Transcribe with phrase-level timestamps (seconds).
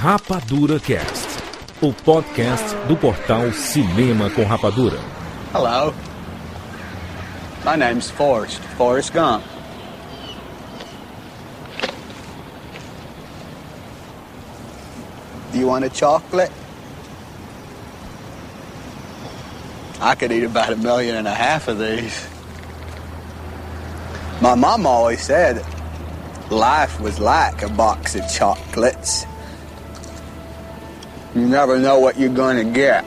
[0.00, 1.28] Rapadura Cast,
[1.82, 4.96] o podcast do portal Cinema com Rapadura.
[5.52, 5.92] Hello.
[7.64, 9.42] My name's Forrest, Forrest Gump.
[15.50, 16.52] Do you want a chocolate?
[20.00, 22.28] I could eat about a million and a half of these.
[24.40, 25.64] My mom always said
[26.52, 29.26] life was like a box of chocolates.
[31.34, 33.04] You never know what you're gonna get.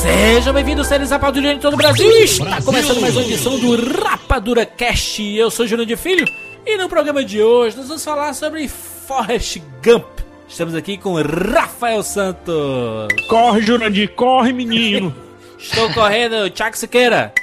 [0.00, 2.10] Sejam bem-vindos, séries Rapadura em todo o Brasil.
[2.22, 5.22] Está começando mais uma edição do Rapadura Cast.
[5.22, 6.26] Eu sou Júlio de Filho
[6.64, 10.15] e no programa de hoje nós vamos falar sobre Forrest Gump.
[10.56, 13.08] Estamos aqui com Rafael Santos.
[13.28, 15.14] Corre, Jurandir, corre, menino.
[15.60, 17.34] Estou correndo, Tiago Siqueira.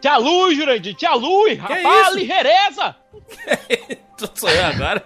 [0.00, 2.18] Tia Lu, Jurandir, tia Lu, rapaz, isso?
[2.18, 2.96] ligeireza.
[4.18, 5.04] Tu sou eu agora.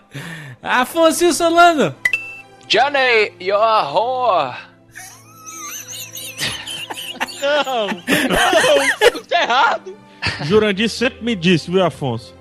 [0.62, 1.94] Afonso Solano.
[2.66, 4.56] Johnny, you're a whore.
[7.42, 9.98] Não, não, tudo tá errado.
[10.44, 12.39] Jurandir sempre me disse, viu, Afonso?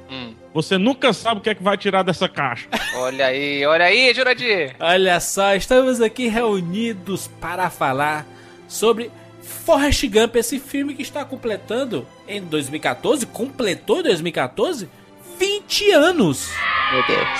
[0.50, 0.54] Hum.
[0.54, 2.68] Você nunca sabe o que é que vai tirar dessa caixa.
[2.96, 4.76] Olha aí, olha aí, Jurandir.
[4.80, 8.26] Olha só, estamos aqui reunidos para falar
[8.68, 14.90] sobre Forrest Gump, esse filme que está completando em 2014, completou em 2014,
[15.38, 16.50] 20 anos.
[16.92, 17.40] Meu Deus.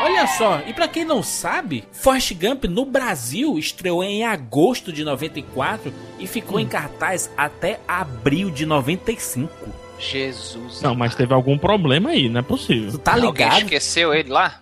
[0.00, 5.02] Olha só, e pra quem não sabe, Forrest Gump no Brasil estreou em agosto de
[5.02, 9.87] 94 e ficou em cartaz até abril de 95.
[9.98, 10.80] Jesus.
[10.82, 12.92] Não, mas teve algum problema aí, não é possível.
[12.92, 13.58] Tu tá Alguém ligado?
[13.62, 14.60] esqueceu ele lá?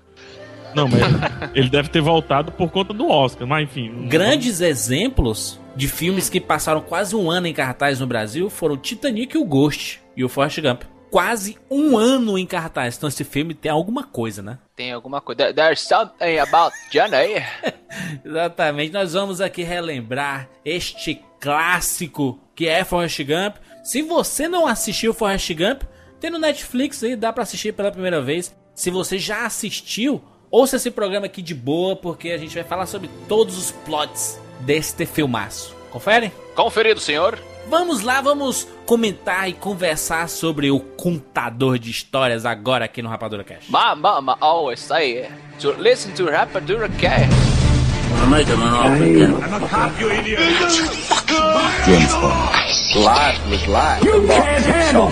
[0.75, 1.01] Não, mas
[1.55, 3.89] ele deve ter voltado por conta do Oscar, mas enfim.
[3.91, 8.77] não- Grandes exemplos de filmes que passaram quase um ano em cartaz no Brasil foram
[8.77, 10.83] Titanic e o Ghost e o Forrest Gump.
[11.11, 12.97] Quase um ano em cartaz.
[12.97, 14.59] Então esse filme tem alguma coisa, né?
[14.75, 15.39] Tem alguma coisa.
[15.39, 17.43] There- There's something about Johnny.
[18.25, 18.93] Exatamente.
[18.93, 23.57] Nós vamos aqui relembrar este clássico que é Forrest Gump.
[23.87, 25.83] Se você não assistiu Forrest Gump,
[26.19, 28.53] tem no Netflix aí, dá pra assistir pela primeira vez.
[28.75, 30.21] Se você já assistiu,
[30.51, 34.41] ouça esse programa aqui de boa, porque a gente vai falar sobre todos os plots
[34.59, 35.73] deste filmaço.
[35.93, 36.33] Confere?
[36.57, 37.39] Conferido, senhor.
[37.69, 43.45] Vamos lá, vamos comentar e conversar sobre o contador de histórias agora aqui no Rapadura
[43.45, 43.69] Cash.
[43.69, 45.31] My mama always say
[45.61, 46.91] to listen to Rapadura
[51.27, 52.97] Cast.
[52.97, 55.11] Life was like a box of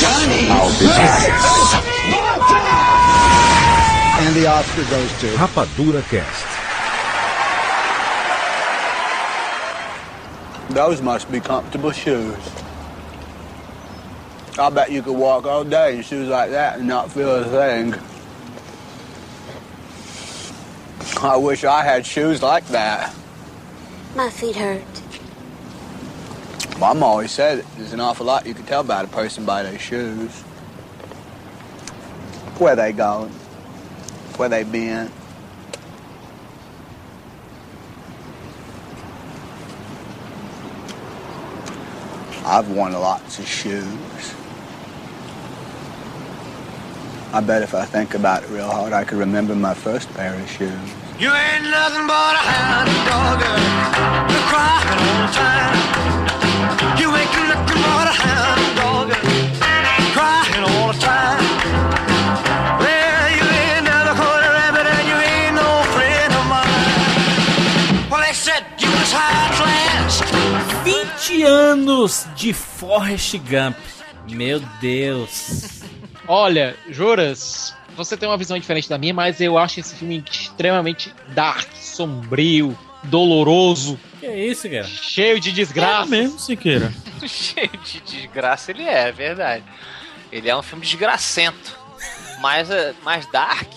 [0.00, 0.02] chocolates.
[0.50, 1.84] I'll be back.
[4.22, 6.46] And the Oscar goes to Rapadura Cast.
[10.70, 12.36] Those must be comfortable shoes.
[14.58, 17.44] I bet you could walk all day in shoes like that and not feel a
[17.44, 17.94] thing.
[21.22, 23.14] I wish I had shoes like that.
[24.16, 24.84] My feet hurt.
[26.78, 29.76] Mom always said there's an awful lot you can tell about a person by their
[29.76, 30.30] shoes.
[32.58, 33.30] Where they going?
[34.36, 35.10] Where they been?
[42.46, 44.34] I've worn lots of shoes.
[47.32, 50.38] I bet if I think about it real hard, I could remember my first pair
[50.38, 51.03] of shoes.
[51.16, 53.40] You ain't nothing but a hound dog.
[54.30, 55.76] You're crying all the time.
[56.98, 59.08] You ain't nothing but a hound dog.
[60.16, 61.44] Crying all the time.
[62.82, 68.10] Well, you ain't never caught a rabbit and you ain't no friend of mine.
[68.10, 70.20] Well, they said you was high class.
[70.82, 73.76] 20 anos de Forrest Gump.
[74.28, 75.82] Meu Deus.
[76.26, 81.12] Olha, Juras, você tem uma visão diferente da minha, mas eu acho esse filme extremamente
[81.28, 84.84] dark, sombrio, doloroso, Que isso, cara?
[84.84, 86.06] cheio de É desgraça.
[86.10, 86.92] mesmo, Siqueira.
[87.26, 89.64] Cheio de desgraça ele é, é verdade.
[90.30, 91.78] Ele é um filme desgracento.
[92.40, 93.72] Mas, eh, mas Dark?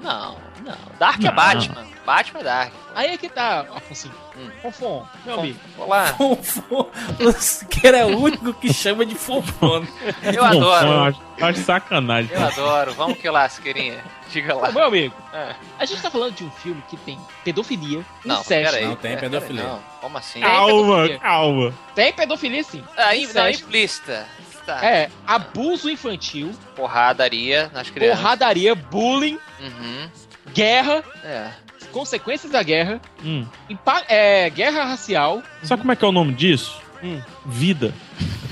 [0.00, 0.76] Não, não.
[0.98, 1.34] Dark é Não.
[1.34, 1.86] Batman.
[2.04, 2.72] Batman é Dark.
[2.94, 4.10] Aí é que tá, Afonso.
[4.36, 4.50] Hum.
[4.60, 5.58] Fofão, meu amigo.
[5.78, 6.06] Olá.
[6.14, 6.90] Fofo.
[7.20, 9.86] O Siqueira é o único que chama de fofone.
[10.22, 10.86] Eu adoro.
[10.86, 12.30] eu acho, acho sacanagem.
[12.34, 12.92] Eu adoro.
[12.94, 14.02] Vamos que lá, Siqueirinha.
[14.30, 14.68] Diga lá.
[14.68, 15.54] Ô, meu amigo, É.
[15.78, 18.72] a gente tá falando de um filme que tem pedofilia, Não, incesto.
[18.72, 18.86] peraí.
[18.88, 19.62] Não tem Pera- pedofilia.
[19.64, 20.40] Não, como assim?
[20.40, 20.56] Calma.
[20.66, 21.18] Calma, pedofilia.
[21.20, 21.74] calma.
[21.94, 22.84] Tem pedofilia sim.
[22.96, 24.26] Ah, in- não, implícita.
[24.66, 24.84] Tá.
[24.84, 28.20] É, abuso infantil, Porradaria nas crianças.
[28.20, 30.08] porradaria, bullying, Uhum.
[30.52, 31.50] Guerra, É.
[31.92, 33.46] consequências da guerra, Hum.
[33.68, 35.42] impa- é, guerra racial.
[35.62, 36.80] Sabe como é que é o nome disso?
[37.02, 37.20] Hum.
[37.46, 37.92] Vida.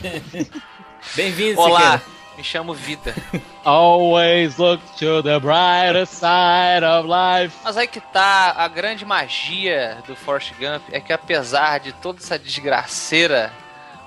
[1.14, 2.02] Bem-vindo, Olá, Siqueira.
[2.36, 3.14] me chamo Vida.
[3.64, 7.56] Always look to the brighter side of life.
[7.64, 12.18] Mas aí que tá a grande magia do Forrest Gump é que apesar de toda
[12.20, 13.52] essa desgraceira,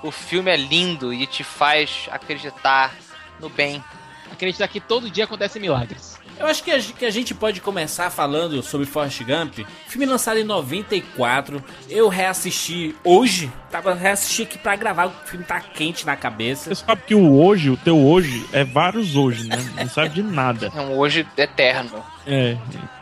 [0.02, 2.92] o filme é lindo e te faz acreditar
[3.40, 3.82] no bem.
[4.30, 6.13] Acreditar que todo dia acontecem milagres.
[6.38, 9.60] Eu acho que a, que a gente pode começar falando sobre Forrest Gump.
[9.86, 11.62] Filme lançado em 94.
[11.88, 13.50] Eu reassisti hoje.
[13.70, 15.06] Tava reassisti aqui pra gravar.
[15.06, 16.74] O filme tá quente na cabeça.
[16.74, 19.56] Você sabe que o hoje, o teu hoje, é vários hoje, né?
[19.76, 20.72] Não sabe de nada.
[20.74, 22.04] É um hoje eterno.
[22.26, 22.56] É.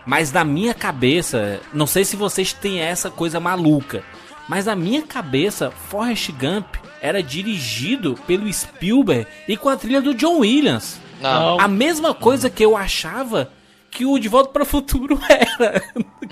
[0.05, 4.03] Mas na minha cabeça, não sei se vocês têm essa coisa maluca,
[4.49, 10.15] mas na minha cabeça, Forrest Gump era dirigido pelo Spielberg e com a trilha do
[10.15, 11.01] John Williams.
[11.23, 11.61] Não.
[11.61, 13.51] A mesma coisa que eu achava
[13.91, 15.83] que o De Volta para o Futuro era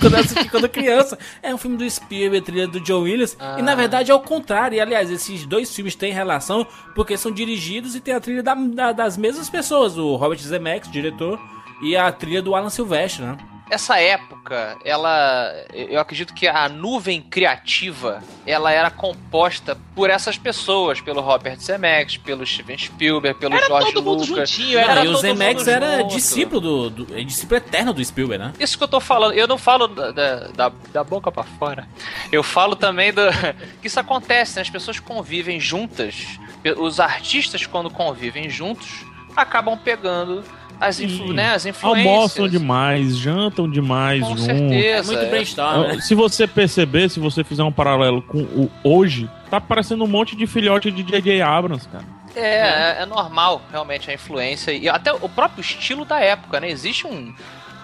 [0.01, 1.19] quando eu assisti quando criança.
[1.43, 3.37] É um filme do Spielberg, trilha do John Williams.
[3.59, 4.77] E na verdade é o contrário.
[4.77, 8.55] E aliás, esses dois filmes têm relação porque são dirigidos e tem a trilha da-
[8.55, 9.99] da- das mesmas pessoas.
[9.99, 11.39] O Robert Zemeckis, diretor,
[11.83, 13.37] e a trilha do Alan Silvestre, né?
[13.71, 15.53] Essa época, ela.
[15.73, 22.17] Eu acredito que a nuvem criativa ela era composta por essas pessoas, pelo Robert Zemeckis,
[22.17, 24.51] pelo Steven Spielberg, pelo Era George todo mundo Lucas.
[24.51, 26.15] juntinho, Era, era e o Zemeckis mundo era junto.
[26.15, 27.17] discípulo do, do.
[27.19, 28.53] é discípulo eterno do Spielberg, né?
[28.59, 31.89] Isso que eu tô falando, eu não falo da, da, da- da boca pra fora.
[32.33, 33.23] Eu falo também do.
[33.81, 34.63] que isso acontece, né?
[34.63, 36.17] As pessoas convivem juntas.
[36.79, 39.05] Os artistas, quando convivem juntos,
[39.37, 40.45] acabam pegando
[40.81, 42.07] as, influ, né, as influências.
[42.07, 44.49] Almoçam demais, jantam demais Com juntos.
[44.49, 45.13] É certeza.
[45.13, 45.29] muito é.
[45.31, 46.01] brainstorm, né?
[46.01, 50.35] Se você perceber, se você fizer um paralelo com o hoje, tá parecendo um monte
[50.35, 51.43] de filhote de J.J.
[51.43, 52.05] Abrams, cara.
[52.35, 54.73] É, é, é normal, realmente, a influência.
[54.73, 56.71] E até o próprio estilo da época, né?
[56.71, 57.35] Existe um,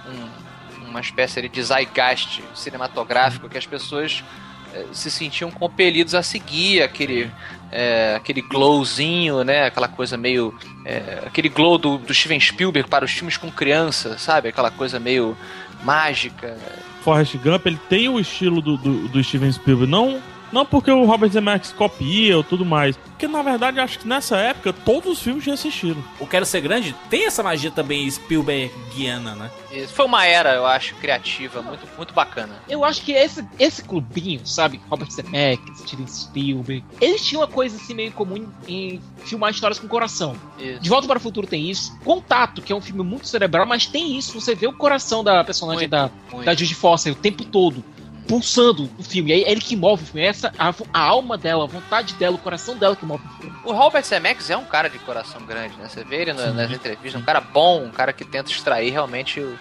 [0.09, 4.25] um- uma espécie de zeitgeist cinematográfico que as pessoas
[4.73, 7.31] eh, se sentiam compelidos a seguir aquele,
[7.73, 9.67] eh, aquele glowzinho, né?
[9.67, 10.55] Aquela coisa meio.
[10.85, 14.49] eh, aquele glow do, do Steven Spielberg para os filmes com criança, sabe?
[14.49, 15.37] Aquela coisa meio
[15.83, 16.57] mágica.
[17.03, 20.21] Forrest Gump, ele tem o estilo do, do, do Steven Spielberg, não,
[20.53, 24.37] não porque o Robert Zemeckis copia ou tudo mais, porque na verdade acho que nessa
[24.37, 26.03] época todos os filmes já assistiram.
[26.21, 29.51] O Quero Ser Grande tem essa magia também Spielbergiana, né?
[29.73, 32.55] E foi uma era, eu acho, criativa, muito, muito bacana.
[32.69, 34.81] Eu acho que esse, esse clubinho, sabe?
[34.89, 39.79] Robert Zemeckis, Steven Spielberg, eles tinham uma coisa assim meio comum em, em filmar histórias
[39.79, 40.37] com coração.
[40.59, 40.81] Isso.
[40.81, 41.97] De Volta para o Futuro tem isso.
[42.05, 44.39] Contato, que é um filme muito cerebral, mas tem isso.
[44.41, 46.45] Você vê o coração da personagem Muito, da, muito.
[46.45, 47.85] da Judy Foster o tempo todo.
[48.27, 49.33] Pulsando o filme.
[49.33, 50.23] É ele que move o filme.
[50.23, 53.41] É Essa, a, a alma dela, a vontade dela, o coração dela que move o
[53.41, 53.57] filme.
[53.65, 55.89] O Robert Zemeckis é um cara de coração grande, né?
[55.89, 59.41] Você vê ele na- nas entrevistas, um cara bom, um cara que tenta extrair realmente
[59.41, 59.59] o,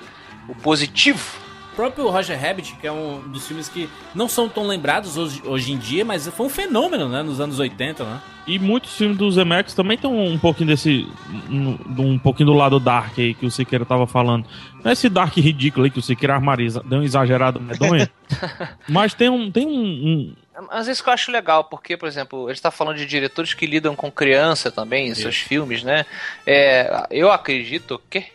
[0.50, 1.45] o positivo.
[1.76, 5.42] O próprio Roger Rabbit, que é um dos filmes que não são tão lembrados hoje,
[5.44, 7.22] hoje em dia, mas foi um fenômeno, né?
[7.22, 8.22] Nos anos 80, né?
[8.48, 11.06] E muitos filmes do Zemeckis também tem um, um pouquinho desse.
[11.50, 14.46] Um, um pouquinho do lado dark aí que o Siqueira tava falando.
[14.82, 18.10] Não é esse dark ridículo aí que o Siqueira armaria, deu um exagerado medonha.
[18.88, 19.52] mas tem um.
[19.52, 20.36] Tem um, um-
[20.72, 23.66] Mas isso que eu acho legal, porque, por exemplo, ele está falando de diretores que
[23.66, 26.06] lidam com criança também em seus filmes, né?
[26.48, 28.34] É, eu acredito que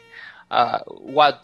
[0.50, 0.82] a,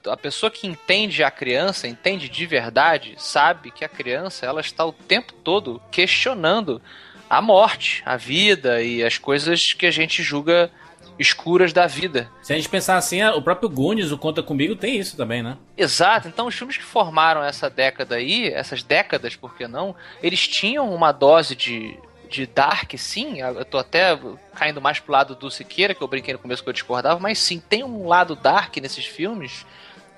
[0.09, 4.85] a pessoa que entende a criança, entende de verdade, sabe que a criança ela está
[4.85, 6.83] o tempo todo questionando
[7.31, 10.71] a morte, a vida e as coisas que a gente julga
[11.19, 12.31] escuras da vida.
[12.43, 15.57] Se a gente pensar assim, o próprio Goonies, o Conta Comigo, tem isso também, né?
[15.77, 20.47] Exato, então os filmes que formaram essa década aí, essas décadas, por que não, eles
[20.47, 23.41] tinham uma dose de, de dark, sim.
[23.41, 24.19] Eu tô até
[24.55, 27.39] caindo mais pro lado do Siqueira, que eu brinquei no começo que eu discordava, mas
[27.39, 29.65] sim, tem um lado dark nesses filmes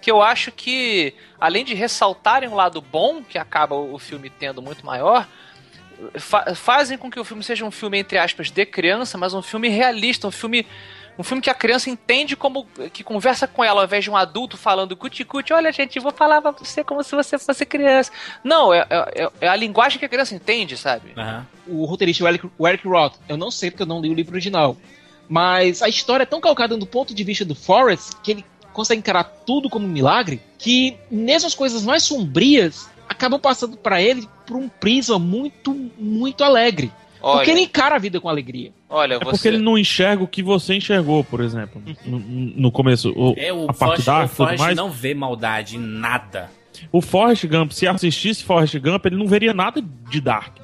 [0.00, 4.62] que eu acho que, além de ressaltarem um lado bom, que acaba o filme tendo
[4.62, 5.26] muito maior,
[6.14, 9.42] fa- fazem com que o filme seja um filme, entre aspas, de criança, mas um
[9.42, 10.64] filme realista, um filme.
[11.18, 12.64] Um filme que a criança entende como.
[12.92, 16.12] que conversa com ela ao invés de um adulto falando cuti-cuti, olha, gente, eu vou
[16.12, 18.12] falar pra você como se você fosse criança.
[18.44, 21.12] Não, é, é, é a linguagem que a criança entende, sabe?
[21.16, 21.44] Aham.
[21.66, 23.14] o roteirista o Eric, o Eric Roth.
[23.28, 24.76] Eu não sei porque eu não li o livro original.
[25.28, 29.00] Mas a história é tão calcada do ponto de vista do Forrest que ele consegue
[29.00, 34.28] encarar tudo como um milagre que mesmo as coisas mais sombrias acabam passando pra ele
[34.46, 36.92] por um prisma muito, muito alegre.
[37.20, 38.72] Olha, Porque ele encara a vida com alegria.
[38.88, 39.30] Olha É você.
[39.30, 41.82] porque ele não enxerga o que você enxergou, por exemplo.
[42.04, 43.10] No, no começo.
[43.16, 44.76] O, É, o a parte Forrest, dark o Forrest mais.
[44.76, 46.50] não vê maldade em nada.
[46.92, 50.56] o Forrest Gump, se assistisse Forrest Gump, ele não veria nada de Dark.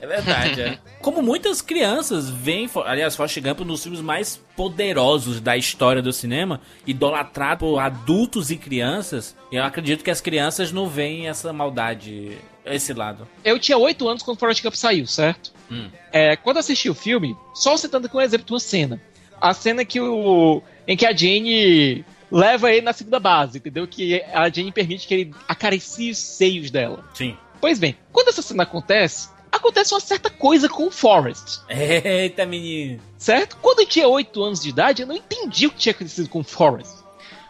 [0.00, 0.78] É verdade, é.
[1.02, 6.12] Como muitas crianças veem, aliás, Forrest Gump um dos filmes mais poderosos da história do
[6.12, 11.52] cinema, idolatrado por adultos e crianças, e eu acredito que as crianças não veem essa
[11.52, 13.26] maldade, esse lado.
[13.44, 15.52] Eu tinha 8 anos quando Forrest Gump saiu, certo?
[15.70, 15.88] Hum.
[16.12, 19.00] É, quando assisti o filme, só citando aqui um exemplo de uma cena.
[19.40, 23.86] A cena que o, em que a Jane leva ele na segunda base, entendeu?
[23.86, 27.04] Que a Jane permite que ele acaricie os seios dela.
[27.14, 27.36] Sim.
[27.60, 33.00] Pois bem, quando essa cena acontece, acontece uma certa coisa com o Forrest, Eita, menino.
[33.18, 33.56] certo?
[33.60, 36.40] Quando eu tinha 8 anos de idade, eu não entendi o que tinha acontecido com
[36.40, 37.00] o Forrest.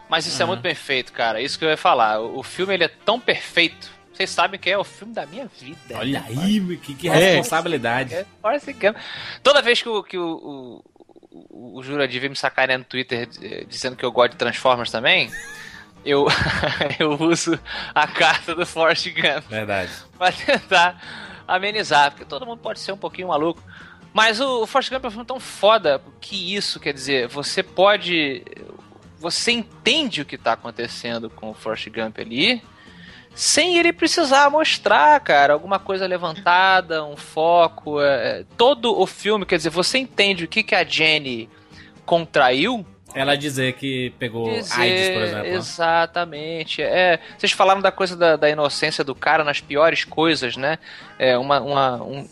[0.09, 1.41] Mas isso é muito bem feito, cara.
[1.41, 2.21] Isso que eu ia falar.
[2.21, 3.89] O o filme ele é tão perfeito.
[4.21, 5.97] Vocês sabem que é o filme da minha vida.
[5.97, 7.13] Olha aí, meu, que, que É.
[7.37, 8.13] responsabilidade.
[8.15, 8.95] É, Forrest Gump.
[9.43, 10.83] Toda vez que o, que o,
[11.31, 14.91] o, o, Jurandir vem me sacanear no Twitter eh, dizendo que eu gosto de Transformers
[14.91, 15.31] também,
[16.05, 16.27] eu,
[17.01, 17.59] eu uso
[17.95, 19.91] a carta do Forrest Gump Verdade.
[20.19, 21.03] pra tentar
[21.49, 23.63] amenizar, porque todo mundo pode ser um pouquinho maluco.
[24.13, 27.63] Mas o, o Forrest Gump é um filme tão foda que isso, quer dizer, você
[27.63, 28.45] pode.
[29.19, 32.63] Você entende o que tá acontecendo com o Forrest Gump ali,
[33.35, 38.01] sem ele precisar mostrar, cara, alguma coisa levantada, um foco.
[38.01, 41.49] é, todo o filme, quer dizer, você entende o que, que a Jenny
[42.05, 42.85] contraiu
[43.15, 45.47] Ela dizer que pegou dizer- AIDS, por exemplo.
[45.49, 46.83] Exatamente.
[46.83, 50.79] É, vocês falaram da coisa da, da inocência do cara nas piores coisas, né?
[51.19, 52.29] É, uma, uma- um,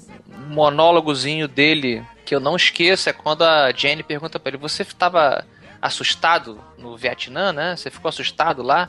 [0.49, 5.45] monólogozinho dele que eu não esqueço é quando a Jenny pergunta pra ele: Você estava
[5.81, 7.77] assustado no Vietnã, né?
[7.77, 8.89] Você ficou assustado lá?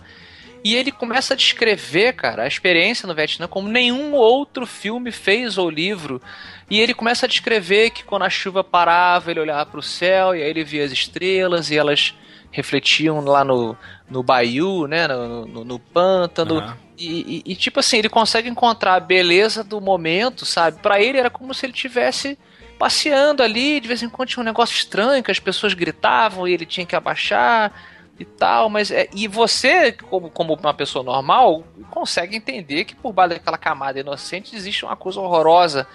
[0.63, 5.57] E ele começa a descrever, cara, a experiência no Vietnã como nenhum outro filme fez
[5.57, 6.21] ou livro.
[6.69, 10.35] E ele começa a descrever que quando a chuva parava, ele olhava para o céu
[10.35, 12.13] e aí ele via as estrelas e elas
[12.51, 13.77] refletiam lá no,
[14.09, 16.57] no Bayou, né, no, no, no pântano.
[16.59, 16.77] Aham.
[16.97, 20.81] E, e- e, tipo assim, ele consegue encontrar a beleza do momento, sabe?
[20.81, 22.37] Pra ele era como se ele tivesse
[22.77, 26.53] passeando ali, de vez em quando tinha um negócio estranho que as pessoas gritavam e
[26.53, 27.71] ele tinha que abaixar
[28.19, 33.13] e tal, mas é, e você, como, como uma pessoa normal, consegue entender que por
[33.13, 35.87] baixo daquela camada inocente existe uma coisa horrorosa,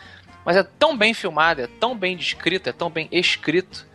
[0.44, 3.86] mas é tão bem filmado, é tão bem descrito, é tão bem escrito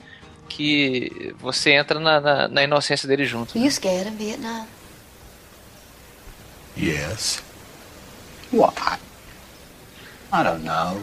[0.48, 3.56] que você entra na, na, na inocência dele junto.
[3.56, 4.68] Were you scared in Vietnam?
[6.78, 7.42] Yes.
[8.52, 9.00] Why?
[10.32, 11.02] I don't know.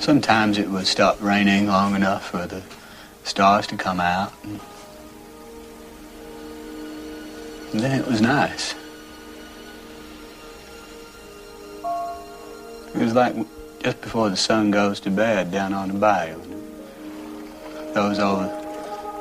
[0.00, 2.62] Sometimes it would stop raining long enough for the
[3.24, 4.32] stars to come out.
[4.44, 4.60] And
[7.72, 8.74] and then it was nice.
[12.94, 13.34] It was like
[13.82, 16.40] just before the sun goes to bed down on the bayou.
[17.94, 18.50] Those old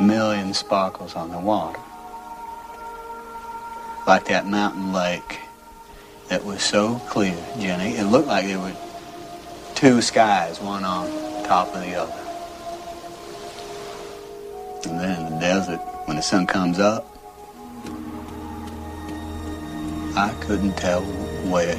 [0.02, 1.80] million sparkles on the water
[4.08, 5.40] like that mountain lake
[6.30, 7.96] that was so clear, Jenny.
[7.96, 8.76] It looked like there were
[9.76, 11.08] two skies, one on
[11.44, 12.14] top of the other.
[14.90, 17.11] And then the desert, when the sun comes up,
[20.16, 21.02] I couldn't tell
[21.50, 21.76] where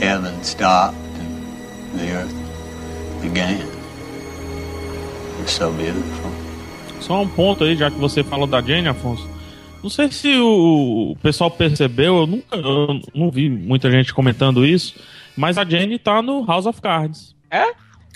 [0.00, 2.34] heaven stopped and the earth
[3.20, 3.60] began.
[3.60, 6.30] It was so beautiful.
[7.00, 9.28] Só um ponto aí, já que você falou da Jane, Afonso.
[9.82, 14.64] Não sei se o, o pessoal percebeu, eu nunca eu não vi muita gente comentando
[14.64, 14.94] isso,
[15.36, 17.34] mas a Jane tá no House of Cards.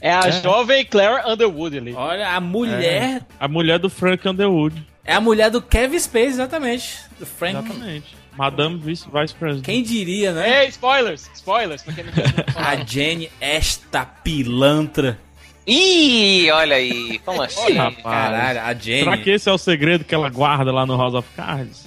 [0.00, 1.92] É a jovem Claire Underwood ali.
[1.94, 3.22] Olha, a mulher.
[3.40, 4.86] A mulher do Frank Underwood.
[5.04, 6.98] É, a mulher do Kevin Space, exatamente.
[7.18, 7.56] Do Frank.
[7.56, 8.16] Exatamente.
[8.36, 9.64] Madame Vice, Vice President.
[9.64, 10.64] Quem diria, né?
[10.64, 11.30] Ei, spoilers!
[11.34, 12.24] Spoilers, pra quem não quer
[12.56, 15.18] A Jenny, esta pilantra.
[15.66, 17.72] Ih, olha aí, como assim?
[17.72, 18.02] rapaz.
[18.02, 19.04] Caralho, a Jenny.
[19.04, 21.86] Será que esse é o segredo que ela guarda lá no House of Cards?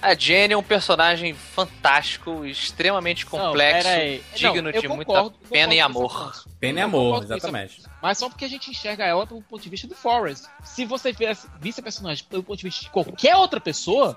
[0.00, 4.22] A Jenny é um personagem fantástico, extremamente complexo, aí.
[4.34, 6.44] digno Não, de concordo, muita concordo pena e amor.
[6.60, 7.82] Pena e amor, exatamente.
[8.02, 10.44] Mas só porque a gente enxerga ela pelo ponto de vista do Forrest.
[10.64, 14.16] Se você visse, visse a personagem pelo ponto de vista de qualquer outra pessoa,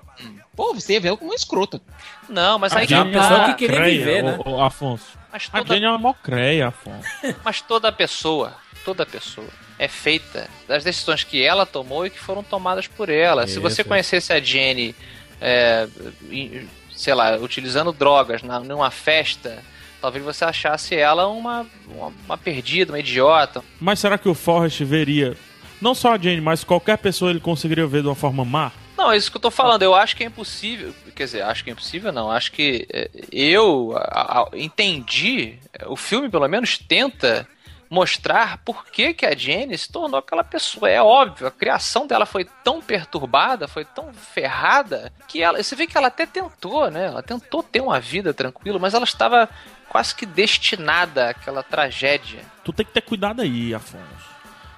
[0.56, 1.80] pô, você ia ver ela como uma escrota.
[2.28, 4.38] Não, mas aí A Jenny que é uma pessoa que queria Creia, viver, né?
[4.44, 5.18] ô- ô, Afonso.
[5.32, 7.08] Mas A toda, Jane é uma mocreia, Afonso.
[7.44, 12.42] mas toda pessoa, toda pessoa é feita das decisões que ela tomou e que foram
[12.42, 13.46] tomadas por ela.
[13.46, 13.88] Se Isso, você isso.
[13.88, 14.94] conhecesse a Jenny,
[15.42, 15.88] é,
[16.90, 19.62] sei lá, utilizando drogas na, numa festa,
[20.00, 23.62] talvez você achasse ela uma, uma, uma perdida, uma idiota.
[23.80, 25.36] Mas será que o Forrest veria,
[25.80, 28.70] não só a Jane, mas qualquer pessoa ele conseguiria ver de uma forma má?
[28.96, 29.82] Não, é isso que eu tô falando.
[29.82, 30.94] Eu acho que é impossível.
[31.16, 32.30] Quer dizer, acho que é impossível, não.
[32.30, 35.54] Acho que é, eu a- a- entendi.
[35.86, 37.48] O filme, pelo menos, tenta
[37.92, 40.88] mostrar por que, que a Jenny se tornou aquela pessoa.
[40.88, 45.86] É óbvio, a criação dela foi tão perturbada, foi tão ferrada, que ela, você vê
[45.86, 47.04] que ela até tentou, né?
[47.04, 49.46] Ela tentou ter uma vida tranquila, mas ela estava
[49.90, 52.40] quase que destinada àquela tragédia.
[52.64, 54.32] Tu tem que ter cuidado aí, Afonso.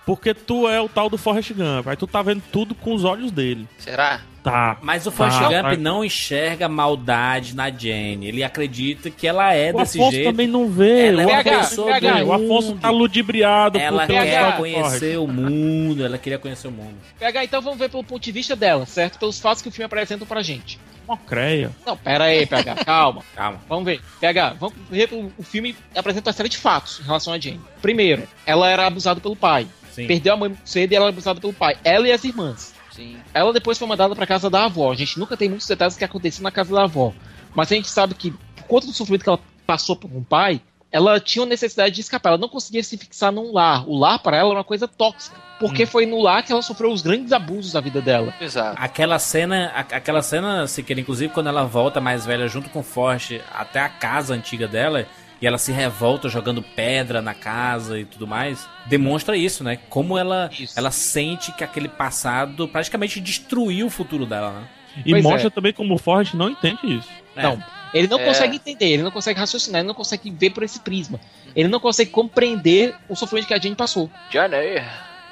[0.04, 1.86] Porque tu é o tal do Forrest Gump.
[1.86, 3.68] Aí tu tá vendo tudo com os olhos dele.
[3.78, 4.22] Será?
[4.44, 4.76] Tá.
[4.82, 5.76] Mas o Forrest tá, Gump tá.
[5.78, 8.28] não enxerga maldade na Jenny.
[8.28, 10.30] Ele acredita que ela é O desse Afonso jeito.
[10.30, 11.06] também não vê.
[11.06, 12.80] Ela é o, uma PH, pessoa do o Afonso mundo.
[12.80, 16.94] tá ludibriado Ela quer conhecer o mundo, ela queria conhecer o mundo.
[17.18, 19.18] Pegar então, vamos ver pelo ponto de vista dela, certo?
[19.18, 20.76] Pelos fatos que o filme apresenta pra gente.
[20.76, 20.78] Forrest.
[21.06, 21.70] Mocreia.
[21.86, 23.22] Não, pera aí, PH, calma.
[23.34, 23.60] Calma.
[23.68, 24.00] Vamos ver.
[24.20, 27.60] PH, vamos ver o, o filme apresenta uma série de fatos em relação a Jane.
[27.82, 29.66] Primeiro, ela era abusada pelo pai.
[29.92, 30.06] Sim.
[30.06, 31.76] Perdeu a mãe cedo e ela era abusada pelo pai.
[31.84, 32.73] Ela e as irmãs.
[32.94, 33.16] Sim.
[33.32, 34.92] Ela depois foi mandada pra casa da avó.
[34.92, 37.12] A gente nunca tem muitos detalhes do que aconteceu na casa da avó.
[37.54, 40.60] Mas a gente sabe que, por conta do sofrimento que ela passou com o pai,
[40.92, 42.30] ela tinha necessidade de escapar.
[42.30, 43.88] Ela não conseguia se fixar num lar.
[43.88, 45.36] O lar para ela era uma coisa tóxica.
[45.58, 48.34] Porque foi no lar que ela sofreu os grandes abusos da vida dela.
[48.40, 48.76] Exato.
[48.80, 52.80] Aquela cena, a- aquela cena, se quer, inclusive quando ela volta mais velha junto com
[52.80, 55.06] o Forte até a casa antiga dela
[55.44, 59.78] e ela se revolta jogando pedra na casa e tudo mais, demonstra isso, né?
[59.90, 60.72] Como ela, Isso.
[60.74, 64.68] ela sente que aquele passado praticamente destruiu o futuro dela, né?
[65.04, 65.50] E Pois mostra é.
[65.50, 67.10] também como o Forrest não entende isso.
[67.36, 67.42] É.
[67.42, 67.62] Não.
[67.92, 68.24] Ele não É.
[68.24, 71.20] consegue entender, ele não consegue raciocinar, ele não consegue ver por esse prisma.
[71.54, 74.10] Ele não consegue compreender o sofrimento que a Jane passou.
[74.30, 74.80] Johnny.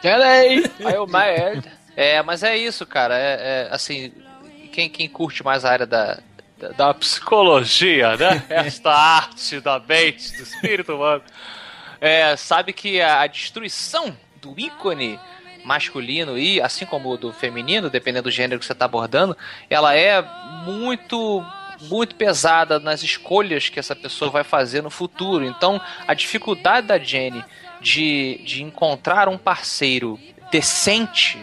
[0.03, 0.63] Johnny!
[0.79, 1.65] I'm mad.
[1.97, 3.17] É, mas é isso, cara.
[3.17, 4.13] É, é, assim,
[4.73, 6.19] quem, quem curte mais a área da,
[6.71, 8.45] da, psicologia, né?
[8.49, 11.23] Esta arte da mente, do espírito humano,
[12.01, 15.19] é, sabe que a, destruição do ícone
[15.65, 19.37] masculino e assim como do feminino, dependendo do gênero que você está abordando,
[19.71, 20.23] ela é
[20.65, 21.45] muito
[21.83, 25.45] muito pesada nas escolhas que essa pessoa vai fazer no futuro.
[25.45, 27.45] Então, a dificuldade da Jenny
[27.81, 30.17] de, de encontrar um parceiro
[30.53, 31.39] decente,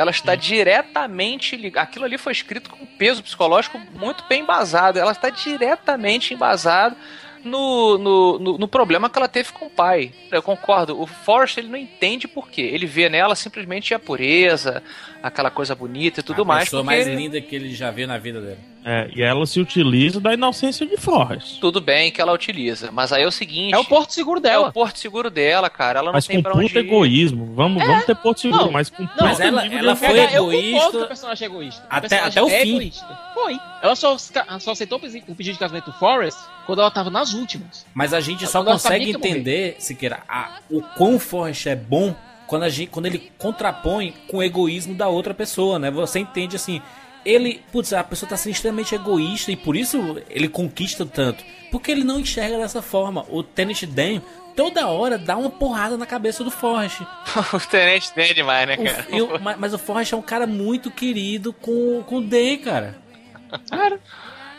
[0.00, 1.84] ela está diretamente ligada.
[1.88, 4.98] Aquilo ali foi escrito com peso psicológico muito bem embasado.
[4.98, 6.96] Ela está diretamente embasada
[7.44, 10.12] no, no, no, no problema que ela teve com o pai.
[10.30, 11.00] Eu concordo.
[11.00, 12.62] O Forrest ele não entende por quê.
[12.62, 14.82] Ele vê nela simplesmente a pureza,
[15.22, 16.64] aquela coisa bonita e tudo a mais.
[16.64, 18.58] pessoa porque mais ele- linda que ele já viu na vida dele.
[18.84, 21.60] É, e ela se utiliza da inocência de Forrest.
[21.60, 23.74] Tudo bem que ela utiliza, mas aí é o seguinte.
[23.74, 24.68] É o porto seguro é dela.
[24.68, 25.98] o porto seguro dela, cara.
[25.98, 26.78] Ela não Mas tem com pra onde ir.
[26.78, 27.52] egoísmo.
[27.54, 29.96] Vamos, vamos ter Porto Seguro, Não, mas com não, mas ela- ela egoísmo.
[29.96, 31.82] foi PH, eu egoísta concordo que o personagem é egoísta.
[31.90, 32.70] até- personagem até o é fim.
[32.70, 33.18] egoísta.
[33.34, 33.58] Foi.
[33.82, 37.10] Ela só, só aceitou o pedi- o pedido de casamento do Forrest quando ela tava
[37.10, 37.84] nas últimas.
[37.94, 42.14] Mas a gente só consegue entender, Siqueira, a- o quão Forrest é bom
[42.46, 45.90] quando, a gente, quando ele contrapõe com o egoísmo da outra pessoa, né?
[45.90, 46.80] Você entende assim,
[47.24, 51.44] ele, putz, a pessoa tá sendo extremamente egoísta e por isso ele conquista tanto.
[51.70, 53.24] Porque ele não enxerga dessa forma.
[53.28, 54.20] O Tenant Dan
[54.56, 57.00] toda hora dá uma porrada na cabeça do Forrest.
[57.54, 59.06] o tenente tem demais, né, cara?
[59.22, 62.98] o- ma- mas o Forrest é um cara muito querido com, com o Dan, cara.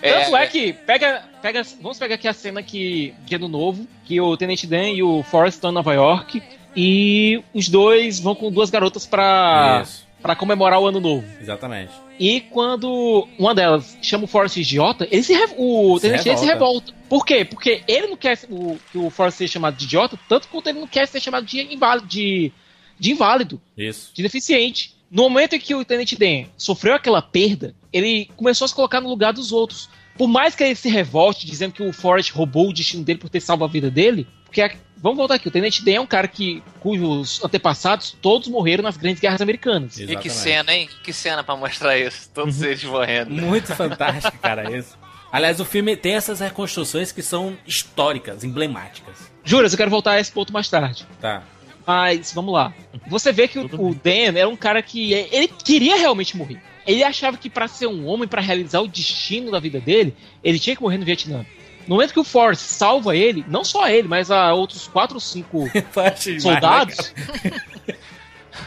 [0.02, 3.48] É, Tanto é que, pega, pega, vamos pegar aqui a cena que, que é do
[3.48, 6.42] novo, que o Tenente Dan e o Forrest estão em Nova York
[6.76, 9.84] e os dois vão com duas garotas pra,
[10.22, 11.26] Pra comemorar o ano novo.
[11.42, 11.92] exatamente.
[12.20, 16.30] E quando uma delas chama o Forrest de idiota, ele se o Se Dan se
[16.30, 16.46] revolta.
[16.54, 16.94] revolta.
[17.10, 17.44] Por quê?
[17.44, 20.80] Porque ele não quer o, que o Forrest seja chamado de idiota, tanto quanto ele
[20.80, 22.52] não quer ser chamado de inválido, de,
[23.00, 24.12] de inválido Isso.
[24.14, 24.94] de deficiente.
[25.10, 29.02] No momento em que o Tenente Dan sofreu aquela perda, ele começou a se colocar
[29.02, 29.90] no lugar dos outros.
[30.18, 33.30] Por mais que ele se revolte, dizendo que o Forrest roubou o destino dele por
[33.30, 36.06] ter salvo a vida dele, porque a- vamos voltar aqui, o Tenente Dan é um
[36.06, 39.94] cara que cujos antepassados todos morreram nas grandes guerras americanas.
[39.98, 40.34] E que Exatamente.
[40.34, 40.90] cena, hein?
[41.02, 42.30] Que cena pra mostrar isso.
[42.34, 43.32] Todos eles morrendo.
[43.32, 44.98] Muito fantástico, cara, isso.
[45.32, 49.32] Aliás, o filme tem essas reconstruções que são históricas, emblemáticas.
[49.46, 51.08] Juras, eu quero voltar a esse ponto mais tarde.
[51.22, 51.42] Tá.
[51.88, 52.74] Mas vamos lá.
[53.08, 56.62] Você vê que o, o Dan era um cara que é, ele queria realmente morrer.
[56.86, 60.60] Ele achava que pra ser um homem, pra realizar o destino da vida dele, ele
[60.60, 61.46] tinha que morrer no Vietnã.
[61.88, 65.22] No momento que o Forrest salva ele, não só ele, mas a outros quatro ou
[65.22, 65.70] cinco
[66.40, 67.14] soldados,
[67.44, 67.52] né,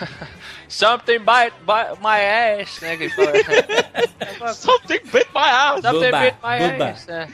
[0.68, 1.55] Something bite,
[2.03, 2.20] my
[2.61, 2.96] ass, né?
[2.96, 3.33] Que ele fala.
[4.88, 5.83] que ver my ass.
[5.83, 7.07] Something bite my ass.
[7.07, 7.29] né?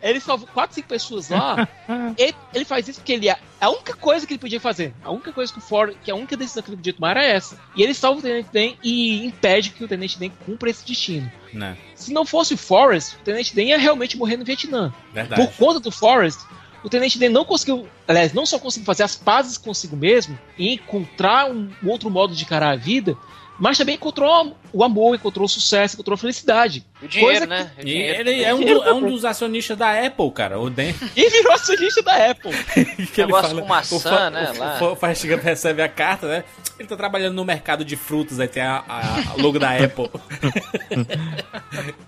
[0.00, 1.68] Ele salvou quatro, cinco pessoas lá.
[2.16, 4.94] ele, ele faz isso porque ele é a única coisa que ele podia fazer.
[5.02, 7.24] A única coisa que o Forrest, que a única decisão que ele podia tomar era
[7.24, 7.58] essa.
[7.76, 11.30] E ele salva o Tenente Dan e impede que o Tenente Dan cumpra esse destino.
[11.52, 14.92] Não, Se não fosse o Forrest, o Tenente Dan ia realmente morrer no Vietnã.
[15.12, 15.40] verdade.
[15.40, 16.40] Por conta do Forrest,
[16.82, 20.74] o Tenente Dan não conseguiu, aliás, não só conseguiu fazer as pazes consigo mesmo e
[20.74, 23.16] encontrar um outro modo de encarar a vida,
[23.58, 26.84] mas também encontrou o amor, encontrou o sucesso, encontrou a felicidade.
[27.00, 27.70] E o dinheiro, Coisa né?
[27.76, 28.20] O E dinheiro.
[28.28, 30.58] ele é um, do- é um dos acionistas da Apple, cara.
[30.58, 30.92] O Dan.
[31.14, 32.50] E virou acionista da Apple.
[33.12, 34.78] que ele Negócio com maçã, o fa- né, O, lá.
[34.92, 34.96] o,
[35.28, 36.44] Gump recebe a carta, né?
[36.78, 40.10] Ele tá trabalhando no mercado de frutas, aí tem a, a- a logo da Apple.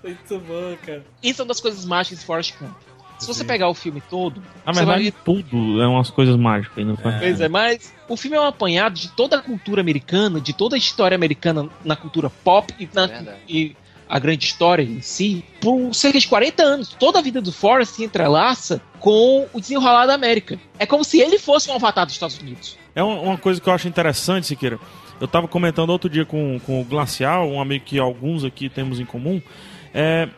[0.03, 1.03] Muito bom, cara.
[1.23, 2.75] Isso é uma das coisas mágicas de Forrest Gump.
[3.19, 6.85] Se você pegar o filme todo, Na você vai verdade, tudo é umas coisas mágicas.
[6.85, 7.19] Não faz?
[7.19, 10.75] Pois é, mas o filme é um apanhado de toda a cultura americana, de toda
[10.75, 13.75] a história americana na cultura pop e, na, e
[14.07, 16.95] a grande história em si, por cerca de 40 anos.
[16.97, 20.59] Toda a vida do Forrest se entrelaça com o desenrolar da América.
[20.79, 22.77] É como se ele fosse um avatar dos Estados Unidos.
[22.95, 24.79] É uma, uma coisa que eu acho interessante, Siqueira.
[25.19, 28.99] Eu tava comentando outro dia com, com o Glacial, um amigo que alguns aqui temos
[28.99, 29.41] em comum.
[29.93, 30.29] É,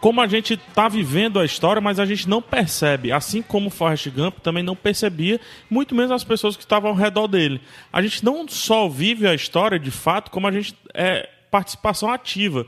[0.00, 3.12] como a gente tá vivendo a história, mas a gente não percebe.
[3.12, 6.96] Assim como o Forrest Gump também não percebia, muito menos as pessoas que estavam ao
[6.96, 7.60] redor dele.
[7.92, 12.66] A gente não só vive a história de fato, como a gente é participação ativa.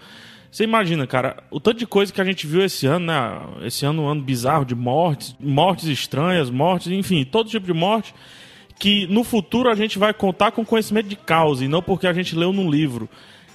[0.50, 3.40] Você imagina, cara, o tanto de coisa que a gente viu esse ano, né?
[3.62, 8.14] Esse ano um ano bizarro de mortes, mortes estranhas, mortes, enfim, todo tipo de morte
[8.78, 12.12] que no futuro a gente vai contar com conhecimento de causa e não porque a
[12.12, 13.08] gente leu num livro.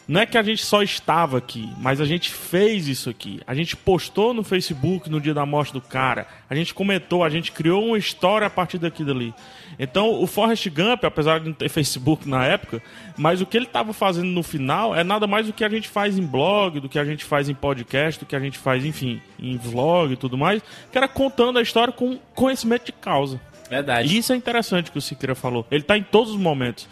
[0.10, 3.40] Não é que a gente só estava aqui, mas a gente fez isso aqui.
[3.46, 6.26] A gente postou no Facebook no dia da morte do cara.
[6.50, 9.36] A gente comentou, a gente criou uma história a partir daqui dali.
[9.78, 12.82] Então, o Forrest Gump, apesar de não ter Facebook na época,
[13.16, 15.88] mas o que ele estava fazendo no final é nada mais do que a gente
[15.88, 18.84] faz em blog, do que a gente faz em podcast, do que a gente faz,
[18.84, 23.40] enfim, em vlog e tudo mais, que era contando a história com conhecimento de causa.
[23.70, 24.12] Verdade.
[24.12, 25.68] E isso é interessante que o Siqueira falou.
[25.70, 26.90] Ele tá em todos os momentos.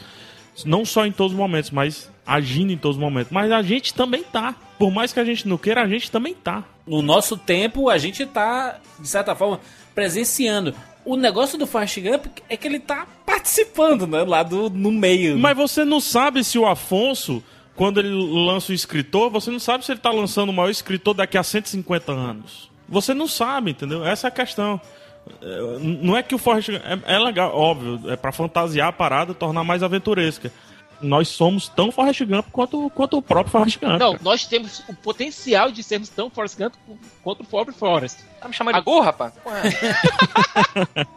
[0.64, 3.32] Não só em todos os momentos, mas agindo em todos os momentos.
[3.32, 4.54] Mas a gente também tá.
[4.78, 6.64] Por mais que a gente não queira, a gente também tá.
[6.86, 9.62] No nosso tempo, a gente tá, de certa forma,
[9.96, 10.76] presenciando.
[11.06, 14.24] O negócio do Forrest Gump é que ele tá participando, né?
[14.24, 15.40] Lá do, no meio.
[15.40, 17.42] Mas você não sabe se o Afonso,
[17.76, 21.14] quando ele lança o escritor, você não sabe se ele tá lançando o maior escritor
[21.14, 22.70] daqui a 150 anos.
[22.90, 24.06] Você não sabe, entendeu?
[24.06, 24.80] Essa é a questão.
[25.42, 26.82] É, Não é que o Forrest Gump...
[26.84, 28.02] É, é legal, óbvio.
[28.12, 30.52] É pra fantasiar a parada, tornar mais aventuresca.
[31.02, 34.00] Nós somos tão Forrest Gump quanto, quanto o próprio Forrest Gump.
[34.00, 34.24] Não, cara.
[34.24, 36.74] nós temos o potencial de sermos tão Forrest Gump
[37.24, 38.18] quanto o Forrest Forrest.
[38.42, 39.34] Tá me chamando de burro, rapaz?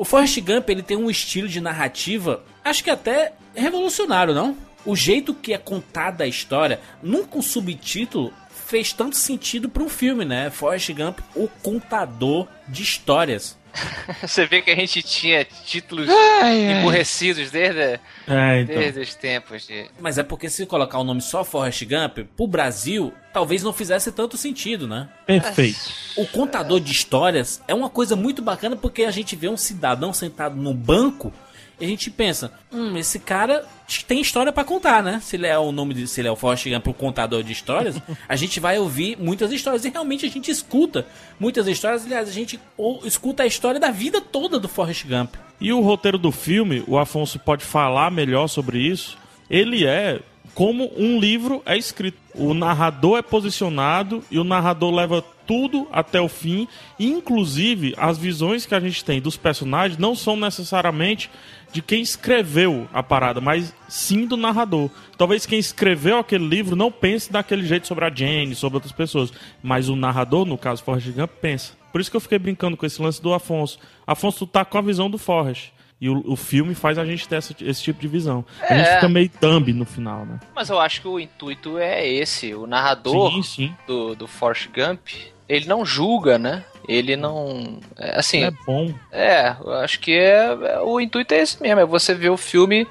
[0.00, 4.56] O Forrest Gump ele tem um estilo de narrativa, acho que até revolucionário, não?
[4.82, 9.90] O jeito que é contada a história, nunca um subtítulo fez tanto sentido para um
[9.90, 10.48] filme, né?
[10.48, 13.58] Forrest Gump, o contador de histórias.
[14.22, 16.08] Você vê que a gente tinha títulos
[16.42, 18.76] Ai, emburrecidos desde, É, então.
[18.76, 19.86] desde os tempos de.
[19.98, 24.12] Mas é porque se colocar o nome só Forrest Gump, pro Brasil, talvez não fizesse
[24.12, 25.08] tanto sentido, né?
[25.26, 25.78] Perfeito.
[26.16, 30.12] O contador de histórias é uma coisa muito bacana porque a gente vê um cidadão
[30.12, 31.32] sentado no banco
[31.80, 33.64] e a gente pensa, hum, esse cara
[34.06, 35.18] tem história pra contar, né?
[35.22, 37.52] Se ele é o nome de, se ele é o Forrest Gump, o contador de
[37.52, 37.96] histórias,
[38.28, 41.06] a gente vai ouvir muitas histórias e realmente a gente escuta
[41.38, 42.04] muitas histórias.
[42.04, 45.34] Aliás, a gente ou- escuta a história da vida toda do Forrest Gump.
[45.60, 49.18] E o roteiro do filme, o Afonso pode falar melhor sobre isso.
[49.48, 50.20] Ele é
[50.54, 52.18] como um livro é escrito.
[52.34, 56.68] O narrador é posicionado e o narrador leva tudo até o fim.
[56.98, 61.30] Inclusive, as visões que a gente tem dos personagens não são necessariamente
[61.72, 64.90] de quem escreveu a parada, mas sim do narrador.
[65.16, 69.32] Talvez quem escreveu aquele livro não pense daquele jeito sobre a Jane, sobre outras pessoas,
[69.62, 71.72] mas o narrador, no caso Forrest Gump, pensa.
[71.92, 73.78] Por isso que eu fiquei brincando com esse lance do Afonso.
[74.06, 75.70] Afonso, tu tá com a visão do Forrest.
[76.00, 78.42] E o, o filme faz a gente ter essa- esse tipo de visão.
[78.62, 78.94] A gente É.
[78.94, 80.40] fica meio thumb no final, né?
[80.54, 82.54] Mas eu acho que o intuito é esse.
[82.54, 83.74] O narrador Sim, sim.
[83.86, 85.08] do, do Forrest Gump,
[85.46, 86.64] ele não julga, né?
[86.92, 87.78] Ele não.
[87.98, 88.92] é, Assim, É bom.
[89.12, 92.36] É, eu acho que é, é- o intuito é esse mesmo, é você ver o
[92.36, 92.86] filme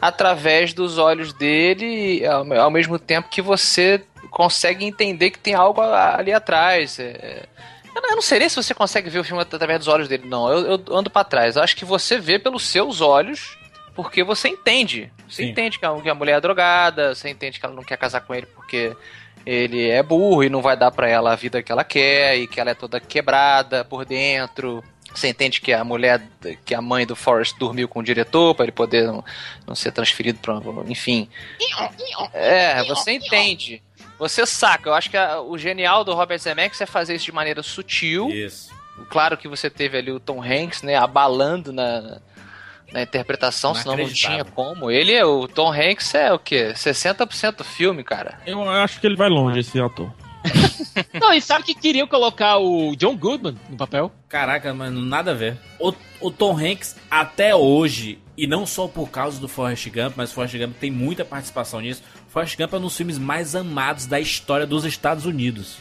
[0.00, 5.80] através dos olhos dele, ao, ao mesmo tempo que você consegue entender que tem algo
[5.80, 6.98] ali atrás.
[6.98, 7.46] é-
[7.94, 10.08] eu, não, eu não sei nem se você consegue ver o filme através dos olhos
[10.08, 10.50] dele, não.
[10.50, 11.56] Eu, eu ando pra trás.
[11.56, 13.56] Eu acho que você vê pelos seus olhos,
[13.94, 15.10] porque você entende.
[15.28, 15.50] Você Sim.
[15.50, 18.20] entende que a, que a mulher é drogada, você entende que ela não quer casar
[18.22, 18.94] com ele porque
[19.46, 22.46] ele é burro e não vai dar pra ela a vida que ela quer e
[22.46, 24.82] que ela é toda quebrada por dentro.
[25.14, 26.20] Você entende que a mulher,
[26.64, 29.24] que a mãe do Forrest dormiu com o diretor para ele poder não,
[29.66, 30.54] não ser transferido para,
[30.88, 31.28] enfim.
[32.32, 33.82] É, você entende.
[34.18, 34.88] Você saca.
[34.88, 38.28] Eu acho que a- o genial do Robert Zemeckis é fazer isso de maneira sutil.
[38.30, 38.72] Isso.
[39.08, 42.20] Claro que você teve ali o Tom Hanks, né, abalando na,
[42.94, 44.88] na interpretação, senão não tinha como.
[44.88, 46.72] Ele é o Tom Hanks é o quê?
[46.74, 48.38] 60% do filme, cara.
[48.46, 50.12] Eu acho que ele vai longe, esse ator.
[51.18, 54.12] Não, e sabe que queriam colocar o John Goodman no papel?
[54.28, 55.56] Caraca, mano, nada a ver.
[55.80, 60.32] O, o Tom Hanks, até hoje, e não só por causa do Forrest Gump, mas
[60.32, 62.02] Forrest Gump tem muita participação nisso.
[62.28, 65.78] Forrest Gump é um dos filmes mais amados da história dos Estados Unidos.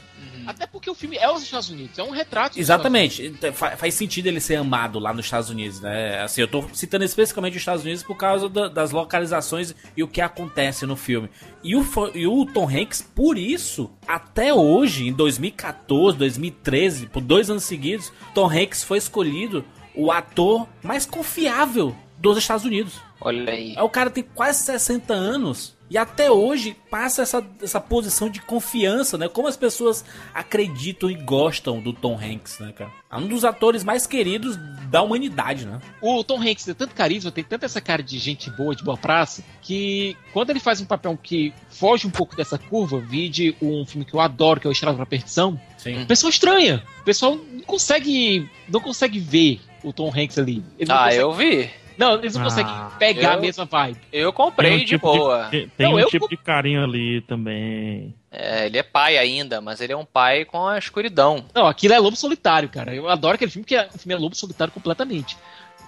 [0.47, 2.59] Até porque o filme é os Estados Unidos, é um retrato.
[2.59, 3.25] Exatamente.
[3.25, 6.21] Então, fa- Faz sentido ele ser amado lá nos Estados Unidos, né?
[6.21, 10.07] Assim, eu tô citando especificamente os Estados Unidos por causa da- das localizações e o
[10.07, 11.29] que acontece no filme.
[11.63, 17.49] E o, e o Tom Hanks, por isso, até hoje, em 2014, 2013, por dois
[17.49, 19.63] anos seguidos, Tom Hanks foi escolhido
[19.95, 22.99] o ator mais confiável dos Estados Unidos.
[23.21, 23.73] Olha aí.
[23.75, 28.41] É o cara tem quase 60 anos e até hoje passa essa, essa posição de
[28.41, 29.27] confiança, né?
[29.29, 30.03] Como as pessoas
[30.33, 32.89] acreditam e gostam do Tom Hanks, né, cara?
[33.11, 34.57] É um dos atores mais queridos
[34.89, 35.79] da humanidade, né?
[36.01, 38.97] O Tom Hanks tem tanto carisma, tem tanta essa cara de gente boa, de boa
[38.97, 43.85] praça, que quando ele faz um papel que foge um pouco dessa curva, vide um
[43.85, 46.01] filme que eu adoro, que é o Estrada pra Perdição, Sim.
[46.01, 46.83] o pessoal estranha.
[47.01, 50.63] O pessoal não consegue, não consegue ver o Tom Hanks ali.
[50.89, 51.69] Ah, conseguem- eu vi.
[51.97, 53.97] Não, eles não Ah, conseguem pegar eu- a mesma vibe.
[54.11, 55.47] Eu comprei um de tipo boa.
[55.51, 58.13] Tem, tem Não, um eu- tipo de carinho ali também.
[58.31, 61.45] É, ele é pai ainda, mas ele é um pai com a escuridão.
[61.53, 62.93] Não, aquilo é Lobo Solitário, cara.
[62.95, 65.37] Eu adoro aquele filme, que é, o filme é Lobo Solitário completamente.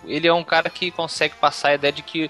[0.05, 2.29] Ele é um cara que consegue passar a ideia de que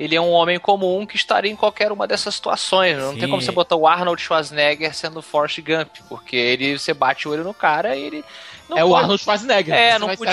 [0.00, 2.98] ele é um homem comum que estaria em qualquer uma dessas situações.
[2.98, 3.20] Não Sim.
[3.20, 7.28] tem como você botar o Arnold Schwarzenegger sendo o Forrest Gump, porque ele você bate
[7.28, 8.24] o olho no cara e ele
[8.72, 9.74] não é o pode- Arnold Schwarzenegger.
[9.74, 10.32] É, não podia-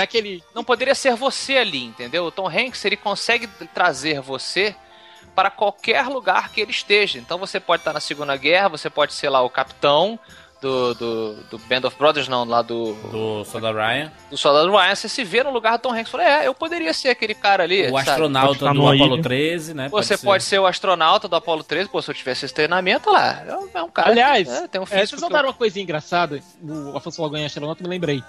[0.56, 2.26] não poderia ser você ali, entendeu?
[2.26, 4.76] O Tom Hanks ele consegue trazer você
[5.36, 7.20] para qualquer lugar que ele esteja.
[7.20, 10.20] Então você pode estar na Segunda Guerra, você pode ser lá o capitão
[10.62, 14.12] do, do, do Band of Brothers, não, lá do, Do Soda Ryan.
[14.30, 14.96] do Soldado Ryan.
[14.96, 17.64] Você se vê no lugar do Tom Hanks fala, é, eu poderia ser aquele cara
[17.64, 17.88] ali.
[17.88, 18.10] O sabe?
[18.12, 19.24] Astronauta do Apollo ilha.
[19.24, 19.90] 13, né?
[19.90, 20.26] Você ser.
[20.26, 23.44] pode ser o astronauta do Apollo 13, pô, se eu tivesse esse treinamento lá.
[23.48, 24.10] É um- É cara.
[24.12, 26.42] Aliás, que, é, tem um É, vocês que eu- uma coisinha engraçada?
[26.62, 28.22] O Afonso Logan astronauta, me lembrei.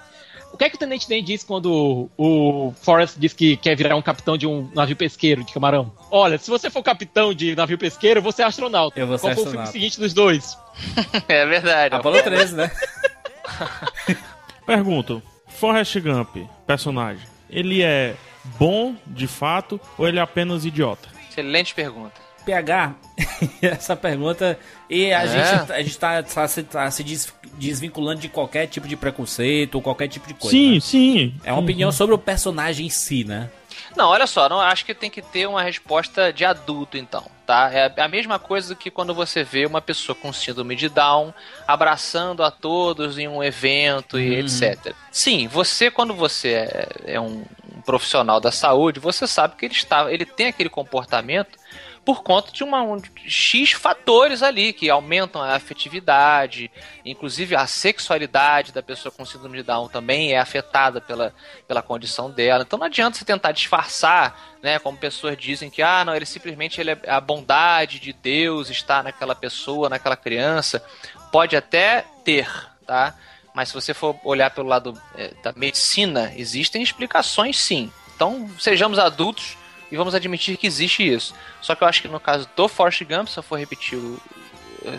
[0.53, 3.95] O que é que o Tenente Dan disse quando o Forrest disse que quer virar
[3.95, 5.91] um capitão de um navio pesqueiro de camarão?
[6.11, 8.99] Olha, se você for capitão de navio pesqueiro, você é astronauta.
[8.99, 9.71] Eu vou ser Qual foi o astronauta.
[9.71, 10.57] filme seguinte dos dois?
[11.27, 11.95] É verdade.
[11.95, 12.71] Apollo 13, né?
[14.65, 18.15] Pergunto: Forrest Gump, personagem, ele é
[18.57, 21.09] bom de fato ou ele é apenas idiota?
[21.29, 22.20] Excelente pergunta.
[22.41, 22.93] PH,
[23.61, 24.57] essa pergunta.
[24.89, 25.27] E a É.
[25.27, 29.75] gente, a gente tá, tá se- tá se des- desvinculando de qualquer tipo de preconceito
[29.75, 30.55] ou qualquer tipo de coisa.
[30.55, 30.79] sim, né?
[30.79, 31.35] sim.
[31.43, 33.49] É uma opinião sobre o personagem em si, né?
[33.95, 37.69] Não, olha só, não acho que tem que ter uma resposta de adulto, então, tá?
[37.73, 41.33] É a mesma coisa que quando você vê uma pessoa com síndrome de Down
[41.67, 44.93] abraçando a todos em um evento e etc.
[45.11, 47.43] Sim, você, quando você é, é um,
[47.75, 51.59] um profissional da saúde, você sabe que ele está, ele tem aquele comportamento
[52.03, 56.71] por conta de uma um, X fatores ali que aumentam a afetividade,
[57.05, 61.33] inclusive a sexualidade da pessoa com síndrome de Down também é afetada pela,
[61.67, 62.63] pela condição dela.
[62.65, 66.81] Então não adianta você tentar disfarçar, né, como pessoas dizem que ah, não, ele simplesmente
[66.81, 70.83] ele é, a bondade de Deus está naquela pessoa, naquela criança.
[71.31, 72.49] Pode até ter,
[72.85, 73.15] tá?
[73.53, 77.91] Mas se você for olhar pelo lado eh, da medicina, existem explicações sim.
[78.15, 79.57] Então, sejamos adultos
[79.91, 81.33] e vamos admitir que existe isso.
[81.61, 84.19] Só que eu acho que no caso do Forrest Gump, se eu for repetir, o-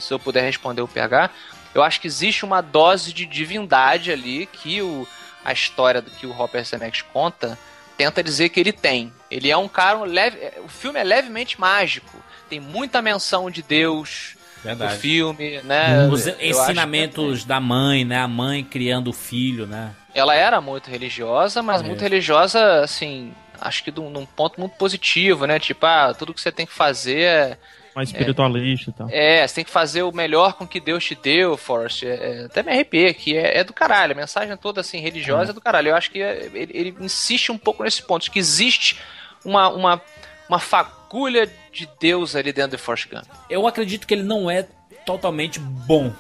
[0.01, 1.31] se eu puder responder o PH,
[1.75, 5.07] eu acho que existe uma dose de divindade ali que o,
[5.45, 7.59] a história do que o Robert Zemeckis conta
[7.97, 9.13] tenta dizer que ele tem.
[9.31, 12.23] Ele é um cara um leve, o filme é levemente mágico.
[12.49, 14.99] Tem muita menção de Deus no Verdade.
[14.99, 16.07] filme, né?
[16.09, 18.19] Os Eu ensinamentos da mãe, né?
[18.21, 19.95] A mãe criando o filho, né?
[20.15, 21.85] ela era muito religiosa, mas É.
[21.85, 25.59] muito religiosa, assim, acho que de um, num ponto muito positivo, né?
[25.59, 27.59] Tipo, ah, tudo que você tem que fazer é,
[27.95, 29.09] Mais espiritualista e tal.
[29.11, 32.03] é, você tem que fazer o melhor com que Deus te deu, Forrest.
[32.05, 34.13] É, é, até me arrepiei aqui, é, é do caralho.
[34.13, 35.89] A mensagem toda, assim, religiosa é do caralho.
[35.89, 38.99] Eu acho que é- ele, ele insiste um pouco nesse ponto, de que existe
[39.45, 40.01] uma, uma,
[40.49, 43.25] uma fagulha de Deus ali dentro de Forrest Gump.
[43.49, 44.67] Eu acredito que ele não é
[45.05, 46.13] totalmente bom.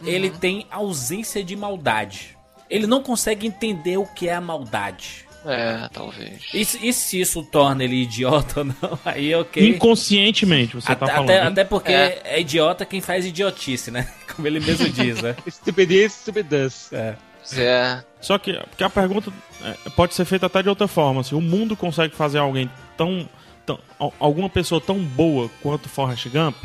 [0.00, 0.06] Uhum.
[0.06, 2.36] Ele tem ausência de maldade.
[2.68, 5.25] Ele não consegue entender o que é a maldade.
[5.46, 6.42] É, talvez.
[6.52, 9.68] E, se- e se isso torna ele idiota ou não, aí ok.
[9.68, 11.30] Inconscientemente, você até, tá falando.
[11.30, 12.20] até, até porque É.
[12.24, 12.40] é.
[12.40, 14.08] idiota quem faz idiotice, né?
[14.34, 15.34] Como ele mesmo diz, né?
[15.48, 16.90] Stupidez, stupidez.
[16.92, 17.14] É.
[17.56, 19.32] É, Só que porque a pergunta
[19.62, 21.22] é, pode ser feita até de outra forma.
[21.22, 23.28] Se o mundo consegue fazer alguém tão,
[23.64, 23.78] tão.
[24.00, 26.56] al- alguma pessoa tão boa quanto Forrest Gump,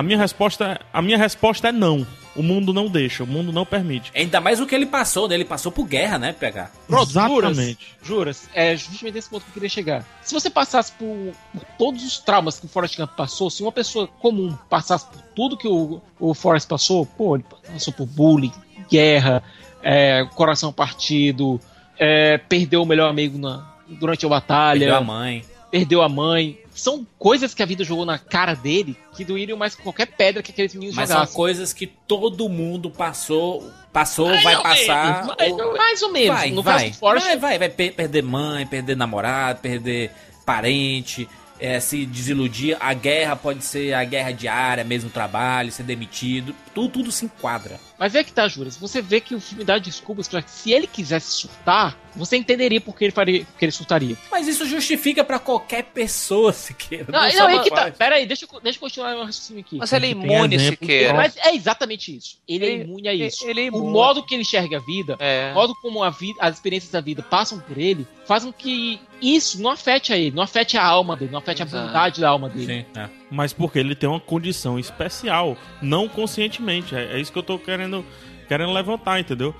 [0.00, 2.06] A minha resposta é, a minha resposta é não.
[2.34, 4.10] O mundo não deixa, o mundo não permite.
[4.14, 5.34] Ainda mais o que ele passou, né?
[5.34, 6.72] Ele passou por guerra, né, pegar.
[6.88, 7.94] Pronto, juras, Exatamente.
[8.02, 10.02] juras, é justamente esse ponto que eu queria chegar.
[10.22, 13.72] Se você passasse por, por todos os traumas que o Forrest Gump passou, se uma
[13.72, 18.52] pessoa comum passasse por tudo que o, o Forrest passou, pô, ele passou por bullying,
[18.90, 19.42] guerra,
[19.82, 21.60] é, coração partido,
[21.98, 25.44] é, perdeu o melhor amigo na, durante a batalha, Perdeu a mãe.
[25.70, 26.58] perdeu a mãe.
[26.74, 30.42] São coisas que a vida jogou na cara dele que doeriam mais que qualquer pedra
[30.42, 31.36] que aqueles meninos Mas são jogassem.
[31.36, 35.26] coisas que todo mundo passou, passou, vai passar.
[35.36, 36.36] Mais, ou- mais ou menos.
[36.38, 40.10] Vai, no vai, caso do Forrest, vai, vai, vai per- perder mãe, perder namorado, perder
[40.46, 41.28] parente,
[41.58, 42.76] é, se desiludir.
[42.80, 46.54] A guerra pode ser a guerra diária, mesmo trabalho, ser demitido.
[46.74, 47.80] Tudo, tudo se enquadra.
[47.98, 48.76] Mas é que tá, Juras.
[48.76, 52.80] Você vê que o filme dá desculpas pra que se ele quisesse surtar, você entenderia
[52.80, 54.16] por que ele, faria, por que ele surtaria.
[54.30, 57.06] Mas isso justifica pra qualquer pessoa, Siqueira.
[57.10, 57.90] Não, só não, é que tá.
[57.90, 59.76] Pera aí, deixa, eu- deixa eu continuar meu raciocínio aqui.
[59.78, 61.14] Mas ele é imune, Siqueira.
[61.14, 62.38] Mas é exatamente isso.
[62.48, 63.44] Ele, é Ele- imune a isso.
[63.48, 63.92] ele é o imune.
[63.92, 65.50] modo que ele enxerga a vida, É.
[65.50, 69.00] o modo como a vida, as experiências da vida passam por ele, faz com que
[69.20, 71.76] isso não afete a ele, não afete a alma dele, não afete Exato.
[71.76, 72.86] a bondade da alma dele.
[72.94, 73.19] Sim, é.
[73.30, 76.94] Mas porque ele tem uma condição especial, não conscientemente.
[76.94, 78.04] É, é isso que eu tô querendo,
[78.48, 79.54] querendo levantar, entendeu?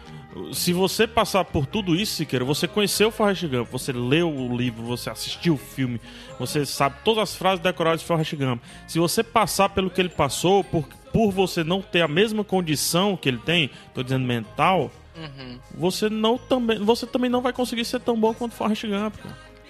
[0.52, 4.56] Se você passar por tudo isso, Siqueira, você conheceu o Forrest Gump, você leu o
[4.56, 6.00] livro, você assistiu o filme,
[6.38, 8.62] você sabe todas as frases decoradas de Forrest Gump.
[8.86, 13.16] Se você passar pelo que ele passou, por, por você não ter a mesma condição
[13.16, 15.58] que ele tem, tô dizendo mental, Uhum.
[15.74, 19.14] você não também, você também não vai conseguir ser tão bom quanto Forrest Gump.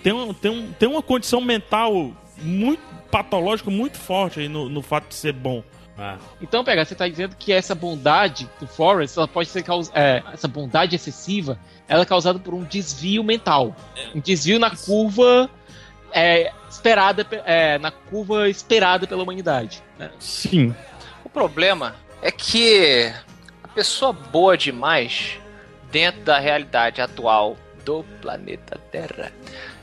[0.02, 4.82] Tem, um, tem, um, tem uma condição mental muito patológica, muito forte aí no, no
[4.82, 5.62] fato de ser bom.
[5.98, 6.16] Ah.
[6.40, 9.90] Então, pega, você tá dizendo que essa bondade do Forrest, ela pode ser caus...
[9.94, 13.76] é, essa bondade excessiva, ela é causada por um desvio mental,
[14.14, 15.50] um desvio na curva
[16.12, 19.82] é, esperada, pe- é, na curva esperada pela humanidade.
[19.98, 20.10] né?
[20.18, 20.74] Sim.
[21.22, 23.12] O problema é que
[23.62, 25.38] a pessoa boa demais,
[25.90, 29.32] dentro da realidade atual do planeta Terra,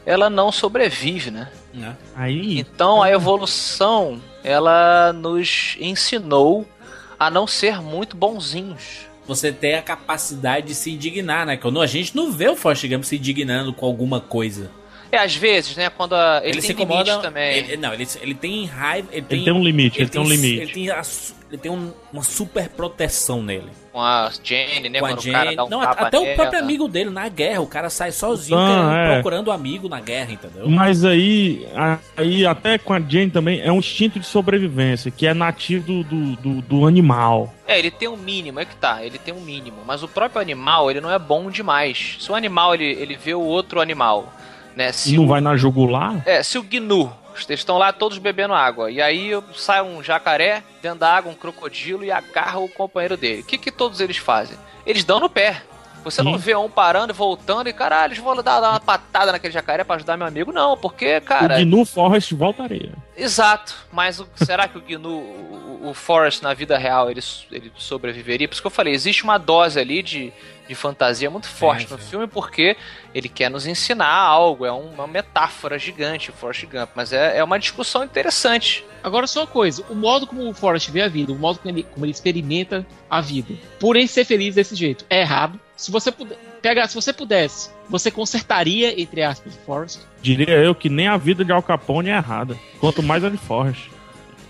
[0.07, 1.49] ela não sobrevive, né?
[1.73, 1.97] né?
[2.15, 2.57] Aí.
[2.57, 6.65] Então a evolução, ela nos ensinou
[7.19, 9.05] a não ser muito bonzinhos.
[9.27, 11.57] Você tem a capacidade de se indignar, né?
[11.57, 14.71] Quando a gente não vê o Forrest Gump se indignando com alguma coisa.
[15.11, 15.89] É, às vezes, né?
[15.89, 17.57] Quando a, ele, Ele, tem se incomoda limite também.
[17.57, 19.07] Ele, não, ele, ele tem raiva.
[19.11, 20.61] Ele tem, Ele tem um limite, ele tem um limite.
[20.61, 21.01] Ele tem, a
[21.49, 23.69] ele tem um- uma super proteção nele.
[23.93, 24.99] Com a Jenny, né?
[24.99, 25.55] com a Quando o cara Jane.
[25.55, 26.35] dá um não, tapa até o nela.
[26.35, 27.61] próprio amigo dele na guerra.
[27.61, 29.13] O cara sai sozinho querendo- é.
[29.13, 30.67] procurando amigo na guerra, entendeu?
[30.69, 31.65] Mas aí,
[32.17, 36.03] aí, até com a Jane também, é um instinto de sobrevivência, que é nativo do,
[36.03, 37.53] do, do, do animal.
[37.65, 39.77] É, ele tem um mínimo, é que tá, ele tem um mínimo.
[39.85, 42.17] Mas o próprio animal, ele não é bom demais.
[42.19, 44.33] Se o animal, ele, ele vê o outro animal,
[44.77, 44.89] né?
[44.89, 46.21] E Se não o, vai na jugular.
[46.25, 50.63] É, se o gnu, eles estão lá todos bebendo água, e aí sai um jacaré
[50.81, 53.41] dentro da água, um crocodilo, e agarra o companheiro dele.
[53.41, 54.57] O que, que todos eles fazem?
[54.85, 55.61] Eles dão no pé.
[56.03, 59.29] Você não vê um parando e voltando e, caralho, eles vão dar, dar uma patada
[59.33, 60.53] naquele jacaré pra ajudar meu amigo.
[60.53, 62.93] Não, porque, cara, O Gnu Forrest voltaria.
[63.17, 67.19] Exato, mas o- será que o Gnu, o, o Forrest na vida real, ele,
[67.51, 68.47] ele sobreviveria?
[68.47, 70.31] Por isso que eu falei, existe uma dose ali de,
[70.65, 72.09] de fantasia muito forte Sim, no sim.
[72.09, 72.77] filme, porque
[73.17, 77.37] ele quer nos ensinar algo, é um- uma metáfora gigante, o Forrest Gump, mas é,
[77.37, 78.85] é uma discussão interessante.
[79.03, 81.73] Agora, só uma coisa: o modo como o Forrest vê a vida, o modo como
[81.73, 85.59] ele, como ele experimenta a vida, por ele ser feliz desse jeito, é errado.
[85.75, 89.99] Se você puder, pega, se você pudesse, você consertaria, entre aspas, o Forrest.
[90.21, 92.57] Diria eu que nem a vida de Al Capone é errada.
[92.79, 93.89] Quanto mais a de Forrest.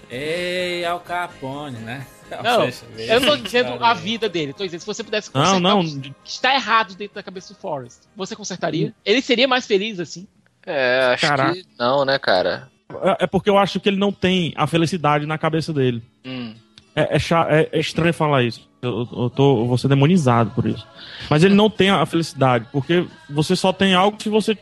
[0.09, 2.05] Ei, Al Capone, né?
[2.29, 5.59] Não, eu não tô dizendo a vida dele, tô dizendo se você pudesse Não, consertar
[5.61, 5.79] não.
[5.81, 8.93] o que está errado dentro da cabeça do Forrest, você consertaria?
[9.05, 10.27] Ele seria mais feliz assim?
[10.65, 11.53] É, acho Caraca.
[11.53, 12.69] que não, né, cara?
[13.03, 16.01] É é porque eu acho que ele não tem a felicidade na cabeça dele.
[16.25, 16.53] Hum.
[16.95, 18.67] É, é é- é estranho falar isso.
[18.81, 20.85] Eu, eu tô, eu vou ser demonizado por isso.
[21.29, 24.57] Mas ele não tem a felicidade, porque você só tem algo se você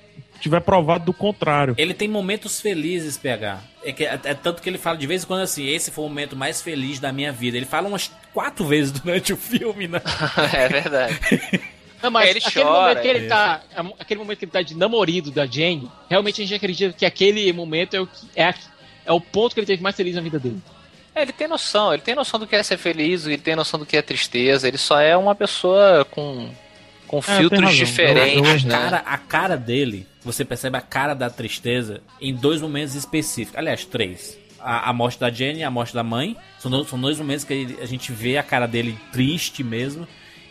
[0.45, 1.75] tiver provado do contrário.
[1.77, 3.59] Ele tem momentos felizes, PH.
[3.83, 6.03] É, que, é, é tanto que ele fala de vez em quando assim: esse foi
[6.05, 7.57] o momento mais feliz da minha vida.
[7.57, 10.01] Ele fala umas quatro vezes durante o filme, né?
[10.53, 11.19] é verdade.
[12.03, 13.27] Não, mas É, ele aquele chora, momento que ele é.
[13.29, 13.61] tá.
[13.99, 17.51] Aquele momento que ele tá de namorido da Jane, realmente a gente acredita que aquele
[17.51, 18.55] momento é o, que- é, a-
[19.05, 20.61] é o ponto que ele teve mais feliz na vida dele.
[21.15, 23.79] É, ele tem noção, ele tem noção do que é ser feliz, ele tem noção
[23.79, 26.49] do que é tristeza, ele só é uma pessoa com,
[27.07, 28.77] com tem filtros diferentes, Eu- eu- né?
[28.83, 33.57] Cara, a cara dele, você percebe a cara da tristeza em dois momentos específicos.
[33.57, 34.37] Aliás, três.
[34.59, 36.35] A, a morte da Jenny e a morte da mãe.
[36.59, 40.07] São, do- são dois momentos que ele- a gente vê a cara dele triste mesmo.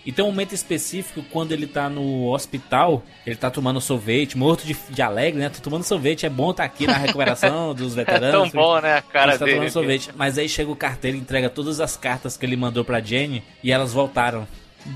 [0.06, 4.62] E tem um momento específico quando ele tá no hospital, ele tá tomando sorvete, morto
[4.66, 5.48] de, de alegre, né?
[5.48, 8.52] Tô tomando sorvete, é bom tá aqui na recuperação dos É veteranos.
[8.52, 9.56] tão bom, né, a cara Ele tá dele.
[9.56, 10.10] tomando sorvete.
[10.14, 13.42] Mas aí chega o carteiro e entrega todas as cartas que ele mandou pra Jenny
[13.62, 14.46] e elas voltaram.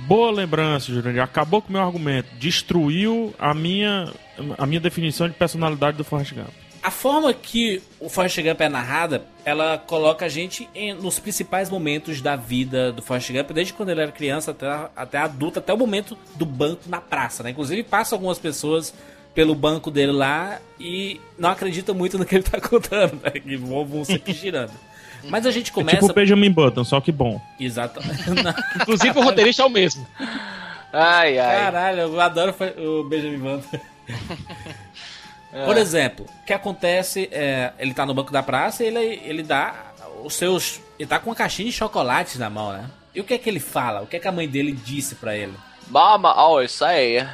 [0.06, 1.22] Boa lembrança, Jurandir.
[1.22, 2.28] Acabou com o meu argumento.
[2.38, 4.12] Destruiu a minha,
[4.56, 6.48] a minha definição de personalidade do Forrest Gump.
[6.82, 11.68] A forma que o Forrest Gump é narrada, ela coloca a gente em- nos principais
[11.68, 14.66] momentos da vida do Forrest Gump, desde quando ele era criança até,
[14.96, 17.50] até adulto, até o momento do banco na praça, né?
[17.50, 18.94] Inclusive passa algumas pessoas
[19.34, 23.30] pelo banco dele lá e não acreditam muito no que ele tá contando, né?
[23.32, 24.72] Que vão, vão sempre girando.
[25.24, 25.96] Mas a gente É começa...
[25.98, 27.40] tipo o Benjamin Button, só que bom.
[27.58, 28.22] Exatamente.
[28.80, 30.06] Inclusive o roteirista é o mesmo.
[30.92, 31.56] Ai, ai.
[31.56, 33.78] Caralho, eu adoro o Benjamin Button.
[35.64, 39.42] Por exemplo, o que acontece é, ele tá no banco da praça e ele, ele
[39.42, 39.92] dá
[40.22, 40.80] os seus.
[40.98, 42.84] Ele tá com uma caixinha de chocolates na mão, né?
[43.14, 44.02] E o que é que ele fala?
[44.02, 45.54] O que é que a mãe dele disse pra ele?
[45.88, 47.26] Mama always say,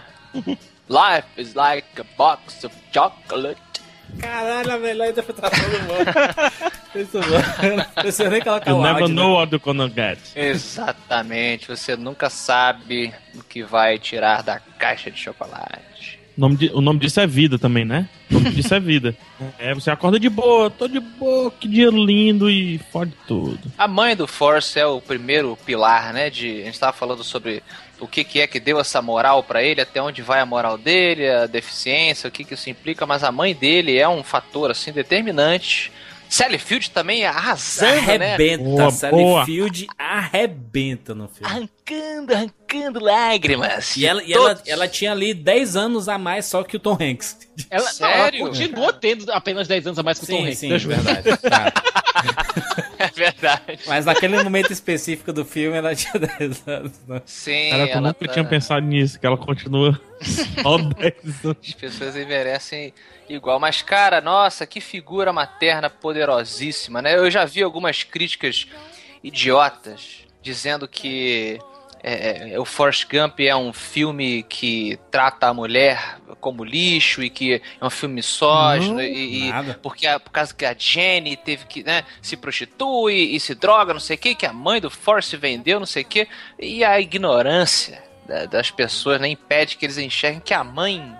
[0.88, 3.60] life is like a box of chocolate.
[4.20, 6.04] Caralho, a melhor interpretação do mundo.
[6.94, 7.76] Isso bom.
[7.76, 9.22] Não precisa nem colocar You o never áudio, né?
[9.22, 10.20] know what you're gonna get.
[10.36, 16.20] Exatamente, você nunca sabe o que vai tirar da caixa de chocolate.
[16.36, 18.08] O nome, de- o nome disso é vida também, né?
[18.30, 19.16] O nome disso é vida.
[19.58, 23.60] É, você acorda de boa, tô de boa, que dia lindo e fode tudo.
[23.78, 26.30] A mãe do Force é o primeiro pilar, né?
[26.30, 27.62] De, a gente tava falando sobre
[28.00, 30.76] o que, que é que deu essa moral pra ele, até onde vai a moral
[30.76, 34.70] dele, a deficiência, o que, que isso implica, mas a mãe dele é um fator
[34.72, 35.92] assim determinante.
[36.28, 38.34] Sally Field também arrasando, né?
[38.34, 39.44] Arrebenta, Sally boa.
[39.46, 41.52] Field arrebenta no filme.
[41.86, 43.94] Arrancando, arrancando lágrimas.
[43.96, 46.96] E ela, e ela, ela tinha ali 10 anos a mais só que o Tom
[47.00, 47.44] Hanks.
[47.70, 48.40] Ela, Sério?
[48.40, 50.58] Não, ela continua tendo apenas 10 anos a mais que o Tom Sim, Hanks.
[50.58, 50.88] sim, Ju?
[50.88, 51.28] verdade.
[51.42, 51.72] Tá.
[52.98, 53.78] É verdade.
[53.86, 56.92] Mas naquele momento específico do filme ela tinha 10 anos.
[57.06, 57.22] né?
[57.26, 60.00] Sim, Cara, eu ela nunca tá- tinha pensado nisso, que ela continua
[60.62, 61.56] só 10 anos.
[61.68, 62.94] As pessoas envelhecem
[63.28, 63.60] igual.
[63.60, 67.14] Mas, cara, nossa, que figura materna poderosíssima, né?
[67.16, 68.66] Eu já vi algumas críticas
[69.22, 71.58] idiotas dizendo que
[72.06, 77.30] é, é, o Forrest Gump é um filme que trata a mulher como lixo e
[77.30, 79.52] que é um filme misógino e, e-
[79.82, 83.94] porque a- por causa que a Jenny teve que né, se prostitui e se droga,
[83.94, 86.28] não sei o que, que a mãe do Forrest vendeu, não sei o que,
[86.58, 91.10] e a ignorância da- das pessoas né, impede que eles enxerguem que a mãe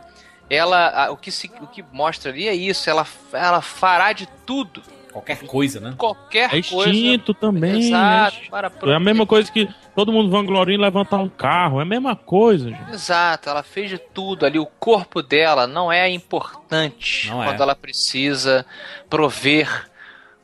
[0.50, 4.26] ela a- o que se, o que mostra ali é isso ela ela fará de
[4.46, 4.82] tudo
[5.14, 5.94] Qualquer coisa, né?
[5.96, 7.86] qualquer É coisa instinto também.
[7.86, 8.48] exato né?
[8.50, 11.78] para É a mesma coisa que todo mundo vangloria em levantar um carro.
[11.78, 12.90] É a mesma coisa, gente.
[12.92, 14.58] Exato, ela fez de tudo ali.
[14.58, 17.46] O corpo dela não é importante Não é.
[17.46, 18.66] quando ela precisa
[19.08, 19.88] prover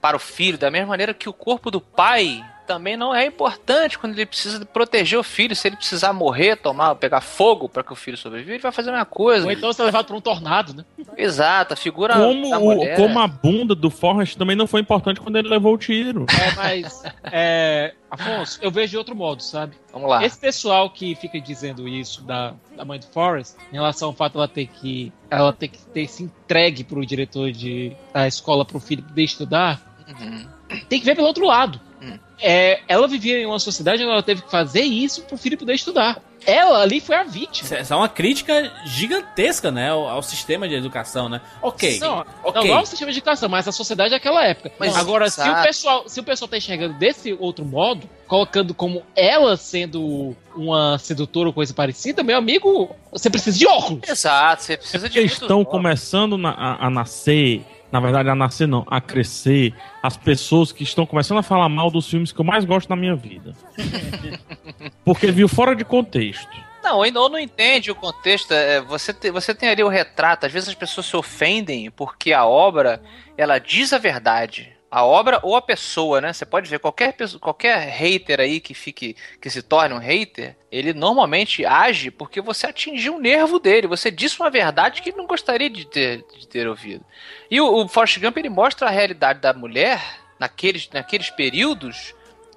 [0.00, 3.98] para o filho, da mesma maneira que o corpo do pai também não é importante
[3.98, 5.56] quando ele precisa proteger o filho.
[5.56, 8.90] Se ele precisar morrer, tomar, pegar fogo para que o filho sobreviva, ele vai fazer
[8.90, 9.44] a mesma coisa.
[9.44, 10.84] Ou então ser levado por um tornado, né?
[11.16, 12.96] Exato, a figura Como, da o- mulher.
[12.96, 16.26] como a bunda do Forrest também não foi importante quando ele levou o tiro.
[16.30, 17.02] É, mas.
[17.24, 19.76] É, Afonso, eu vejo de outro modo, sabe?
[19.92, 20.24] Vamos lá.
[20.24, 24.34] Esse pessoal que fica dizendo isso da, da mãe do Forrest, em relação ao fato
[24.34, 25.12] dela ter que.
[25.28, 29.80] Ela ter que ter se entregue pro diretor de, da escola pro filho poder estudar,
[30.08, 30.44] Uhum.
[30.88, 31.80] tem que ver pelo outro lado.
[32.00, 32.18] Hum.
[32.42, 35.74] É, ela vivia em uma sociedade onde ela teve que fazer isso pro filho poder
[35.74, 36.22] estudar.
[36.46, 37.76] Ela ali foi a vítima.
[37.76, 39.90] Essa é uma crítica gigantesca, né?
[39.90, 41.40] Ao, ao sistema de educação, né?
[41.60, 41.98] Ok.
[42.00, 42.62] Não, ok.
[42.62, 44.72] não, não é o sistema de educação, mas a sociedade daquela época.
[44.78, 49.02] Mas Agora, se o, pessoal, se o pessoal tá enxergando desse outro modo, colocando como
[49.14, 54.08] ela sendo uma sedutora ou coisa parecida, meu amigo, você precisa de óculos.
[54.08, 57.62] Exato, você precisa de Eles estão começando na- a, a nascer.
[57.92, 59.74] Na verdade, a nascer não, a crescer.
[60.02, 62.96] As pessoas que estão começando a falar mal dos filmes que eu mais gosto na
[62.96, 63.52] minha vida.
[65.04, 66.48] Porque viu fora de contexto.
[66.82, 68.52] Não, ainda ou não entende o contexto.
[68.52, 70.46] é, você, te- você tem ali o retrato.
[70.46, 73.02] Às vezes as pessoas se ofendem porque a obra
[73.36, 74.72] ela diz a verdade.
[74.90, 76.32] A obra ou a pessoa, né?
[76.32, 80.56] Você pode ver qualquer pessoa, qualquer hater aí que fique que se torne um hater,
[80.70, 83.86] ele normalmente age porque você atingiu o nervo dele.
[83.86, 87.04] Você disse uma verdade que ele não gostaria de ter, de ter ouvido.
[87.48, 90.02] E o, o Forrest Gump ele mostra a realidade da mulher
[90.40, 92.14] naqueles, naqueles períodos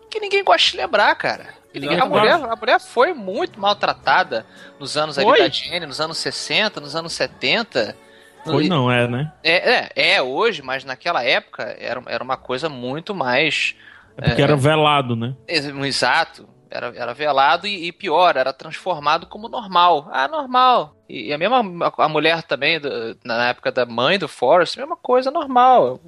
[0.10, 1.54] que ninguém gosta de lembrar, cara.
[2.00, 4.46] A, mulher, a mulher foi muito maltratada
[4.80, 7.98] nos anos ali da Jenny, nos anos 60, nos anos 70.
[8.44, 9.32] Foi não, é, né?
[9.44, 13.76] É, é, é hoje, mas naquela época era, era uma coisa muito mais
[14.18, 15.34] É porque era velado, né?
[15.48, 16.48] ex- exato.
[16.70, 20.10] Era, era velado e, e pior, era transformado como normal.
[20.12, 20.96] Ah, normal.
[21.08, 21.62] E, e a mesma
[21.98, 26.00] a mulher também, do- na época da mãe do Forrest, mesma coisa, normal.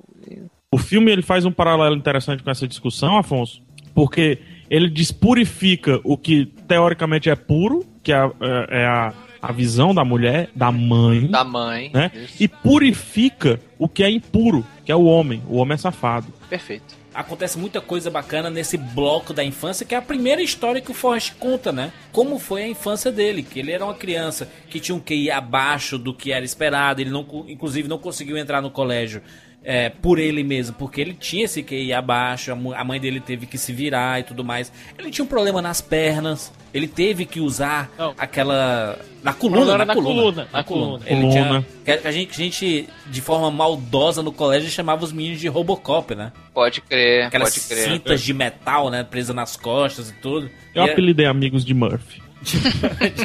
[0.72, 3.62] O filme ele faz um paralelo interessante com essa discussão, Afonso,
[3.94, 9.14] porque ele despurifica o que teoricamente é puro, que é, é- é a,
[9.50, 11.92] a visão da mulher, da mãe, Da mãe.
[11.94, 12.12] né?
[12.14, 12.36] Isso.
[12.44, 15.42] E purifica o que é impuro, que é o homem.
[15.48, 16.28] O homem é safado.
[16.50, 16.96] Perfeito.
[17.14, 20.94] acontece muita coisa bacana nesse bloco da infância, que é a primeira história que o
[20.94, 21.94] Forrest conta, né?
[22.12, 25.98] Como foi a infância dele, que ele era uma criança que tinha um QI abaixo
[25.98, 29.22] do que era esperado, ele não, inclusive não conseguiu entrar no colégio
[29.68, 33.58] é, por ele mesmo, porque ele tinha esse QI abaixo, a mãe dele teve que
[33.58, 34.72] se virar e tudo mais.
[34.98, 38.14] Ele tinha um problema nas pernas, ele teve que usar Não.
[38.18, 38.98] aquela...
[39.24, 41.04] Na coluna, na, na coluna, coluna, na coluna.
[41.08, 41.66] Ele Coluna.
[41.84, 41.98] tinha...
[42.00, 46.14] que A gente, a gente, de forma maldosa no colégio, chamava os meninos de Robocop,
[46.14, 46.32] né?
[46.54, 47.90] Pode crer, Aquelas pode crer.
[47.92, 49.04] cintas de metal, né?
[49.04, 50.48] Presa nas costas e tudo.
[50.76, 52.22] Eu E é- apelidei amigos de Murphy.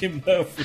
[0.00, 0.64] de Murphy.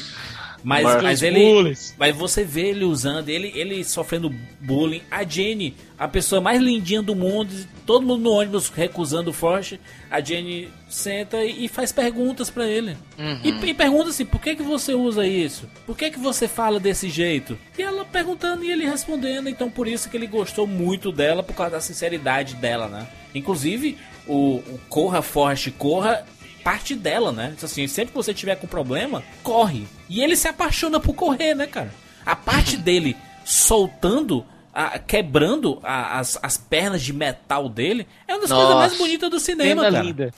[0.66, 1.40] Mas, mas ele.
[1.40, 1.96] bullies.
[1.96, 5.04] Mas você vê ele usando, ele, ele sofrendo bullying.
[5.12, 7.52] A Jenny, a pessoa mais lindinha do mundo,
[7.86, 9.80] todo mundo no ônibus recusando o Forte.
[10.10, 12.98] A Jenny senta e, e faz perguntas pra ele.
[13.44, 15.70] E, e pergunta assim: por que, que você usa isso?
[15.86, 17.56] Por que, que você fala desse jeito?
[17.78, 19.48] E ela perguntando e ele respondendo.
[19.48, 23.08] Então por isso que ele gostou muito dela, por causa da sinceridade dela, né?
[23.36, 26.26] Inclusive, o, o Corra Forte Corra
[26.66, 27.54] parte dela, né?
[27.62, 29.88] Assim, sempre que você tiver com problema, corre.
[30.10, 31.94] E ele se apaixona por correr, né, cara?
[32.26, 34.44] A parte dele soltando,
[34.74, 38.62] a- quebrando a- as, as pernas de metal dele é uma das Nossa.
[38.66, 40.02] coisas mais bonitas do cinema, cara.
[40.02, 40.34] linda.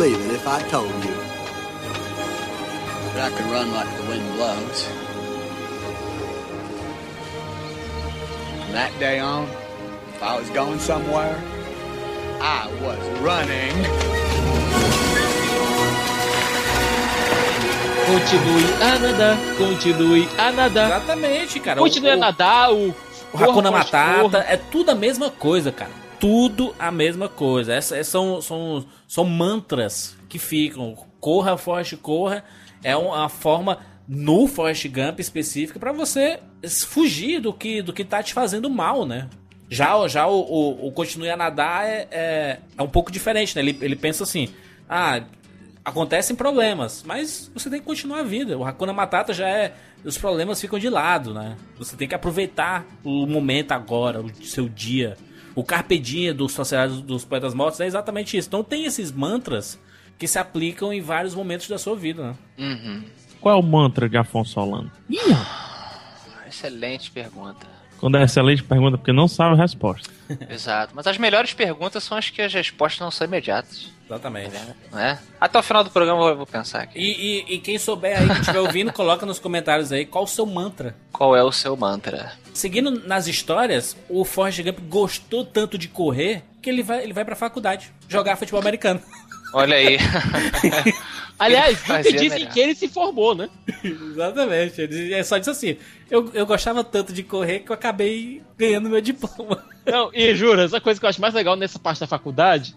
[0.00, 1.16] Believe it if I told you.
[3.12, 4.86] But I could run like the wind blows.
[8.64, 9.44] From that day on,
[10.14, 11.36] if I was going somewhere,
[12.40, 13.76] I was running.
[18.08, 20.88] Continue a nadar, continue a nadar.
[20.88, 21.78] Exatamente, cara.
[21.78, 22.94] Continue a o, nadar, o.
[23.34, 26.09] o Hakuna Matata é tudo a mesma coisa, cara.
[26.20, 27.74] Tudo a mesma coisa.
[27.74, 30.94] Essas essas são, são, são mantras que ficam.
[31.18, 32.44] Corra, Forrest, corra.
[32.82, 36.40] É uma forma no Forrest Gump específica pra você
[36.86, 39.28] fugir do que, do que tá te fazendo mal, né?
[39.70, 43.62] Já, já o, o, o Continue a Nadar é, é, é um pouco diferente, né?
[43.62, 44.48] Ele, ele pensa assim:
[44.88, 45.22] ah,
[45.84, 48.58] acontecem problemas, mas você tem que continuar a vida.
[48.58, 49.74] O Hakuna Matata já é.
[50.04, 51.56] Os problemas ficam de lado, né?
[51.78, 55.16] Você tem que aproveitar o momento agora, o seu dia.
[55.54, 58.48] O Carpe Diem do Sociedade dos Poetas Mortos é exatamente isso.
[58.48, 59.78] Então tem esses mantras
[60.18, 62.34] que se aplicam em vários momentos da sua vida, né?
[62.58, 63.04] Uhum.
[63.40, 64.90] Qual é o mantra de Afonso Solano?
[66.46, 67.66] Excelente pergunta.
[67.98, 70.10] Quando é excelente pergunta, porque não sabe a resposta.
[70.50, 70.92] Exato.
[70.94, 73.90] Mas as melhores perguntas são as que as respostas não são imediatas.
[74.10, 74.52] Exatamente.
[74.90, 75.18] Não é?
[75.40, 76.98] Até o final do programa eu vou pensar aqui.
[76.98, 80.26] E, e- e quem souber aí, que estiver ouvindo, coloca nos comentários aí qual o
[80.26, 80.96] seu mantra.
[81.12, 82.32] Qual é o seu mantra?
[82.52, 87.24] Seguindo nas histórias, o Forrest Gump gostou tanto de correr que ele vai, ele vai
[87.24, 89.00] pra faculdade jogar futebol americano.
[89.52, 89.98] Olha aí.
[91.38, 92.52] Aliás, Fazia nunca dizem melhor.
[92.52, 93.48] que ele se formou, né?
[93.82, 94.80] Exatamente.
[94.82, 95.76] Ele é só disse assim:
[96.10, 99.64] eu, eu gostava tanto de correr que eu acabei ganhando meu diploma.
[99.86, 102.76] Não, e jura, essa coisa que eu acho mais legal nessa parte da faculdade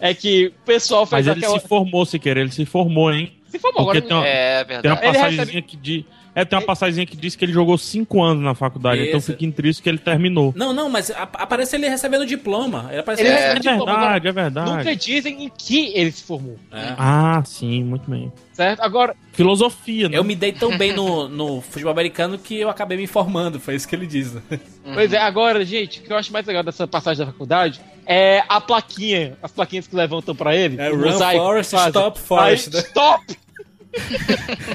[0.00, 1.60] é que o pessoal faz Mas ele aquela.
[1.60, 3.32] se formou, se querer, ele se formou, hein?
[3.48, 4.08] Se formou Porque agora.
[4.08, 5.04] tem uma, É tem uma verdade.
[5.06, 6.04] Ele passagemzinha que diz.
[6.34, 9.30] É, tem uma passagemzinha que diz que ele jogou 5 anos na faculdade, então Isso.
[9.32, 10.52] fiquem tristes que ele terminou.
[10.56, 12.86] Não, não, mas aparece ele recebendo o diploma.
[12.90, 14.70] Ele aparece Ele É, É diploma, verdade, é verdade.
[14.72, 16.94] Nunca dizem em que ele se formou, É.
[16.98, 18.32] Ah, sim, muito bem.
[18.52, 18.80] certo?
[18.80, 20.16] Agora, Filosofia, né?
[20.16, 23.74] Eu me dei tão bem no, no futebol americano que eu acabei me informando, foi
[23.74, 24.32] isso que ele diz.
[24.34, 24.42] né?
[24.92, 28.42] Pois é, agora, gente, o que eu acho mais legal dessa passagem da faculdade é
[28.48, 30.78] a plaquinha, as plaquinhas que levantam pra ele.
[30.78, 31.88] É, Run mosaico fazem.
[31.88, 32.80] Stop Forrest, Aí, né?
[32.80, 33.43] Stop!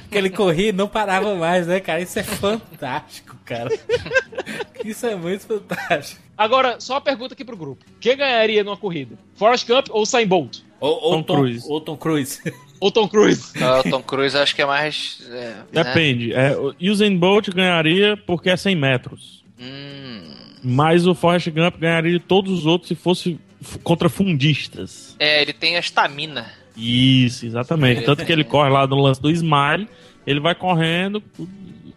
[0.09, 2.01] Que ele corria e não parava mais, né, cara?
[2.01, 3.69] Isso é fantástico, cara.
[4.83, 6.21] Isso é muito fantástico.
[6.37, 7.83] Agora, só uma pergunta aqui pro grupo.
[7.99, 9.17] Quem ganharia numa corrida?
[9.35, 10.59] Forrest Gump ou Usain Bolt?
[10.79, 11.65] Ou, ou Tom Tom, Cruise.
[11.67, 12.41] Ou Tom Cruise.
[12.79, 13.51] Ou Tom Cruise.
[13.61, 15.21] Ah, o Tom Cruise acho que é mais.
[15.29, 15.83] é, né?
[15.83, 16.31] Depende.
[16.33, 19.43] É, o Usain Bolt ganharia porque é 100 metros.
[19.59, 20.33] Hum.
[20.63, 23.37] Mas o Forrest Gump ganharia de todos os outros se fosse
[23.83, 25.15] contra fundistas.
[25.19, 26.49] É, ele tem a estamina.
[26.79, 28.05] Isso, exatamente.
[28.05, 29.87] Tanto que ele corre lá no lance do Smile,
[30.25, 31.21] ele vai correndo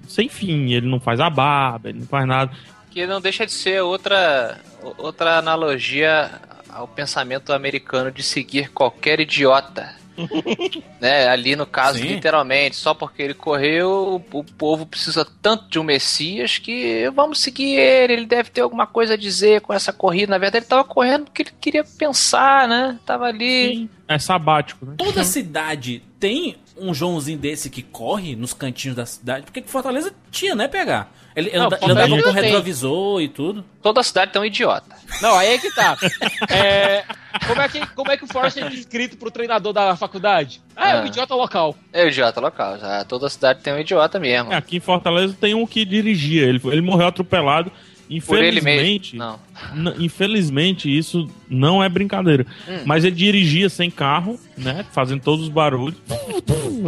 [0.08, 0.72] sem fim.
[0.72, 2.52] Ele não faz a barba, ele não faz nada.
[2.90, 4.58] Que não deixa de ser outra,
[4.98, 6.30] outra analogia
[6.68, 10.01] ao pensamento americano de seguir qualquer idiota.
[11.00, 11.28] né?
[11.28, 12.06] Ali no caso, Sim.
[12.06, 17.40] literalmente, só porque ele correu, o, o povo precisa tanto de um Messias que vamos
[17.40, 18.12] seguir ele.
[18.12, 20.30] Ele deve ter alguma coisa a dizer com essa corrida.
[20.30, 22.98] Na verdade, ele tava correndo porque ele queria pensar, né?
[23.04, 23.88] Tava ali.
[24.08, 24.94] É sabático, né?
[24.98, 29.44] Toda cidade tem um Joãozinho desse que corre nos cantinhos da cidade.
[29.44, 31.12] Porque Fortaleza tinha, né, pegar?
[31.34, 33.64] Ele, ele Não, anda- ele Fortaleza andava com retrovisor e tudo.
[33.82, 34.94] Toda a cidade tem um idiota.
[35.20, 35.96] Não, aí é que tá.
[36.50, 37.04] É,
[37.46, 40.60] como, é que, como é que o Forrest é descrito pro treinador da faculdade?
[40.76, 41.06] Ah, é um Ah.
[41.06, 41.74] idiota local.
[41.92, 42.78] É o idiota local.
[42.78, 43.04] Já.
[43.04, 44.52] Toda a cidade tem um idiota mesmo.
[44.52, 46.44] É, Aqui em Fortaleza tem um que dirigia.
[46.46, 47.72] Ele, ele morreu atropelado.
[48.10, 49.16] Infelizmente.
[49.16, 49.38] Não.
[49.98, 52.46] infelizmente isso não é brincadeira.
[52.68, 52.80] Hum.
[52.84, 54.84] Mas ele dirigia sem carro, né?
[54.92, 55.96] Fazendo todos os barulhos,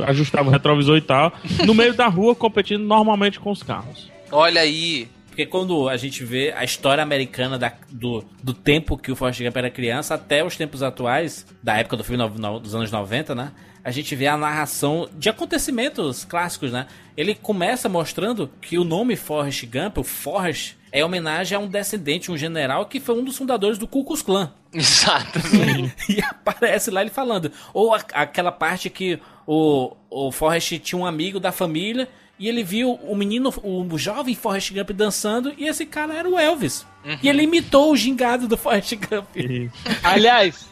[0.07, 1.33] ajustava o retrovisor e tal,
[1.65, 4.11] no meio da rua competindo normalmente com os carros.
[4.35, 5.09] Olha aí.
[5.29, 9.43] Porque quando a gente vê a história americana da- do, do tempo que o Forrest
[9.43, 12.91] Gump era criança até os tempos atuais, da época do filme no- no- dos anos
[12.93, 13.51] 90, né?
[13.83, 16.87] A gente vê a narração de acontecimentos clássicos, né?
[17.17, 22.31] Ele começa mostrando que o nome Forrest Gump, o Forrest, é homenagem a um descendente,
[22.31, 24.53] um general que foi um dos fundadores do Ku Klux Klan.
[24.73, 25.41] Exato.
[26.09, 27.51] e aparece lá ele falando.
[27.73, 32.09] Ou a- aquela parte que o, o Forrest tinha um amigo da família
[32.39, 36.39] e ele viu o menino, o jovem Forrest Gump dançando e esse cara era o
[36.39, 36.85] Elvis.
[37.23, 39.29] E ele imitou o gingado do Forrest Gump.
[40.03, 40.67] Aliás,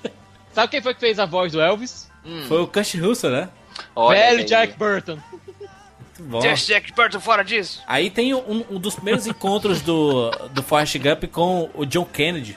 [0.53, 2.11] sabe quem foi que fez a voz do Elvis?
[2.49, 3.49] Foi o Kurt Russell, né?
[3.95, 4.45] Olha Velho aí.
[4.45, 5.19] Jack Burton.
[6.21, 6.41] Bom.
[6.41, 7.83] Jack, Jack Burton fora disso.
[7.87, 12.57] Aí tem um, um dos primeiros encontros do, do Forrest Gump com o John Kennedy.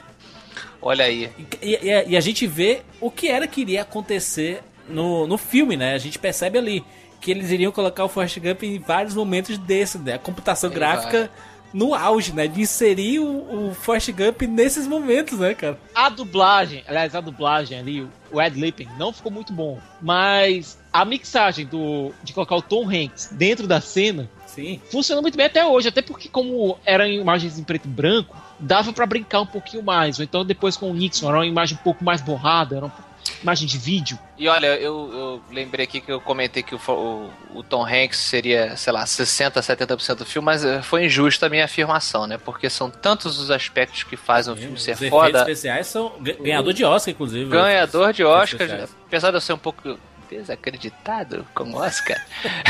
[0.80, 1.30] Olha aí.
[1.60, 5.76] E, e- e a gente vê o que era que iria acontecer no, no filme,
[5.76, 5.94] né?
[5.94, 6.84] A gente percebe ali
[7.26, 10.14] que eles iriam colocar o Forrest Gump em vários momentos desse, né?
[10.14, 11.28] A computação Aí gráfica
[11.74, 12.46] no auge, né?
[12.46, 15.76] De inserir o, o Forrest Gump nesses momentos, né, cara?
[15.92, 19.80] A dublagem, aliás, a dublagem ali, o Ed Lipping, não ficou muito bom.
[20.00, 24.80] Mas a mixagem do, de colocar o Tom Hanks dentro da cena Sim.
[24.88, 25.88] funciona muito bem até hoje.
[25.88, 30.20] Até porque, como eram imagens em preto e branco, dava pra brincar um pouquinho mais.
[30.20, 33.05] Ou então, depois com o Nixon, era uma imagem um pouco mais borrada, era uma
[33.42, 34.18] imagem de vídeo.
[34.38, 38.18] E olha, eu, eu lembrei aqui que eu comentei que o, o, o Tom Hanks
[38.18, 42.36] seria, sei lá, 60, 70% do filme, mas eh, foi injusta a minha afirmação, né?
[42.38, 45.38] Porque são tantos os aspectos que fazem o filme Os ser efeitos foda.
[45.40, 47.48] especiais são ga- ganhador de Oscar, inclusive.
[47.50, 48.68] Ganhador de Oscar,
[49.06, 52.20] apesar de eu ser um pouco desacreditado com Oscar,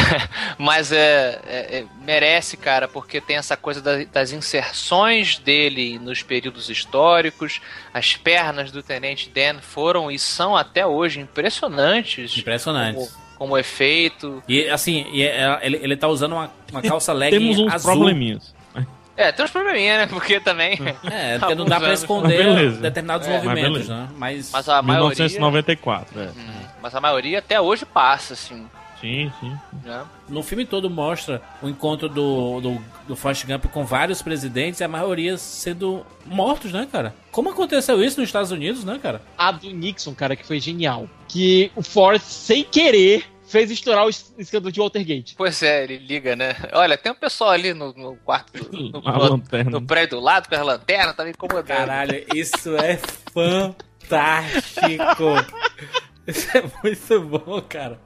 [0.59, 6.23] mas é, é- é- merece, cara, porque tem essa coisa da- das inserções dele nos
[6.23, 7.61] períodos históricos.
[7.93, 13.09] As pernas do Tenente Dan foram e são até hoje impressionantes Impressionantes.
[13.09, 14.43] como, como efeito.
[14.49, 17.93] E assim, e é- ele, ele tá usando uma, uma calça legging Temos uns azul.
[17.93, 18.55] probleminhas.
[19.19, 20.07] É, tem uns probleminha, né?
[20.07, 20.79] Porque também.
[21.11, 22.83] É, porque não dá pra esconder Beleza.
[22.83, 23.97] determinados É, mas movimentos, beleza.
[23.97, 24.09] né?
[24.15, 25.09] Mas, Mas a maioria.
[25.09, 26.25] 1994, é.
[26.27, 28.67] Hum, mas a maioria até hoje passa, assim.
[29.01, 29.55] Sim, sim.
[29.85, 30.05] Né?
[30.27, 34.85] no filme todo mostra o encontro do, do, do Forrest Gump com vários presidentes e
[34.85, 37.15] a maioria sendo mortos, né, cara?
[37.31, 39.21] Como aconteceu isso nos Estados Unidos, né, cara?
[39.37, 41.07] A do Nixon, cara, que foi genial.
[41.29, 45.35] Que o Forrest, sem querer, fez estourar o es- escândalo de Watergate.
[45.37, 46.57] Pois é, ele liga, né?
[46.73, 50.25] Olha, tem um pessoal ali no, no quarto, do- no, A no- no prédio do
[50.25, 51.67] lado com as lanternas, tá me incomodando.
[51.67, 52.97] Caralho, isso é
[53.31, 55.35] fantástico.
[56.27, 58.01] Isso é muito bom, cara.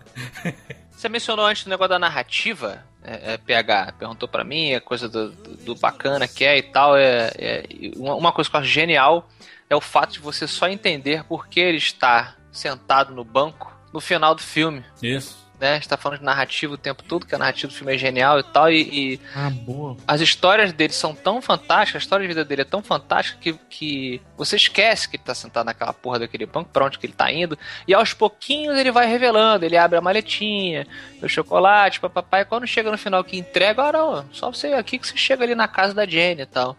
[0.90, 5.08] Você mencionou antes o negócio da narrativa, é, é, PH, perguntou pra mim, a coisa
[5.08, 6.96] do, do- do bacana que é e tal.
[6.96, 7.64] É, é-
[7.96, 9.28] uma, uma coisa que eu acho genial
[9.70, 14.00] é o fato de você só entender por que ele está sentado no banco no
[14.00, 14.84] final do filme.
[15.02, 15.49] Isso.
[15.60, 15.72] Né?
[15.72, 17.98] A gente tá falando de narrativa o tempo todo, que a narrativa do filme é
[17.98, 18.80] genial e tal, e-
[19.14, 19.94] e Ah, boa.
[20.08, 23.52] as histórias dele são tão fantásticas, a história de vida dele é tão fantástica que,
[23.68, 27.12] que você esquece que ele tá sentado naquela porra daquele banco, pra onde que ele
[27.12, 30.86] tá indo, e aos pouquinhos ele vai revelando, ele abre a maletinha,
[31.22, 34.98] o chocolate, papapá, e quando chega no final que entrega, ah não, só você aqui
[34.98, 36.74] que você chega ali na casa da Jenny e tal.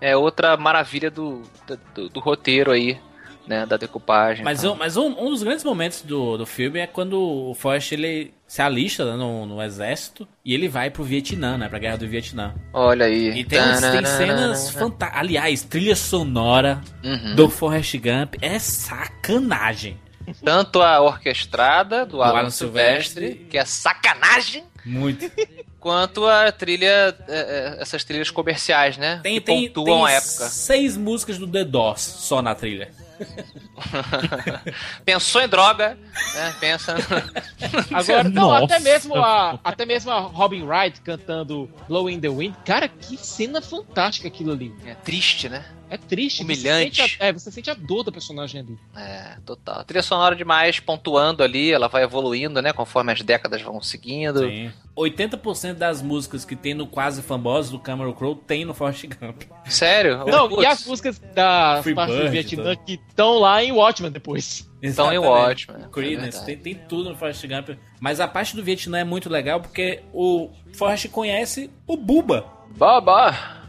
[0.00, 2.98] É outra maravilha do, do, do- do roteiro aí,
[3.46, 4.44] né, da decupagem.
[4.44, 7.92] Mas, um, mas um, um dos grandes momentos do, do filme é quando o Forrest
[7.92, 11.68] ele se alista né, no, no exército e ele vai pro Vietnã, né?
[11.68, 12.54] Pra guerra do Vietnã.
[12.72, 13.30] Olha aí.
[13.30, 15.20] E tem, tem cenas fantásticas.
[15.20, 17.34] Aliás, trilha sonora Uhum.
[17.34, 19.98] do Forrest Gump é sacanagem.
[20.42, 23.46] Tanto a orquestrada do, Alan, Alan Silvestre, Silvestre.
[23.50, 25.30] que é sacanagem, Muito.
[25.78, 29.20] quanto a trilha, é, é, essas trilhas comerciais, né?
[29.22, 30.30] Tem, que tem, pontuam tem a época.
[30.48, 32.90] seis músicas do The Doors só na trilha.
[35.04, 35.98] Pensou em droga,
[36.34, 36.54] né?
[36.60, 36.96] Pensa.
[37.92, 38.64] Agora, não, Nossa.
[38.64, 42.54] até mesmo a até mesmo a Robin Wright cantando Blow in the Wind.
[42.64, 44.74] Cara, que cena fantástica aquilo ali.
[44.84, 45.64] é triste, né?
[45.90, 46.42] É triste.
[46.42, 46.96] Humilhante.
[46.96, 48.78] Você sente a, é, você sente a dor da personagem ali.
[48.96, 49.80] É, total.
[49.80, 52.72] A trilha sonora demais, pontuando ali, ela vai evoluindo, né?
[52.72, 54.40] Conforme as décadas vão seguindo.
[54.40, 54.72] Sim.
[54.96, 59.42] 80% das músicas que tem no Quase Famosos do Cameron Crowe tem no Forrest Gump.
[59.66, 60.24] Sério?
[60.26, 64.10] Não, Putz, e as músicas da Free parte do Vietnã que estão lá em Watchmen
[64.12, 64.70] depois.
[64.82, 65.26] Então é Exatamente.
[65.26, 65.76] ótimo.
[65.78, 66.46] é Creedence, verdade.
[66.46, 67.70] tem, tem tudo no Forrest Gump.
[68.00, 72.44] Mas a parte do Vietnã é muito legal porque o Forrest conhece o Buba.
[72.76, 73.63] Babá!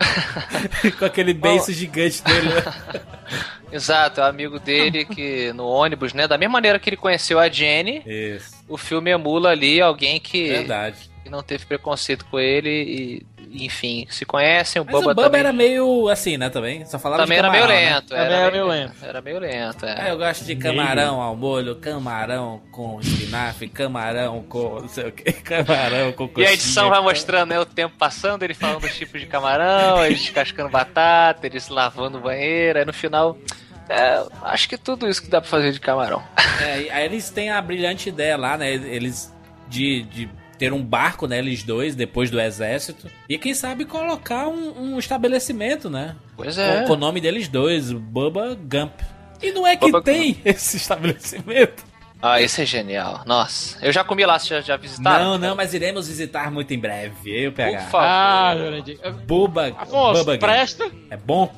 [0.98, 2.48] com aquele beiço gigante dele.
[2.48, 2.62] né?
[3.72, 6.26] Exato, é o amigo dele que no ônibus, né?
[6.26, 10.48] Da mesma maneira que ele conheceu a Jenny, Isso, o filme emula ali alguém que,
[10.48, 11.08] verdade.
[11.22, 14.80] que não teve preconceito com ele e, enfim, se conhecem.
[14.80, 16.84] O Mas Bubba o Bubba também, era meio assim, né, também?
[16.86, 17.94] Só falava também de era meio camarão, né?
[17.94, 18.08] lento.
[18.08, 18.94] Também era meio lento.
[19.02, 19.94] Era meio lento, é.
[19.98, 25.12] Ah, eu gosto de camarão ao molho, camarão com espinafre, camarão com não sei o
[25.12, 26.52] que, camarão com E a coxinha.
[26.52, 30.68] edição vai mostrando né, o tempo passando, ele falando os tipos de camarão, eles descascando
[30.70, 33.36] batata, eles lavando o banheiro, aí no final.
[33.88, 36.22] é, acho que tudo isso que dá pra fazer de camarão.
[36.60, 38.70] É, aí eles têm a brilhante ideia lá, né?
[38.72, 39.34] Eles
[39.68, 40.30] de, de
[40.60, 41.38] ter um barco, né?
[41.38, 43.10] Eles dois, depois do exército.
[43.26, 46.14] E quem sabe colocar um, um estabelecimento, né?
[46.36, 46.84] Pois Com, é.
[46.86, 48.92] com o nome deles dois, Bubba Gump.
[49.42, 51.82] E não é que Bubba tem esse estabelecimento.
[52.20, 53.22] Ah, esse é genial.
[53.24, 55.24] Nossa, eu já comi lá, vocês já, já visitaram?
[55.24, 57.44] não, não, mas iremos visitar muito em breve.
[57.44, 57.80] Eu Por pegar.
[57.88, 58.06] favor.
[58.06, 58.98] Ah, Jurandir.
[59.26, 60.40] Bubba, Afonso, Bubba Gump.
[60.40, 60.90] presta.
[61.08, 61.50] É bom?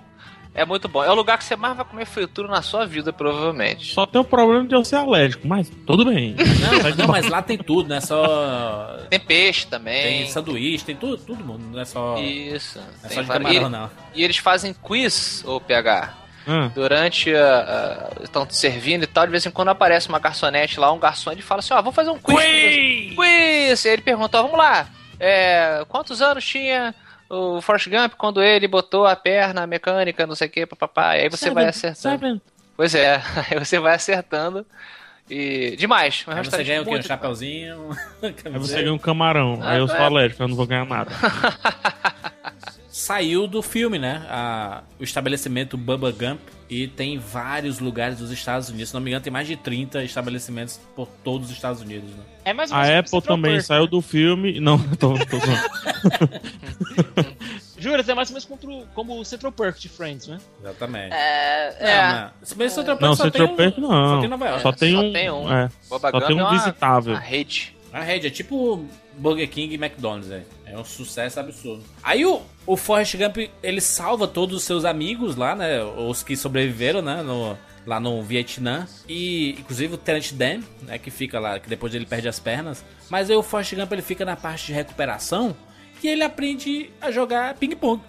[0.55, 1.03] É muito bom.
[1.03, 3.95] É o lugar que você mais vai comer fritura na sua vida, provavelmente.
[3.95, 6.35] Só tem o problema de eu ser alérgico, mas tudo bem.
[6.61, 8.99] Não, não, mas lá tem tudo, não é só.
[9.09, 10.03] Tem peixe também.
[10.03, 12.19] Tem sanduíche, tem tudo, tudo mundo, não é só.
[12.19, 12.79] Isso.
[13.03, 13.91] É Tem só de camarão, e, não.
[14.15, 16.15] e eles fazem quiz, ô PH.
[16.47, 18.11] Ah, Durante a.
[18.19, 20.99] a- Estão te servindo e tal, de vez em quando aparece uma garçonete lá, um
[20.99, 22.37] garçom, ele fala assim: Ó, vou fazer um quiz.
[22.37, 23.15] Quiz!
[23.17, 23.85] quiz!
[23.85, 24.87] E ele pergunta: ó, vamos lá,
[25.21, 26.95] é, quantos anos tinha
[27.33, 31.17] o Forrest Gump quando ele botou a perna mecânica, não sei o que, papapá.
[31.17, 31.97] E aí você vai acertando.
[31.97, 32.43] Sabe?
[32.77, 34.67] Pois é, aí você vai acertando.
[35.31, 35.75] E.
[35.77, 36.25] Demais.
[36.29, 36.97] Um Aí você ganha o quê?
[36.97, 37.97] Um chapeuzinho.
[38.23, 39.61] Aí você ganha um camarão.
[39.63, 40.05] Ah, aí eu sou é.
[40.05, 41.11] alérgico, eu não vou ganhar nada.
[42.93, 44.23] Saiu do filme, né?
[44.29, 46.41] A- o estabelecimento Bubba Gump.
[46.69, 48.89] E tem vários lugares dos Estados Unidos.
[48.91, 52.23] Se não me engano, tem mais de 30 estabelecimentos por todos os Estados Unidos, né?
[52.47, 53.67] É mais ou menos A Apple também Perk.
[53.67, 54.59] saiu do filme.
[54.61, 55.37] Não, tô, tô.
[57.79, 60.39] Juras, é mais ou menos como, como o Central Perk de Friends, né?
[60.61, 61.13] Exatamente.
[61.15, 61.77] É.
[61.81, 62.31] Não, é.
[62.57, 63.89] bem que Central Não, só Central tem um- Perk não.
[63.91, 64.63] Só tem Nova York.
[64.63, 65.13] Só tem Só um.
[65.13, 65.53] tem um.
[65.53, 67.15] é, só tem é um visitável.
[67.15, 67.77] Uma rede.
[67.93, 68.87] A rede é tipo
[69.19, 70.43] Burger King e McDonald's, é.
[70.73, 71.85] É um sucesso absurdo.
[72.03, 75.85] Aí o, o Forrest Gump, ele salva todos os seus amigos lá, né?
[75.85, 77.23] Os que sobreviveram, né?
[77.23, 78.89] No, lá no Vietnã.
[79.07, 80.97] E, inclusive, o Terence Dan, né?
[80.97, 82.83] Que fica lá, que depois ele perde as pernas.
[83.11, 85.55] Mas aí o Forrest Gump, ele fica na parte de recuperação.
[86.03, 88.03] E ele aprende a jogar ping-pong.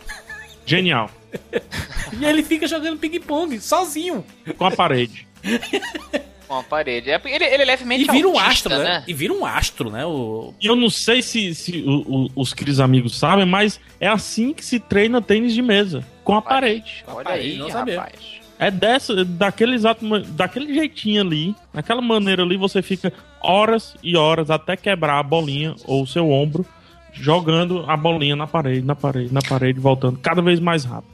[0.65, 1.11] Genial.
[2.19, 4.23] E ele fica jogando ping-pong, sozinho.
[4.55, 5.27] Com a parede.
[6.53, 7.09] Com a parede.
[7.09, 9.03] É, ele, ele é levemente E vira um autista, astro, né?
[9.07, 10.05] E vira um astro, né?
[10.05, 14.07] O, E eu não sei se, se o- o- os Cris amigos sabem, mas é
[14.07, 16.03] assim que se treina tênis de mesa.
[16.23, 17.03] Com a parede.
[17.07, 17.97] Olha parede, aí, não sabia.
[17.99, 18.19] rapaz.
[18.59, 24.49] É dessa, daquele exato, daquele jeitinho ali, naquela maneira ali, você fica horas e horas
[24.49, 26.65] até quebrar a bolinha ou o seu ombro,
[27.13, 31.13] jogando a bolinha na parede, na parede, na parede, voltando cada vez mais rápido.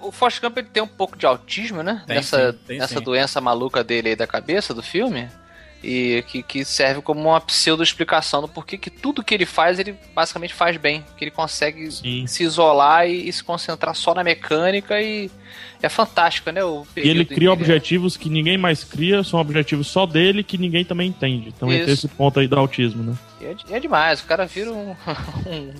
[0.00, 2.02] O, o Forrest Gump ele tem um pouco de autismo, né?
[2.06, 3.04] Tem nessa sim, tem nessa sim.
[3.04, 5.28] doença maluca dele aí da cabeça do filme.
[5.88, 9.94] E que, que serve como uma pseudo-explicação do porquê que tudo que ele faz, ele
[10.12, 11.04] basicamente faz bem.
[11.16, 12.26] Que ele consegue Sim.
[12.26, 15.30] se isolar e, e se concentrar só na mecânica e
[15.80, 16.64] é fantástico, né?
[16.64, 20.58] O E ele cria que objetivos que ninguém mais cria, são objetivos só dele que
[20.58, 21.52] ninguém também entende.
[21.56, 21.80] Então Isso.
[21.80, 23.14] entra esse ponto aí do autismo, né?
[23.40, 24.90] E é, é demais, o cara vira um,
[25.46, 25.72] um,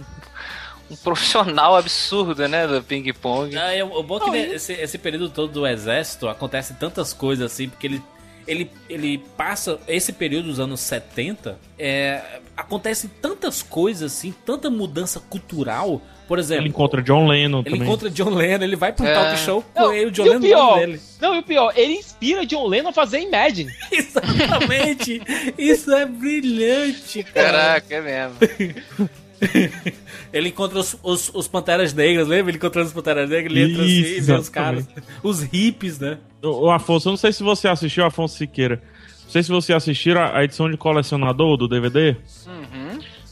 [0.90, 2.66] um profissional absurdo, né?
[2.66, 3.56] Do ping-pong.
[3.56, 7.12] Ah, é, o bom é que né, esse, esse período todo do exército acontece tantas
[7.12, 8.02] coisas assim, porque ele,
[8.46, 12.20] ele, ele passa esse período dos anos 70, é,
[12.56, 16.00] acontece tantas coisas assim, tanta mudança cultural.
[16.28, 17.82] Por exemplo, Ele encontra John Lennon ele também.
[17.82, 19.14] encontra John Lennon, ele vai pro É.
[19.14, 21.00] talk show com Não, ele, o John e o Lennon do pior, dele.
[21.20, 23.72] não, e o pior, ele inspira John Lennon a fazer Imagine.
[23.92, 25.22] Exatamente!
[25.56, 27.52] Isso é brilhante, cara.
[27.52, 29.08] Caraca, é mesmo.
[30.32, 32.50] Ele encontra os, os, os Panteras Negras, lembra?
[32.50, 34.88] Ele encontrando os Panteras Negras, ele entra assim Isso, e vê os caras.
[35.22, 36.18] Os hippies, né?
[36.42, 38.80] O Afonso, eu não sei se você assistiu, Afonso Siqueira.
[39.24, 42.16] Não sei se você assistiu a a edição de colecionador do DVD.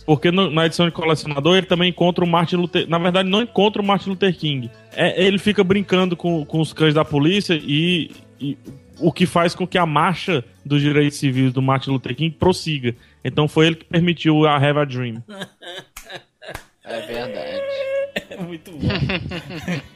[0.07, 2.87] Porque no- na edição de colecionador ele também encontra o Martin Luther...
[2.89, 4.71] Na verdade, não encontra o Martin Luther King.
[4.93, 8.59] É, ele fica brincando com, com os cães da polícia e, e
[8.99, 12.95] o que faz com que a marcha dos direitos civis do Martin Luther King prossiga.
[13.25, 15.23] Então foi ele que permitiu a Have a Dream.
[16.87, 17.63] É verdade.
[18.31, 18.79] É muito bom.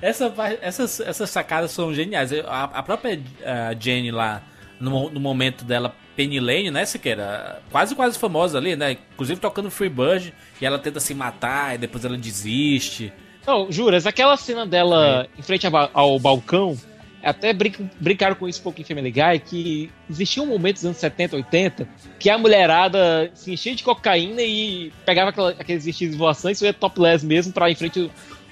[0.00, 2.32] Essa, essas, essas sacadas são geniais.
[2.32, 4.42] A, a própria ah, Jenny lá,
[4.78, 7.62] no, no momento dela, Penny Lane, né, Siqueira?
[7.70, 8.96] Quase, quase famosa ali, né?
[9.14, 13.12] Inclusive tocando Freebird, e ela tenta se matar, e depois ela desiste.
[13.46, 16.76] Não, juras, aquela cena dela em frente ao, ao balcão,
[17.22, 20.98] até brin- brincaram com isso um pouco em Family Guy, que existiam momentos dos anos
[20.98, 21.88] 70, 80,
[22.18, 27.24] que a mulherada se enchia de cocaína e pegava aquela- aqueles vestidos voaçantes, ia topless
[27.24, 28.10] mesmo, pra ir em frente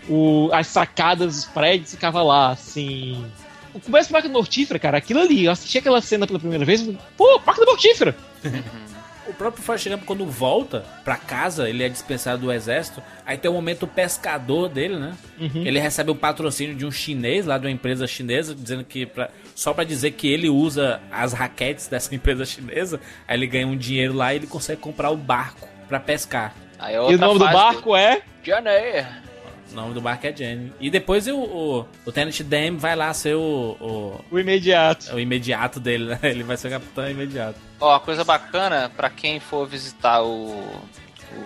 [0.09, 3.25] o, as sacadas dos prédios e ficava lá, assim...
[3.73, 6.89] O começo da máquina mortífera, cara, aquilo ali, eu assisti aquela cena pela primeira vez,
[7.17, 8.17] pô, máquina mortífera!
[9.27, 13.03] O próprio Gump, quando volta pra casa, ele é dispensado do exército.
[13.25, 15.15] Aí tem o momento pescador dele, né?
[15.55, 19.07] Ele recebe um patrocínio de um chinês, lá de uma empresa chinesa, dizendo que.
[19.07, 23.01] Pra, só pra dizer que ele usa as raquetes dessa empresa chinesa.
[23.27, 26.55] Aí ele ganha um dinheiro lá e ele consegue comprar o barco pra pescar.
[26.79, 28.21] Aí é E o nome do barco é...
[28.43, 29.24] Johnny.
[29.75, 30.73] O nome do barco é Jenny.
[30.79, 35.13] E depois o, o, o Tenant Dan vai lá ser o, o, O imediato.
[35.15, 36.19] o imediato dele, né?
[36.31, 37.59] Ele vai ser o capitão imediato.
[37.81, 40.63] Ó, a coisa bacana pra quem for visitar o,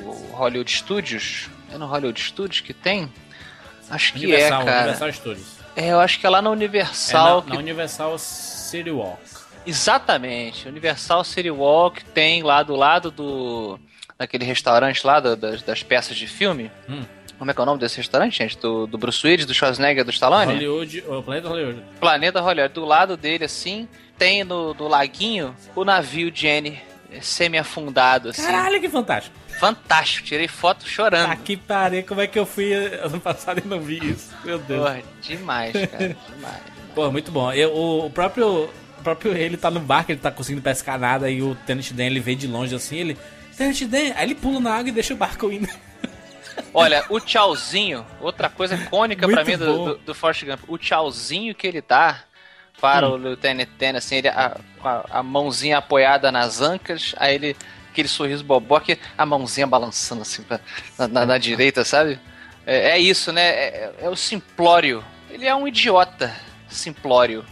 [0.02, 1.48] o Hollywood Studios.
[1.72, 3.10] É no Hollywood Studios que tem?
[3.88, 4.78] Acho que Universal, é, cara.
[4.80, 5.46] Universal Studios.
[5.74, 7.36] É, eu acho que é lá na É Universal.
[7.36, 9.22] na, que na Universal City Walk.
[9.64, 10.68] Exatamente.
[10.68, 13.78] Universal City Walk tem lá do lado do.
[14.18, 16.70] daquele restaurante lá do- das, das peças de filme.
[16.88, 17.02] Hum.
[17.38, 18.58] Como é que é o nome desse restaurante, gente?
[18.58, 20.52] Do, do Bruce Willis, do Schwarzenegger, do Stallone?
[20.52, 21.82] Hollywood, o Planeta Hollywood.
[22.00, 22.74] Planeta Hollywood.
[22.74, 26.80] Do lado dele, assim, tem no, no laguinho o navio Jenny
[27.12, 28.42] eh, semi-afundado, assim.
[28.42, 29.36] Caralho, que fantástico.
[29.60, 30.26] Fantástico.
[30.26, 31.28] Tirei foto chorando.
[31.28, 34.30] Tá que pariu, como é que eu fui ano passado e não vi isso?
[34.44, 34.80] Meu Deus.
[34.80, 35.86] Porra, demais, cara.
[35.86, 36.62] demais, demais.
[36.92, 37.52] Pô, muito bom.
[37.52, 38.68] Eu, o, o próprio.
[38.98, 42.06] O próprio ele tá no barco, ele tá conseguindo pescar nada, e o Tenant Dan
[42.06, 43.16] ele vê de longe assim, ele.
[43.56, 45.68] Tenant Dan, aí ele pula na água e deixa o barco indo.
[46.74, 50.78] Olha, o tchauzinho, outra coisa icônica pra Muito mim do, do, do Forrest Gump, o
[50.78, 52.20] tchauzinho que ele dá
[52.80, 57.56] para o Lieutenant Dan, assim, ele, a, a, a mãozinha apoiada nas ancas, aí ele,
[57.90, 60.60] aquele sorriso boboque, a mãozinha balançando assim pra-
[60.98, 62.20] na, na- na direita, sabe?
[62.66, 63.42] É, é isso, né?
[63.48, 65.04] É, é o simplório.
[65.30, 66.32] Ele é um idiota
[66.68, 67.44] simplório.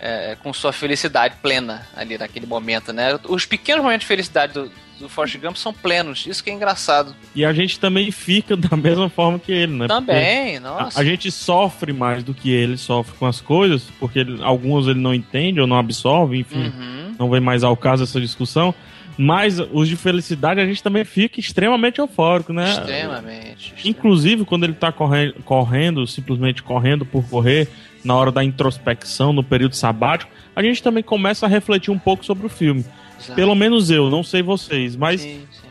[0.00, 3.18] é, com sua felicidade plena ali naquele momento, né?
[3.28, 7.14] Os pequenos momentos de felicidade do, do Forrest Gump são plenos, isso que é engraçado.
[7.34, 9.86] E a gente também fica da mesma forma que ele, né?
[9.88, 10.98] Também, Porque nossa.
[10.98, 14.86] A, a gente sofre mais do que ele sofre com as coisas, porque ele- alguns
[14.86, 17.14] ele não entende ou não absorve, enfim, Uhum.
[17.18, 18.74] não vem mais ao caso essa discussão.
[19.16, 22.68] Mas os de felicidade a gente também fica extremamente eufórico, né?
[22.68, 23.66] Extremamente.
[23.68, 23.88] extremamente.
[23.88, 27.68] Inclusive, quando ele tá correndo, correndo, simplesmente correndo por correr,
[28.04, 32.24] na hora da introspecção, no período sabático, a gente também começa a refletir um pouco
[32.24, 32.84] sobre o filme.
[33.24, 33.34] Exato.
[33.34, 35.68] Pelo menos eu, não sei vocês, mas Sim, sim, sim.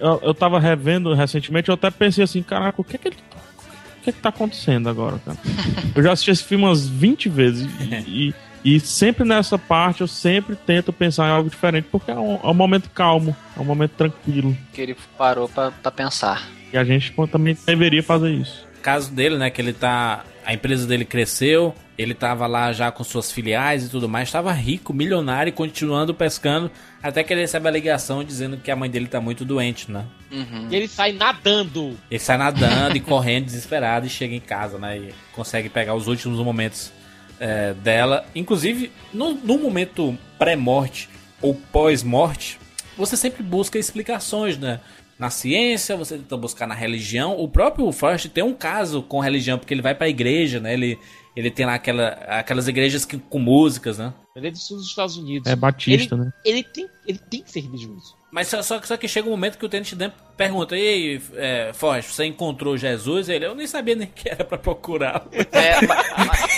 [0.00, 3.16] eu, eu tava revendo recentemente, eu até pensei assim, caraca, o que é que ele.
[3.98, 5.38] O que é que tá acontecendo agora, cara?
[5.94, 7.66] eu já assisti esse filme umas 20 vezes
[8.06, 8.34] e,
[8.64, 12.34] e, e sempre nessa parte eu sempre tento pensar em algo diferente, porque é um,
[12.42, 14.54] é um momento calmo, é um momento tranquilo.
[14.74, 16.46] Que ele parou pra, pra pensar.
[16.70, 18.66] E a gente também deveria fazer isso.
[18.82, 20.24] caso dele, né, que ele tá.
[20.44, 24.52] A empresa dele cresceu, ele tava lá já com suas filiais e tudo mais, tava
[24.52, 26.70] rico, milionário, e continuando pescando,
[27.02, 30.04] até que ele recebe a ligação dizendo que a mãe dele tá muito doente, né?
[30.30, 30.68] Uhum.
[30.70, 31.96] E ele sai nadando.
[32.10, 34.98] Ele sai nadando e correndo desesperado e chega em casa, né?
[34.98, 36.92] E consegue pegar os últimos momentos
[37.38, 38.26] é, dela.
[38.34, 41.08] Inclusive, no, no momento pré-morte
[41.40, 42.58] ou pós-morte,
[42.96, 44.80] você sempre busca explicações, né?
[45.18, 47.38] Na ciência, você tenta buscar na religião.
[47.38, 50.72] O próprio Forrest tem um caso com religião, porque ele vai pra igreja, né?
[50.74, 50.98] Ele,
[51.36, 54.12] ele tem lá aquela, aquelas igrejas que, com músicas, né?
[54.34, 55.48] Ele é do sul dos Estados Unidos.
[55.50, 56.32] É batista, ele, né?
[56.44, 58.16] Ele tem, ele tem que ser religioso.
[58.32, 60.80] Mas só, só, que- só que chega um momento que o Tenente Dan pergunta: E
[60.88, 63.28] aí, é, Forrest, você encontrou Jesus?
[63.28, 65.24] Ele, eu nem sabia nem que era pra procurar.
[65.52, 65.94] É, ma-
[66.26, 66.48] ma-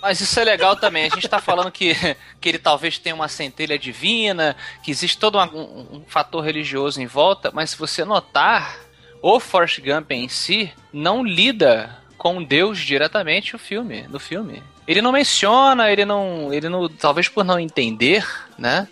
[0.00, 1.04] mas isso é legal também.
[1.04, 1.94] A gente tá falando que,
[2.40, 7.00] que ele talvez tenha uma centelha divina, que existe todo uma- um, um fator religioso
[7.00, 8.78] em volta, mas se você notar,
[9.22, 14.62] o Forrest Gump em si não lida com Deus diretamente o filme, no filme.
[14.86, 18.26] Ele não menciona, ele não, ele não, talvez por não entender,
[18.56, 18.88] né?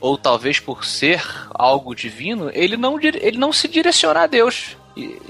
[0.00, 4.76] ou talvez por ser algo divino, ele não, ele não se direciona a Deus.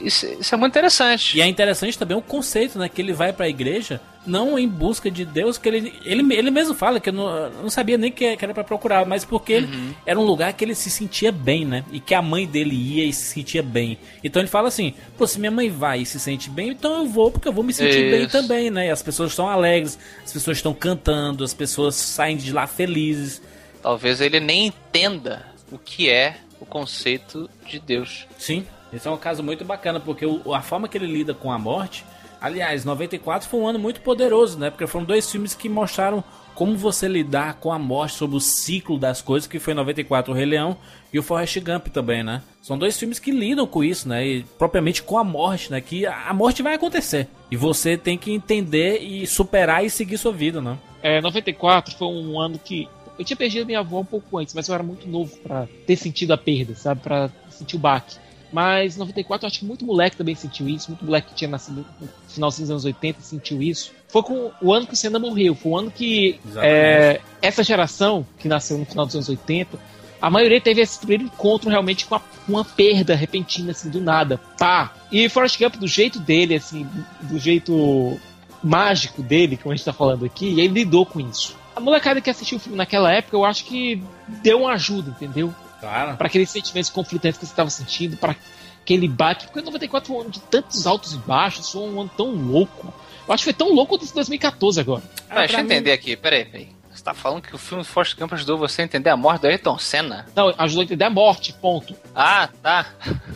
[0.03, 1.37] Isso, isso é muito interessante.
[1.37, 2.89] E é interessante também o conceito, né?
[2.89, 6.75] Que ele vai pra igreja não em busca de Deus, que ele, ele, ele mesmo
[6.75, 9.55] fala que eu não, eu não sabia nem que, que era pra procurar, mas porque
[9.55, 11.85] ele era um lugar que ele se sentia bem, né?
[11.91, 13.99] E que a mãe dele ia e se sentia bem.
[14.23, 17.07] Então ele fala assim: pô, se minha mãe vai e se sente bem, então eu
[17.07, 18.33] vou, porque eu vou me sentir bem Isso.
[18.33, 18.89] também, né?
[18.89, 23.41] E as pessoas estão alegres, as pessoas estão cantando, as pessoas saem de lá felizes.
[23.83, 28.27] Talvez ele nem entenda o que é o conceito de Deus.
[28.37, 31.51] Sim, esse é um caso muito bacana, porque o- a forma que ele lida com
[31.53, 32.05] a morte.
[32.41, 34.71] Aliás, 94 foi um ano muito poderoso, né?
[34.71, 36.23] Porque foram dois filmes que mostraram
[36.55, 40.37] como você lidar com a morte, sobre o ciclo das coisas, que foi 94 o
[40.37, 40.77] Rei Leão
[41.13, 42.43] e o Forrest Gump também, né?
[42.63, 44.25] São dois filmes que lidam com isso, né?
[44.27, 45.81] E propriamente com a morte, né?
[45.81, 47.29] Que a morte vai acontecer.
[47.51, 50.79] E você tem que entender e superar e seguir sua vida, né?
[51.03, 54.69] É, 94 foi um ano que eu tinha perdido minha avó um pouco antes, mas
[54.69, 57.01] eu era muito novo pra ter sentido a perda, sabe?
[57.01, 58.17] Pra sentir o baque.
[58.53, 61.85] Mas 94 eu acho que muito moleque também sentiu isso, muito moleque que tinha nascido
[62.01, 63.93] no final dos anos 80 sentiu isso.
[64.09, 68.27] Foi com o ano que o Senna morreu, foi o ano que é, essa geração
[68.39, 69.79] que nasceu no final dos anos 80,
[70.21, 74.01] a maioria teve esse primeiro encontro realmente com a- com uma perda repentina, assim, do
[74.01, 74.41] nada.
[74.59, 74.93] Pá!
[75.13, 76.87] E Forrest Gump, do jeito dele, assim,
[77.23, 78.19] do jeito
[78.63, 81.55] mágico dele, como a gente tá falando aqui, ele lidou com isso.
[81.77, 84.03] A molecada que assistiu o filme naquela época, eu acho que
[84.43, 85.55] deu uma ajuda, entendeu?
[85.81, 86.17] Claro.
[86.17, 88.35] Para aqueles sentimentos conflitantes que você estava sentindo, para
[88.83, 89.47] aquele baque.
[89.47, 92.93] Porque 94 foi um ano de tantos altos e baixos, foi um ano tão louco.
[93.27, 95.03] Eu acho que foi tão louco quanto esse 2014 agora.
[95.29, 96.69] Ah, deixa eu mim- entender aqui, peraí, peraí.
[96.91, 99.47] Você tá falando que o filme Forrest Gump ajudou você a entender a morte do
[99.47, 100.27] Ayrton Senna?
[100.35, 101.95] Não, ajudou a entender a morte, ponto.
[102.15, 102.87] Ah, tá.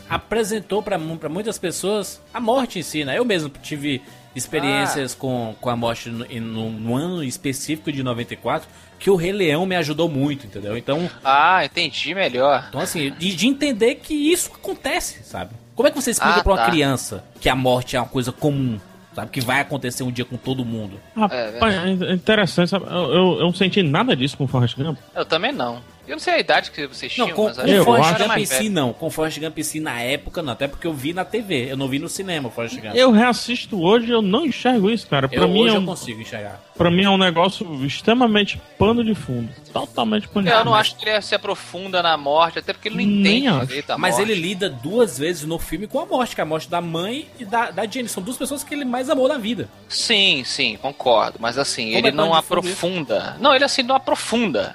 [0.08, 3.18] apresentou pra muitas pessoas a morte em si, né?
[3.18, 4.02] Eu mesmo tive
[4.34, 8.68] experiências com, com a morte no, em- no, no ano específico de 94,
[9.02, 10.76] que o Rei Leão me ajudou muito, entendeu?
[10.76, 12.66] Então, Ah, entendi melhor.
[12.68, 15.50] então assim, de, de entender que isso acontece, sabe?
[15.74, 16.70] Como é que você explica Ah, pra uma tá.
[16.70, 18.78] criança que a morte é uma coisa comum,
[19.12, 19.32] sabe?
[19.32, 21.00] Que vai acontecer um dia com todo mundo.
[21.16, 22.86] Rapaz, é interessante, sabe?
[22.86, 24.96] Eu, eu, eu não senti nada disso com o Forrest Gump.
[25.16, 25.80] Eu também não.
[26.06, 27.84] Eu não sei a idade que vocês Não, tinham, com, mas com acho que eu
[27.84, 28.92] Forrest Gump em si não.
[28.92, 30.52] Com Forrest Gump em si na época não.
[30.52, 31.70] Até porque eu vi na TV.
[31.70, 32.94] Eu não vi no cinema Forrest Gump.
[32.96, 35.28] Eu reassisto hoje eu não enxergo isso, cara.
[35.28, 36.60] Pra, Eu- mim, hoje é eu um, consigo enxergar.
[36.76, 39.48] pra mim é um negócio extremamente pano de fundo.
[39.72, 40.66] Totalmente pano de Eu fundo.
[40.66, 43.90] não acho que ele se aprofunda na morte, até porque ele não Nem entende direito
[43.90, 44.30] a Mas morte.
[44.30, 47.28] ele lida duas vezes no filme com a morte, que é a morte da mãe
[47.38, 48.08] e da, da Jenny.
[48.08, 49.68] São duas pessoas que ele mais amou na vida.
[49.88, 51.38] Sim, sim, concordo.
[51.40, 53.36] Mas assim, Como ele é não aprofunda.
[53.40, 54.74] Não, ele assim não aprofunda.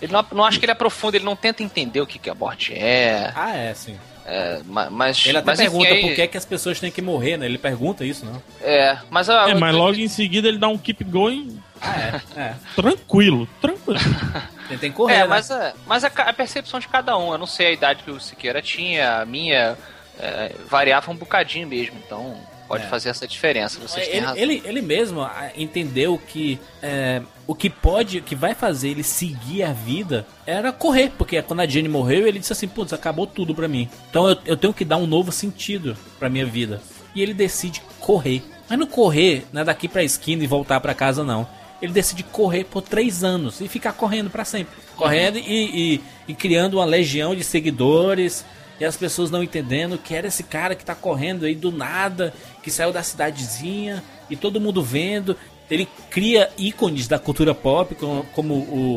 [0.00, 2.34] Ele não, não acho que ele aprofunda, ele não tenta entender o que, que a
[2.34, 3.32] morte é.
[3.34, 3.98] Ah, é, sim.
[4.24, 6.90] é, ma- mas, Ele até mas, enfim, pergunta aí- por que, que as pessoas têm
[6.90, 7.46] que morrer, né?
[7.46, 8.42] Ele pergunta isso, não?
[8.62, 12.40] É, mas, a, É, mas logo em seguida ele dá um keep going Ah, é.
[12.40, 12.54] é.
[12.76, 13.98] tranquilo, tranquilo.
[14.70, 15.26] Ele tem que correr, É, né?
[15.26, 17.32] mas, a, mas a, ca- a percepção de cada um.
[17.32, 19.76] Eu não sei a idade que o Siqueira tinha, a minha
[20.16, 21.96] é, variava um bocadinho mesmo.
[22.06, 22.36] Então
[22.70, 22.88] pode É.
[22.88, 23.80] fazer essa diferença.
[23.80, 24.42] Vocês têm Ele, razão.
[24.42, 29.64] ele, ele mesmo ah, entendeu que é, o que pode, que vai fazer ele seguir
[29.64, 33.54] a vida era correr, porque quando a Jenny morreu, ele disse assim, putz, acabou tudo
[33.56, 33.88] pra mim.
[34.08, 36.80] Então eu, eu tenho que dar um novo sentido pra minha vida.
[37.12, 38.40] E ele decide correr.
[38.68, 41.46] Mas não correr, não é daqui pra esquina e voltar pra casa, não.
[41.82, 44.74] Ele decide correr por três anos e ficar correndo pra sempre.
[44.96, 48.44] Correndo e, e- e criando uma legião de seguidores.
[48.78, 52.32] E as pessoas não entendendo que era esse cara que tá correndo aí do nada,
[52.62, 55.36] que saiu da cidadezinha e todo mundo vendo.
[55.70, 58.54] Ele cria ícones da cultura pop, como, como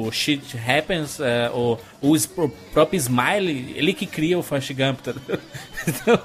[0.07, 4.73] o Shit Happens, é, o, o es- o próprio Smiley, ele que cria o Fast
[4.73, 4.99] Gump.
[5.01, 5.13] tá?
[5.85, 6.19] Então,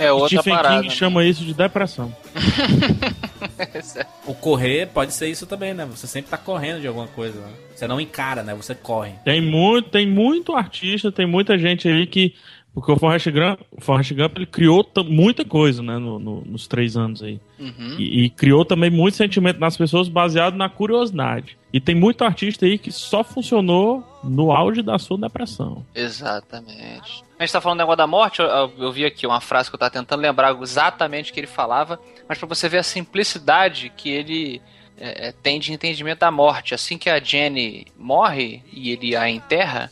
[0.00, 0.82] É outra Stephen parada.
[0.82, 2.14] King chama isso de depressão.
[4.26, 5.84] o correr pode ser isso também, né?
[5.90, 7.38] Você sempre tá correndo de alguma coisa.
[7.40, 7.52] Né?
[7.74, 8.54] Você não encara, né?
[8.54, 9.12] Você corre.
[9.24, 12.34] Tem muito, tem muito artista, tem muita gente aí que.
[12.74, 16.66] Porque o Forrest Gump, o Forrest Gump ele criou muita coisa, né, no- no- nos
[16.66, 17.38] três anos aí.
[17.58, 17.96] Uhum.
[17.98, 21.58] E, e criou também muito sentimento nas pessoas baseado na curiosidade.
[21.70, 25.84] E tem muito artista aí que só funcionou no auge da sua depressão.
[25.94, 27.22] Exatamente.
[27.38, 28.46] A gente tá falando do negócio da morte, eu,
[28.78, 32.00] eu- vi aqui uma frase que eu tava tentando lembrar exatamente o que ele falava,
[32.28, 34.62] mas pra você ver a simplicidade que ele
[34.98, 36.74] é, é, tem de entendimento da morte.
[36.74, 39.90] Assim que a Jenny morre e ele a enterra,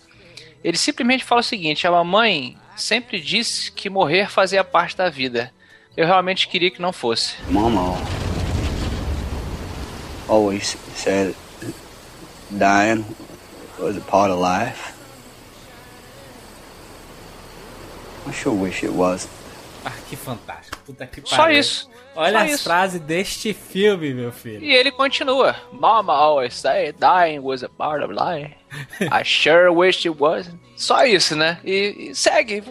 [0.63, 5.53] ele simplesmente fala o seguinte: a mamãe sempre disse que morrer fazia parte da vida.
[5.97, 7.35] Eu realmente queria que não fosse.
[7.49, 7.97] Mama
[10.29, 11.35] always said
[12.51, 13.05] dying
[13.79, 14.93] was a part of life.
[18.29, 19.31] I sure wish it wasn't.
[19.85, 20.79] Ah, que fantástico.
[20.87, 21.59] Puta que Só pariu.
[21.59, 21.89] isso.
[22.17, 24.63] Olha as frases deste filme, meu filho.
[24.63, 25.55] E ele continua.
[25.73, 28.55] Mama always said dying was a part of life.
[29.11, 30.59] I sure wish it wasn't.
[30.77, 31.59] Só isso, né?
[31.65, 32.63] E, e segue.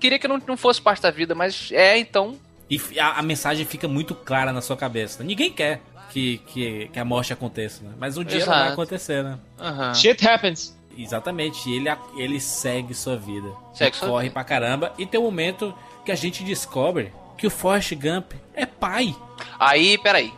[0.00, 2.36] Queria que não, não fosse parte da vida, mas é, então.
[2.68, 5.22] E a, a mensagem fica muito clara na sua cabeça.
[5.22, 5.26] né?
[5.28, 7.92] Ninguém quer que, que, que a morte aconteça, né?
[7.98, 8.72] Mas um dia ela vai Exato.
[8.72, 9.38] acontecer, né?
[9.58, 9.94] aham.
[9.94, 10.76] Shit happens.
[10.96, 11.68] Exatamente.
[11.70, 13.48] E ele, ele segue sua vida.
[13.72, 14.34] Segue E sua corre vida.
[14.34, 14.92] pra caramba.
[14.98, 19.14] E tem um momento que a gente descobre que o Forrest Gump é pai.
[19.58, 20.32] Aí, peraí.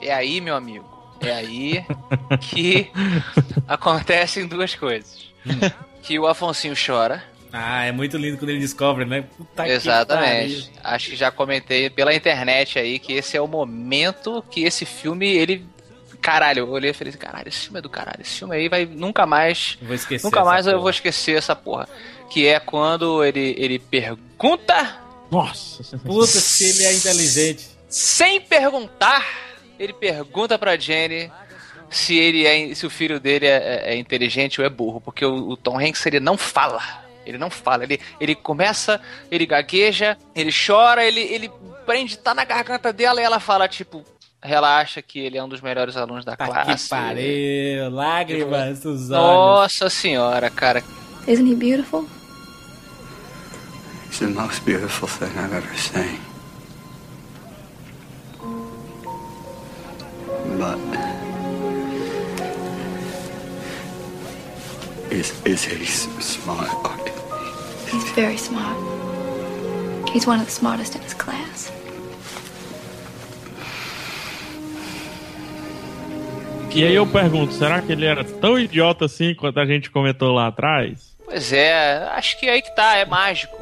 [0.00, 0.84] É aí, meu amigo.
[1.20, 1.84] É aí
[2.50, 2.90] que
[3.66, 5.26] acontecem duas coisas.
[6.02, 7.22] Que o Afonsinho chora.
[7.52, 9.22] Ah, é muito lindo quando ele descobre, né?
[9.36, 10.70] Puta que Exatamente.
[10.84, 15.26] Acho que já comentei pela internet aí que esse é o momento que esse filme,
[15.26, 15.64] ele.
[16.20, 18.20] Caralho, eu olhei e falei assim, caralho, esse filme é do caralho.
[18.20, 19.78] Esse filme aí vai nunca mais.
[19.80, 20.26] Vou esquecer.
[20.26, 20.82] nunca mais eu porra.
[20.82, 21.88] vou esquecer essa porra.
[22.28, 24.96] Que é quando ele, ele pergunta,
[25.30, 27.66] Nossa, Puta, se ele é inteligente.
[27.88, 29.24] sem perguntar,
[29.78, 31.30] ele pergunta pra Jenny
[31.90, 33.50] se ele é, se o filho dele é,
[33.86, 36.80] é- é inteligente ou é burro, porque o, o Tom Hanks ele não fala.
[37.24, 39.00] Ele não fala, ele, ele começa,
[39.32, 41.50] ele gagueja, ele chora, ele, ele
[41.84, 44.04] prende, tá na garganta dela e ela fala, tipo,
[44.40, 46.88] relaxa que ele é um dos melhores alunos da Tá que classe.
[46.88, 47.90] pariu.
[47.90, 49.10] Lágrimas dos olhos.
[49.10, 50.84] Nossa senhora, cara.
[51.26, 52.06] Isn't he beautiful?
[54.16, 56.18] It's the most beautiful thing I've ever seen.
[60.58, 60.78] But
[65.12, 67.10] is is he smart?
[67.90, 68.78] He's very smart.
[70.08, 71.70] He's one of the smartest in his class.
[76.74, 80.32] E aí eu pergunto, será que ele era tão idiota assim quanto a gente comentou
[80.32, 81.15] lá atrás?
[81.26, 83.58] Pois é, acho que aí que tá, é mágico.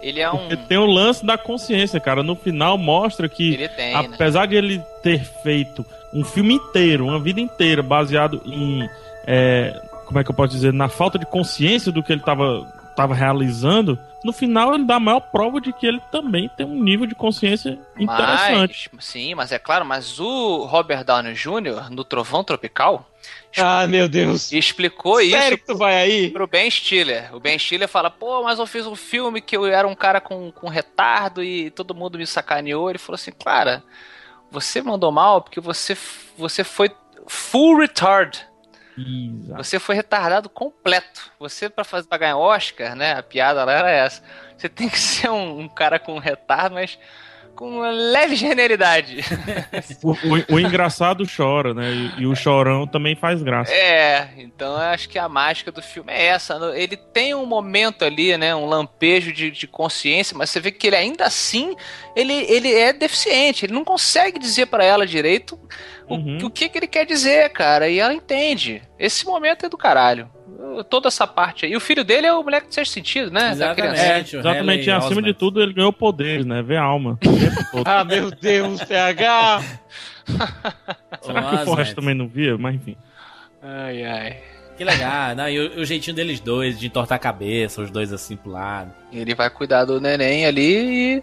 [0.00, 0.36] Ele é um.
[0.36, 2.22] Porque tem o lance da consciência, cara.
[2.22, 4.08] No final mostra que, tem, né?
[4.14, 8.88] apesar de ele ter feito um filme inteiro, uma vida inteira, baseado em.
[9.26, 10.72] é, como é que eu posso dizer?
[10.72, 12.66] Na falta de consciência do que ele estava
[12.98, 16.82] tava realizando, no final ele dá a maior prova de que ele também tem um
[16.82, 18.90] nível de consciência interessante.
[18.92, 23.08] Mas, sim, mas é claro, mas o Robert Downey Jr., no Trovão Tropical,
[23.56, 24.50] Ah, meu Deus.
[24.50, 26.30] explicou Sério isso que tu vai aí?
[26.30, 27.32] pro Ben Stiller.
[27.36, 30.20] O Ben Stiller fala, pô, mas eu fiz um filme que eu era um cara
[30.20, 32.90] com, com retardo e todo mundo me sacaneou.
[32.90, 33.84] Ele falou assim, cara,
[34.50, 35.96] você mandou mal porque você,
[36.36, 36.90] você foi
[37.28, 38.47] full retard.
[38.98, 39.62] Exato.
[39.62, 41.30] Você foi retardado completo.
[41.38, 43.12] Você, pra, fazer, pra ganhar Oscar, né?
[43.12, 44.22] A piada lá era essa.
[44.56, 46.98] Você tem que ser um, um cara com retardo, mas
[47.58, 49.18] com uma leve genialidade.
[50.04, 51.90] O, o- o engraçado chora, né?
[52.16, 53.72] E, e o chorão também faz graça.
[53.72, 56.54] É, então eu acho que a mágica do filme é essa.
[56.76, 58.54] Ele tem um momento ali, né?
[58.54, 61.74] Um lampejo de, de consciência, mas você vê que ele ainda assim
[62.14, 63.66] ele, ele é deficiente.
[63.66, 65.58] Ele não consegue dizer pra ela direito
[66.08, 66.38] o, Uhum.
[66.46, 67.88] o que, que ele quer dizer, cara.
[67.88, 68.80] E ela entende.
[68.98, 70.30] Esse momento é do caralho.
[70.90, 71.72] Toda essa parte aí.
[71.72, 73.52] E o filho dele é o moleque de sexto sentido, né?
[73.52, 74.36] Exatamente.
[74.36, 76.62] o Exatamente, e acima de tudo ele ganhou poderes, né?
[76.62, 77.12] Vê alma.
[77.12, 77.86] o tempo todo.
[77.86, 79.62] Ah, meu Deus, PH.
[81.22, 81.58] Será que o.
[81.64, 82.58] Forrest também não via?
[82.58, 82.96] Mas enfim.
[83.62, 84.36] Ai, ai.
[84.76, 85.34] Que legal.
[85.36, 88.50] Não, e o, o jeitinho deles dois, de entortar a cabeça, os dois assim pro
[88.50, 88.92] lado.
[89.12, 91.22] Ele vai cuidar do neném ali e,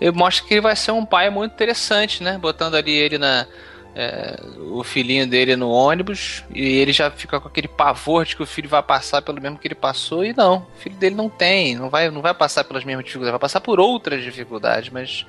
[0.00, 2.38] e mostra que ele vai ser um pai muito interessante, né?
[2.38, 3.46] Botando ali ele na.
[3.94, 4.38] É,
[4.70, 8.46] o filhinho dele no ônibus e ele já fica com aquele pavor de que o
[8.46, 11.74] filho vai passar pelo mesmo que ele passou e não, o filho dele não tem,
[11.74, 15.26] não vai, não vai passar pelas mesmas dificuldades, vai passar por outras dificuldades, mas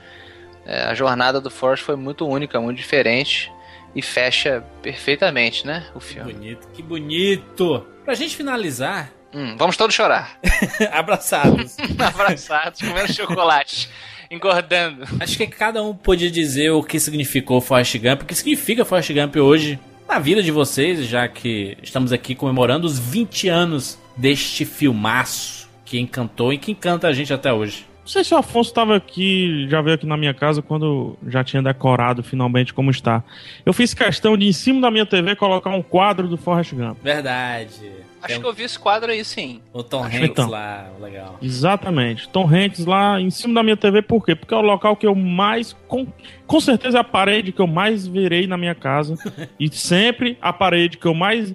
[0.66, 3.52] é, a jornada do Forrest foi muito única, muito diferente
[3.96, 6.34] e fecha perfeitamente, né, o Que filme.
[6.34, 7.86] bonito, que bonito.
[8.06, 10.38] Pra gente finalizar, Hum, vamos todos chorar,
[10.92, 11.78] abraçados.
[11.98, 13.90] abraçados, comendo chocolate,
[14.32, 15.04] engordando.
[15.20, 19.12] Acho que cada um podia dizer o que significou Forrest Gump, o que significa Forrest
[19.12, 19.78] Gump hoje
[20.08, 26.00] na vida de vocês, já que estamos aqui comemorando os 20 anos deste filmaço que
[26.00, 27.86] encantou e que encanta a gente até hoje.
[28.02, 31.44] Não sei se o Afonso estava aqui, já veio aqui na minha casa quando já
[31.44, 33.24] tinha decorado finalmente como está.
[33.66, 36.98] Eu fiz questão de, em cima da minha TV, colocar um quadro do Forrest Gump.
[37.04, 37.92] Verdade.
[38.22, 39.62] Acho que eu vi esse quadro aí sim.
[39.74, 40.50] o Tom Acho Hanks então.
[40.50, 41.38] lá, legal.
[41.42, 42.30] Exatamente.
[42.30, 44.36] Tom Hanks lá em cima da minha TV, por quê?
[44.36, 45.74] Porque é o local que eu mais.
[45.88, 46.08] Com,
[46.46, 49.16] com certeza é a parede que eu mais verei na minha casa.
[49.60, 51.54] e sempre a parede que eu mais.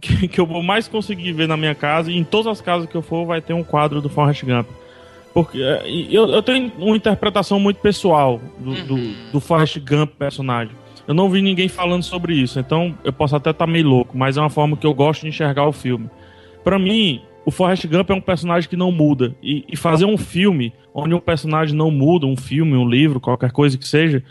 [0.00, 2.10] Que, que eu vou mais conseguir ver na minha casa.
[2.10, 4.68] E em todas as casas que eu for, vai ter um quadro do Forrest Gump.
[5.32, 10.74] Porque é, eu, eu tenho uma interpretação muito pessoal do, do, do Forrest Gump personagem.
[11.08, 14.36] Eu não vi ninguém falando sobre isso, então eu posso até estar meio louco, mas
[14.36, 16.10] é uma forma que eu gosto de enxergar o filme.
[16.62, 19.34] Pra mim, o Forrest Gump é um personagem que não muda.
[19.42, 23.52] E, e fazer um filme onde um personagem não muda, um filme, um livro, qualquer
[23.52, 24.22] coisa que seja,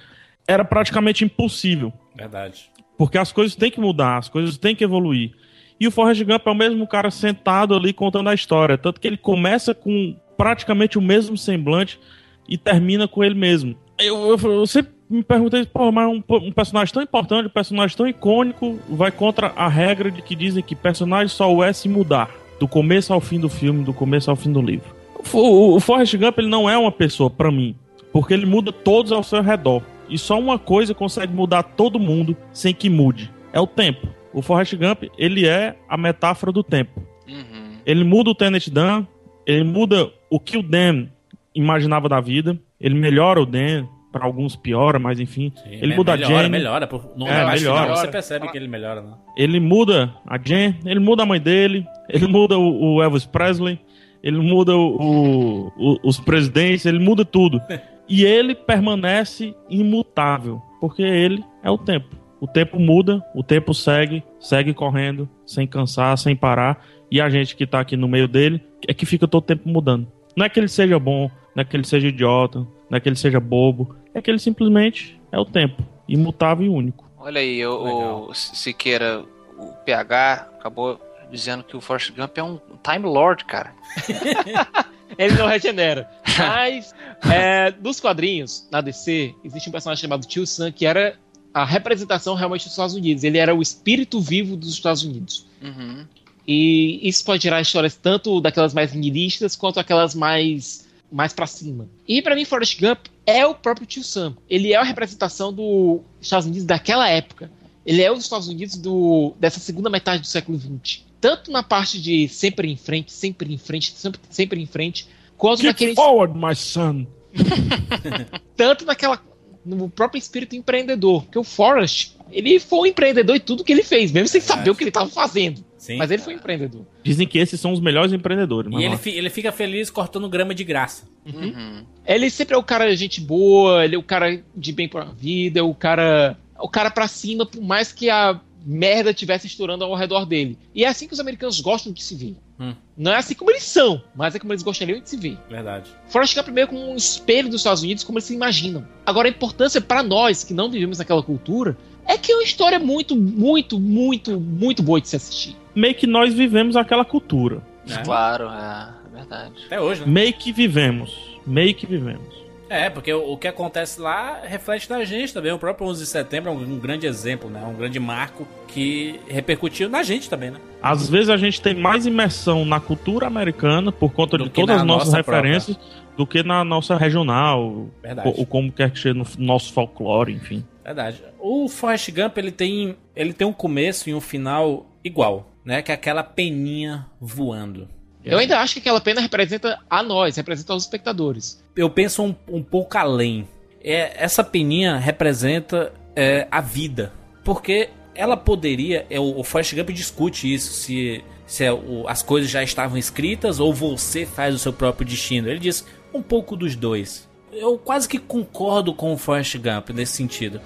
[0.47, 1.91] era praticamente impossível.
[2.15, 2.69] Verdade.
[2.95, 5.31] Porque as coisas têm que mudar, as coisas têm que evoluir.
[5.79, 8.77] E o Forrest Gump é o mesmo cara sentado ali contando a história.
[8.77, 11.99] Tanto que ele começa com praticamente o mesmo semblante
[12.47, 13.75] e termina com ele mesmo.
[13.97, 17.95] Eu, eu, eu sempre me perguntei, pô, mas um, um personagem tão importante, um personagem
[17.95, 22.29] tão icônico, vai contra a regra de que dizem que personagem só é se mudar.
[22.59, 24.95] Do começo ao fim do filme, do começo ao fim do livro.
[25.33, 27.75] O, o, o Forrest Gump ele não é uma pessoa para mim,
[28.11, 29.81] porque ele muda todos ao seu redor.
[30.09, 33.31] E só uma coisa consegue mudar todo mundo sem que mude.
[33.53, 34.07] É o tempo.
[34.33, 37.01] O Forrest Gump, ele é a metáfora do tempo.
[37.27, 37.77] Uhum.
[37.85, 39.05] Ele muda o Tenet Dan,
[39.45, 41.07] ele muda o que o Dan
[41.53, 43.87] imaginava da vida, ele melhora o Dan,
[44.17, 45.51] para alguns piora, mas enfim.
[45.55, 46.87] Sim, ele me- muda a melhora, Jane, melhora.
[46.87, 47.81] Por, no É, melhora.
[47.83, 49.13] final você percebe que ele melhora, né?
[49.37, 53.79] ele muda a Jen, ele muda a mãe dele, ele muda o, o Elvis Presley,
[54.23, 57.61] ele muda o- o- o- os presidentes, ele muda tudo.
[58.09, 62.15] E ele permanece imutável, porque ele é o tempo.
[62.39, 67.53] O tempo muda, o tempo segue, segue correndo, sem cansar, sem parar, e a gente
[67.55, 70.07] que tá aqui no meio dele é que fica todo tempo mudando.
[70.37, 73.09] Não é que ele seja bom, não é que ele seja idiota, não é que
[73.09, 77.09] ele seja bobo, é que ele simplesmente é o tempo, imutável e único.
[77.17, 79.23] Olha aí, o, o Siqueira,
[79.57, 80.99] o PH acabou
[81.31, 83.73] dizendo que o Forrest Gump é um Time Lord, cara.
[85.17, 86.09] Ele não regenera.
[86.37, 86.93] Mas,
[87.31, 91.17] é, nos quadrinhos, na DC, existe um personagem chamado Tio Sam, que era
[91.53, 93.23] a representação realmente dos Estados Unidos.
[93.23, 95.47] Ele era o espírito vivo dos Estados Unidos.
[95.61, 96.05] Uhum.
[96.47, 101.87] E isso pode gerar histórias tanto daquelas mais nihilistas quanto aquelas mais mais para cima.
[102.07, 104.35] E pra mim Forrest Gump é o próprio Tio Sam.
[104.49, 107.51] Ele é a representação dos Estados Unidos daquela época.
[107.85, 111.03] Ele é os Estados Unidos do, dessa segunda metade do século XX.
[111.19, 115.07] Tanto na parte de sempre em frente, sempre em frente, sempre, sempre em frente,
[115.37, 117.07] quanto Keep naquele forward, my son.
[118.55, 119.21] tanto naquela
[119.67, 123.83] no próprio espírito empreendedor, porque o Forrest, ele foi um empreendedor em tudo que ele
[123.83, 125.63] fez, mesmo sem saber o que ele estava fazendo.
[125.87, 125.97] Sim.
[125.97, 126.85] Mas ele foi um empreendedor.
[127.03, 128.71] Dizem que esses são os melhores empreendedores.
[128.71, 131.07] E ele, fi- ele fica feliz cortando grama de graça.
[131.25, 131.83] Uhum.
[132.05, 135.59] Ele sempre é o cara gente boa, ele é o cara de bem pra vida,
[135.59, 136.37] é o cara.
[136.59, 140.57] O cara pra cima, por mais que a merda estivesse estourando ao redor dele.
[140.75, 142.35] E é assim que os americanos gostam de se ver.
[142.59, 142.73] Hum.
[142.97, 145.37] Não é assim como eles são, mas é como eles gostariam de se ver.
[145.49, 145.89] Verdade.
[146.09, 148.85] Forrest Gump é meio como um espelho dos Estados Unidos, como eles se imaginam.
[149.05, 152.79] Agora, a importância para nós, que não vivemos naquela cultura, é que é uma história
[152.79, 155.55] muito, muito, muito, muito boa de se assistir.
[155.77, 157.61] Meio que nós vivemos aquela cultura.
[157.85, 158.01] né?
[158.03, 159.53] Claro, é, é verdade.
[159.67, 160.07] Até hoje, né?
[160.07, 161.37] Meio que vivemos.
[161.45, 162.35] Meio que vivemos.
[162.67, 165.51] É, porque o, que acontece lá reflete na gente também.
[165.51, 167.63] O próprio 11 de setembro é um, grande exemplo, né?
[167.63, 170.57] Um grande marco que repercutiu na gente também, né?
[170.81, 174.77] Às vezes a gente tem mais imersão na cultura americana por conta Do de todas
[174.77, 175.79] as nossas nossa referências
[176.17, 178.27] do que na nossa regional, Verdade.
[178.27, 180.65] ou, ou como quer que seja no nosso folclore, enfim.
[180.83, 181.23] Verdade.
[181.39, 185.81] O Forrest Gump, ele tem, ele tem um começo e um final igual, né?
[185.81, 187.89] Que é aquela peninha voando.
[188.23, 191.63] Eu ainda acho que aquela pena representa a nós, representa os espectadores.
[191.75, 193.47] Eu penso um, um pouco além.
[193.83, 197.13] É, essa peninha representa é, a vida.
[197.43, 199.05] Porque ela poderia.
[199.09, 202.97] É, o, o Forrest Gump discute isso, se, se é o- as coisas já estavam
[202.97, 205.49] escritas ou você faz o seu próprio destino.
[205.49, 207.27] Ele diz um pouco dos dois.
[207.53, 210.59] Eu quase que concordo com o Forrest Gump nesse sentido.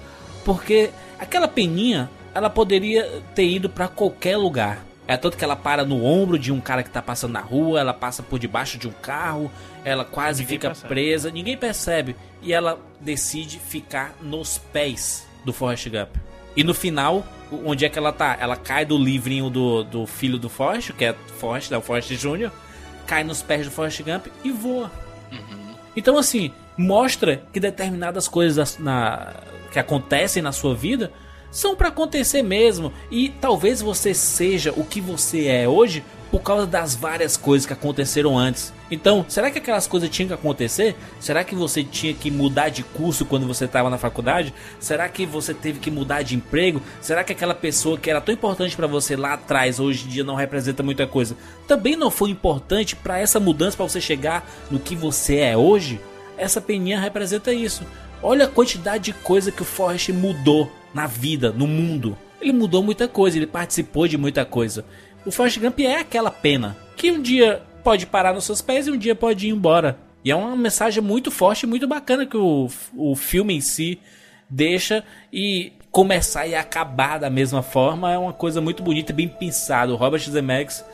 [0.44, 4.84] Porque aquela peninha, ela poderia ter ido pra qualquer lugar.
[5.06, 7.80] É tanto que ela para no ombro de um cara que tá passando na rua,
[7.80, 9.50] ela passa por debaixo de um carro,
[9.84, 10.88] ela quase Ninguém fica percebe.
[10.88, 12.16] presa, ninguém percebe.
[12.40, 16.16] E ela decide ficar nos pés do Forrest Gump.
[16.54, 17.26] E no final,
[17.64, 18.36] onde é que ela tá?
[18.40, 22.10] Ela cai do livrinho do, do filho do Forrest, que é Forrest, né, o Forrest
[22.12, 22.50] Jr.,
[23.06, 24.90] cai nos pés do Forrest Gump e voa.
[25.96, 29.32] Então, assim, mostra que determinadas coisas na-
[29.72, 31.12] que acontecem na sua vida
[31.52, 32.92] são pra acontecer mesmo.
[33.10, 36.02] E talvez você seja o que você é hoje
[36.32, 38.72] por causa das várias coisas que aconteceram antes.
[38.90, 40.96] Então, será que aquelas coisas tinham que acontecer?
[41.20, 44.52] Será que você tinha que mudar de curso quando você estava na faculdade?
[44.80, 46.80] Será que você teve que mudar de emprego?
[47.02, 50.24] Será que aquela pessoa que era tão importante pra você lá atrás hoje em dia
[50.24, 51.36] não representa muita coisa?
[51.68, 56.00] Também não foi importante pra essa mudança pra você chegar no que você é hoje?
[56.38, 57.84] Essa peninha representa isso.
[58.22, 62.16] Olha a quantidade de coisa que o Forrest mudou na vida, no mundo.
[62.40, 64.84] Ele mudou muita coisa, ele participou de muita coisa.
[65.26, 68.90] O Forrest Gump é aquela pena que um dia pode parar nos seus pés e
[68.92, 69.98] um dia pode ir embora.
[70.24, 73.98] E é uma mensagem muito forte e muito bacana que o, o filme em si
[74.48, 79.92] deixa e começar e acabar da mesma forma é uma coisa muito bonita bem pensada.
[79.92, 80.84] O Robert Zemeckis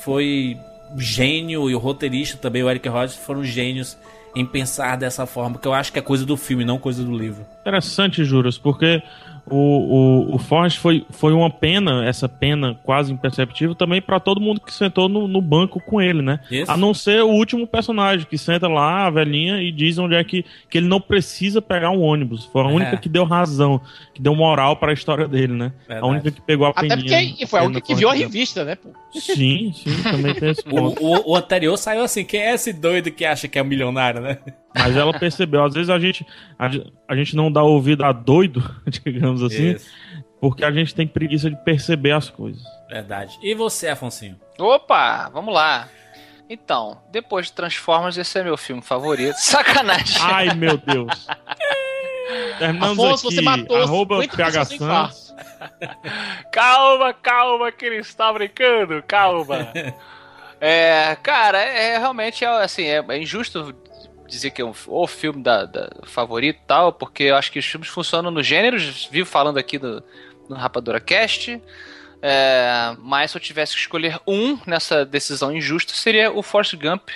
[0.00, 0.56] foi
[0.96, 3.96] gênio e o roteirista também, o Eric Roth, foram gênios
[4.40, 7.16] em pensar dessa forma, que eu acho que é coisa do filme, não coisa do
[7.16, 7.44] livro.
[7.60, 9.02] Interessante, Juras, porque
[9.50, 14.40] o, o, o Forrest foi, foi uma pena, essa pena quase imperceptível, também para todo
[14.40, 16.40] mundo que sentou no, no banco com ele, né?
[16.50, 16.70] Isso.
[16.70, 20.22] A não ser o último personagem que senta lá, a velhinha, e diz onde é
[20.24, 22.44] que, que ele não precisa pegar um ônibus.
[22.46, 22.72] Foi a É.
[22.72, 23.80] única que deu razão,
[24.14, 25.72] que deu moral para a história dele, né?
[25.86, 26.00] Verdade.
[26.06, 27.28] A única que pegou a Até peninha.
[27.28, 28.90] porque foi a única que viu a revista, né, pô?
[29.12, 31.02] Sim, sim, também tem esse ponto.
[31.02, 33.66] O, o, o anterior saiu assim, quem é esse doido que acha que é um
[33.66, 34.38] milionário, né?
[34.74, 36.24] Mas ela percebeu, às vezes a gente,
[36.58, 36.70] a,
[37.08, 38.62] a gente não dá ouvido a doido,
[39.04, 39.90] digamos assim, Isso.
[40.40, 42.62] porque a gente tem preguiça de perceber as coisas.
[42.88, 43.38] Verdade.
[43.42, 44.38] E você, Afonsinho?
[44.58, 45.88] Opa, vamos lá.
[46.50, 49.36] Então, depois de Transformers, esse é meu filme favorito.
[49.38, 50.16] Sacanagem.
[50.20, 51.26] Ai, meu Deus.
[52.58, 55.34] Terminamos Afonso, aqui, você matou arroba 50 PH Santos.
[56.52, 59.68] Calma, calma, que ele está brincando, calma.
[60.60, 63.74] é, cara, é, é realmente é, assim, é, é injusto
[64.28, 67.64] dizer que é um, o filme da, da- favorito tal, porque eu acho que os
[67.66, 68.76] filmes funcionam no gênero,
[69.10, 70.02] vivo falando aqui do,
[70.48, 71.60] no Rapadura Cast.
[72.20, 77.08] É, mas se eu tivesse que escolher um nessa decisão injusta, seria o Force Gump,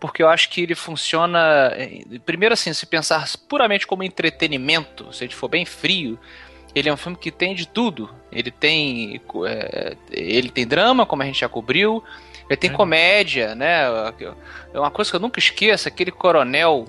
[0.00, 1.72] porque eu acho que ele funciona.
[1.76, 6.18] eh, Primeiro, assim, se pensar puramente como entretenimento, se a gente for bem frio,
[6.74, 8.10] ele é um filme que tem de tudo.
[8.32, 12.02] Ele tem, é, ele tem drama, como a gente já cobriu.
[12.48, 13.82] Ele tem comédia, né?
[14.72, 16.86] É uma coisa que eu nunca esqueço, aquele coronel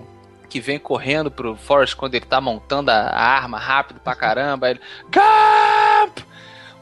[0.49, 4.69] que vem correndo pro Forrest quando ele tá montando a a arma rápido pra caramba.
[4.69, 6.19] Ele, Gump!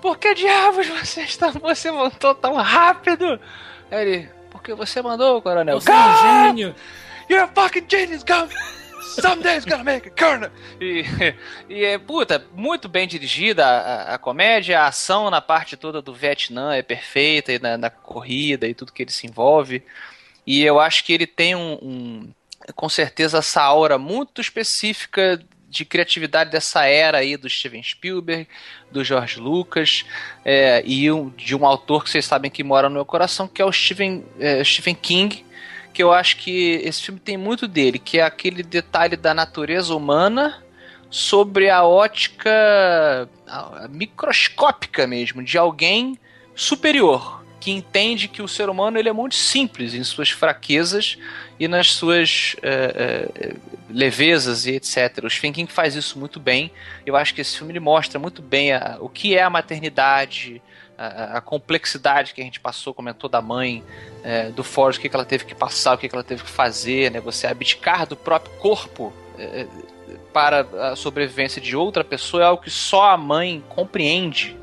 [0.02, 3.39] Por que diabos você, está, você montou tão rápido?
[3.89, 5.80] Aí ele, porque você mandou, coronel.
[5.80, 6.18] Você é um
[6.48, 6.76] gênio.
[7.30, 8.52] You're a fucking genius, Gump!
[9.19, 10.51] Someday it's gonna make a corner!
[10.79, 11.03] E,
[11.69, 13.79] e é, puta, muito bem dirigida a,
[14.11, 17.89] a- a comédia, a ação na parte toda do Vietnã é perfeita, e na, na
[17.89, 19.83] corrida e tudo que ele se envolve.
[20.47, 22.33] E eu acho que ele tem um, um-
[22.75, 28.47] com certeza, essa aura muito específica de criatividade dessa era aí do Steven Spielberg,
[28.91, 30.03] do George Lucas,
[30.43, 33.61] é, e um- de um autor que vocês sabem que mora no meu coração, que
[33.61, 33.69] é o
[34.39, 35.45] é, Stephen King,
[35.93, 39.95] que eu acho que esse filme tem muito dele, que é aquele detalhe da natureza
[39.95, 40.63] humana
[41.09, 43.30] sobre a ótica
[43.89, 46.18] microscópica mesmo, de alguém
[46.55, 51.18] superior, que entende que o ser humano ele é muito simples em suas fraquezas
[51.59, 53.55] e nas suas eh, eh,
[53.89, 55.23] levezas e etc.
[55.23, 56.72] O Stephen King faz isso muito bem.
[57.05, 60.59] Eu acho que esse filme ele mostra muito bem a- o que é a maternidade,
[61.01, 63.83] a, a complexidade que a gente passou, comentou da mãe,
[64.23, 66.43] é, do Forrest, o que, que ela teve que passar, o que, que ela teve
[66.43, 67.19] que fazer, né?
[67.19, 69.65] Você abdicar do próprio corpo é,
[70.31, 70.61] para
[70.91, 74.55] a sobrevivência de outra pessoa é algo que só a mãe compreende.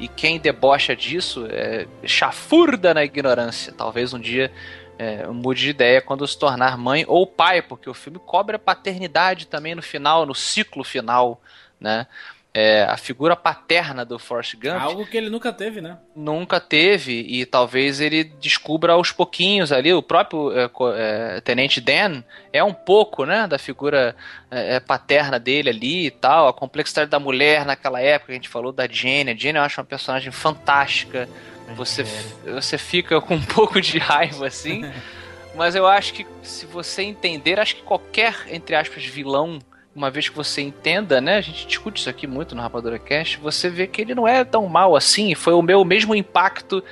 [0.00, 3.72] E quem debocha disso é chafurda na ignorância.
[3.72, 4.50] Talvez um dia
[4.98, 9.46] é, mude de ideia quando se tornar mãe ou pai, porque o filme cobra paternidade
[9.46, 11.40] também no final, no ciclo final,
[11.78, 12.06] né?
[12.54, 15.96] É, a figura paterna do Forrest Gump Algo que ele nunca teve, né?
[16.14, 19.92] nunca teve e talvez ele descubra aos pouquinhos ali.
[19.94, 22.22] O próprio é, é, Tenente Dan
[22.52, 24.14] é um pouco, né, da figura
[24.50, 26.46] é, é, paterna dele ali e tal.
[26.46, 29.30] A complexidade da mulher naquela época, a gente falou da Jenny.
[29.30, 31.28] A Jenny eu acho uma personagem fantástica.
[31.74, 32.04] Você,
[32.44, 34.84] você fica com um pouco de raiva assim.
[35.54, 39.58] Mas eu acho que se você entender, acho que qualquer, entre aspas, vilão
[39.94, 41.36] uma vez que você entenda, né?
[41.36, 44.44] A gente discute isso aqui muito no Rapadura Cast, você vê que ele não é
[44.44, 45.34] tão mal assim.
[45.34, 46.82] Foi o meu mesmo impacto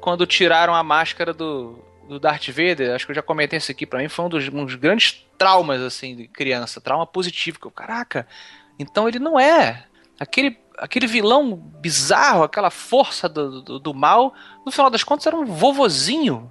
[0.00, 1.78] quando tiraram a máscara do,
[2.08, 2.94] do Darth Vader.
[2.94, 4.08] Acho que eu já comentei isso aqui pra mim.
[4.08, 6.80] Foi um dos, um dos grandes traumas, assim, de criança.
[6.80, 7.60] Trauma positivo.
[7.60, 8.26] Que eu, caraca,
[8.78, 9.84] então ele não é.
[10.18, 14.32] Aquele, aquele vilão bizarro, aquela força do, do, do mal,
[14.64, 16.50] no final das contas era um vovozinho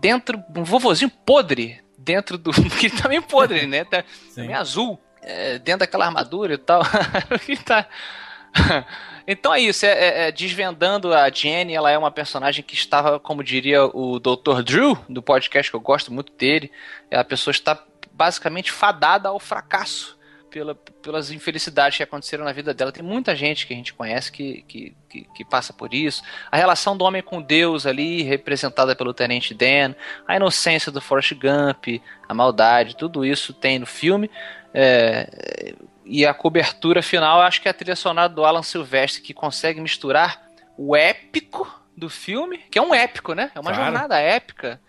[0.00, 2.50] dentro, um vovozinho podre dentro do.
[2.80, 3.84] que também podre, né?
[3.84, 4.02] Tá,
[4.58, 6.82] azul é, dentro daquela armadura e tal.
[7.64, 7.86] Tá-
[9.26, 13.18] então é isso, é, é- é desvendando a Jenny, ela é uma personagem que estava,
[13.18, 14.62] como diria o Dr.
[14.64, 16.70] Drew, do podcast que eu gosto muito dele,
[17.10, 17.82] é a pessoa está
[18.12, 20.16] basicamente fadada ao fracasso
[20.50, 22.92] pela- pelas infelicidades que aconteceram na vida dela.
[22.92, 26.22] Tem muita gente que a gente conhece que, que, que, que passa por isso.
[26.48, 29.94] A relação do homem com Deus ali, representada pelo Tenente Dan,
[30.28, 34.30] a inocência do Forrest Gump, a maldade, tudo isso tem no filme.
[34.74, 35.74] É,
[36.04, 39.80] e a cobertura final, acho que é a trilha sonora do Alan Silvestre, que consegue
[39.80, 40.42] misturar
[40.76, 43.52] o épico do filme, que é um épico, né?
[43.54, 43.74] É uma Claro.
[43.74, 44.80] jornada épica,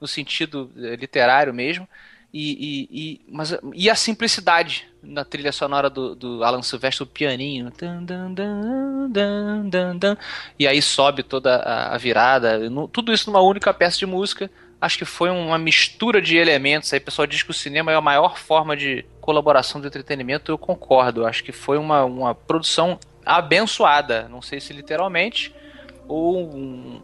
[0.00, 1.88] no sentido eh, literário mesmo,
[2.36, 7.06] E, e, e- mas, e a simplicidade na trilha sonora do, do Alan Silvestre, o
[7.06, 7.70] pianinho.
[7.78, 10.16] Dan, dan, dan, dan, dan.
[10.58, 12.58] e aí sobe toda a, virada.
[12.92, 14.50] Tudo isso numa única peça de música.
[14.84, 16.92] Acho que foi uma mistura de elementos.
[16.92, 20.52] Aí o pessoal diz que o cinema é a maior forma de colaboração do entretenimento.
[20.52, 21.24] Eu concordo.
[21.24, 24.28] Acho que foi uma, uma produção abençoada.
[24.28, 25.54] Não sei se literalmente
[26.06, 27.00] ou um-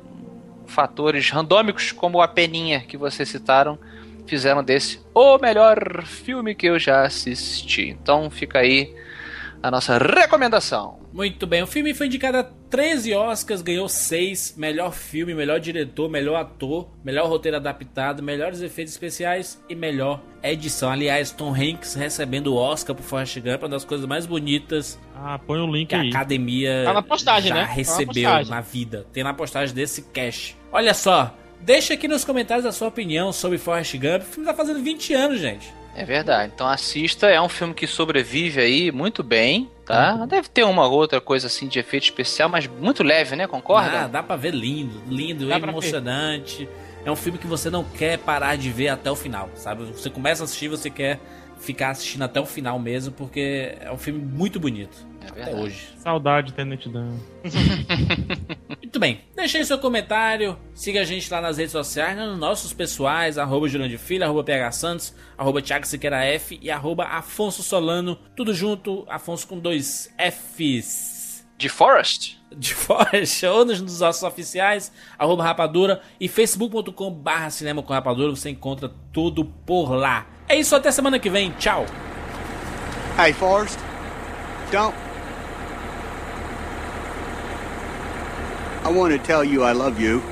[0.66, 3.78] fatores randômicos como a peninha que vocês citaram
[4.26, 7.88] fizeram desse o melhor filme que eu já assisti.
[7.88, 8.94] Então fica aí
[9.62, 10.98] a nossa recomendação.
[11.12, 16.08] Muito bem, o filme foi indicado a 13 Oscars, ganhou 6, melhor filme, melhor diretor,
[16.08, 20.88] melhor ator, melhor roteiro adaptado, melhores efeitos especiais e melhor edição.
[20.90, 25.38] Aliás, Tom Hanks recebendo o Oscar por Forrest Gump, uma das coisas mais bonitas Ah,
[25.38, 26.08] põe o link que a aí.
[26.10, 27.60] academia Tá na postagem, já né?
[27.62, 28.50] Tá na recebeu postagem.
[28.50, 29.06] na vida.
[29.12, 30.56] Tem na postagem desse cash.
[30.72, 34.22] Olha só, deixa aqui nos comentários a sua opinião sobre Forrest Gump.
[34.22, 35.74] O filme tá fazendo 20 anos, gente.
[35.94, 36.52] É verdade.
[36.54, 40.24] Então assista, é um filme que sobrevive aí muito bem, tá?
[40.26, 43.46] Deve ter uma outra coisa assim de efeito especial, mas muito leve, né?
[43.46, 44.02] Concorda?
[44.02, 46.68] Ah, dá pra ver lindo, lindo, Dá emocionante.
[47.04, 49.84] É um filme que você não quer parar de ver até o final, sabe?
[49.84, 51.18] Você começa a assistir, você quer
[51.58, 54.96] ficar assistindo até o final mesmo, porque é um filme muito bonito.
[55.22, 55.62] É até verdade.
[55.62, 55.88] hoje.
[55.98, 57.14] Saudade, Tenente Dan.
[59.00, 62.38] Muito bem, deixe aí seu comentário, siga a gente lá nas redes sociais, né, nos
[62.38, 67.62] nossos pessoais, arroba Jurandir Filho, arroba PH Santos, arroba Thiago Siqueira F e arroba Afonso
[67.62, 71.46] Solano, tudo junto, Afonso com dois Fs.
[71.56, 72.38] De Forest?
[72.54, 78.36] de Forest ou nos nos nossos oficiais, arroba rapadura e facebook.com barra cinema com rapadura,
[78.36, 80.26] você encontra tudo por lá.
[80.46, 81.86] É isso, até semana que vem, tchau!
[83.18, 83.78] Hey, Forrest,
[84.70, 85.09] don't.
[88.82, 90.22] I want to tell you I love you.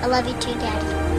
[0.00, 1.09] I love you too, Daddy.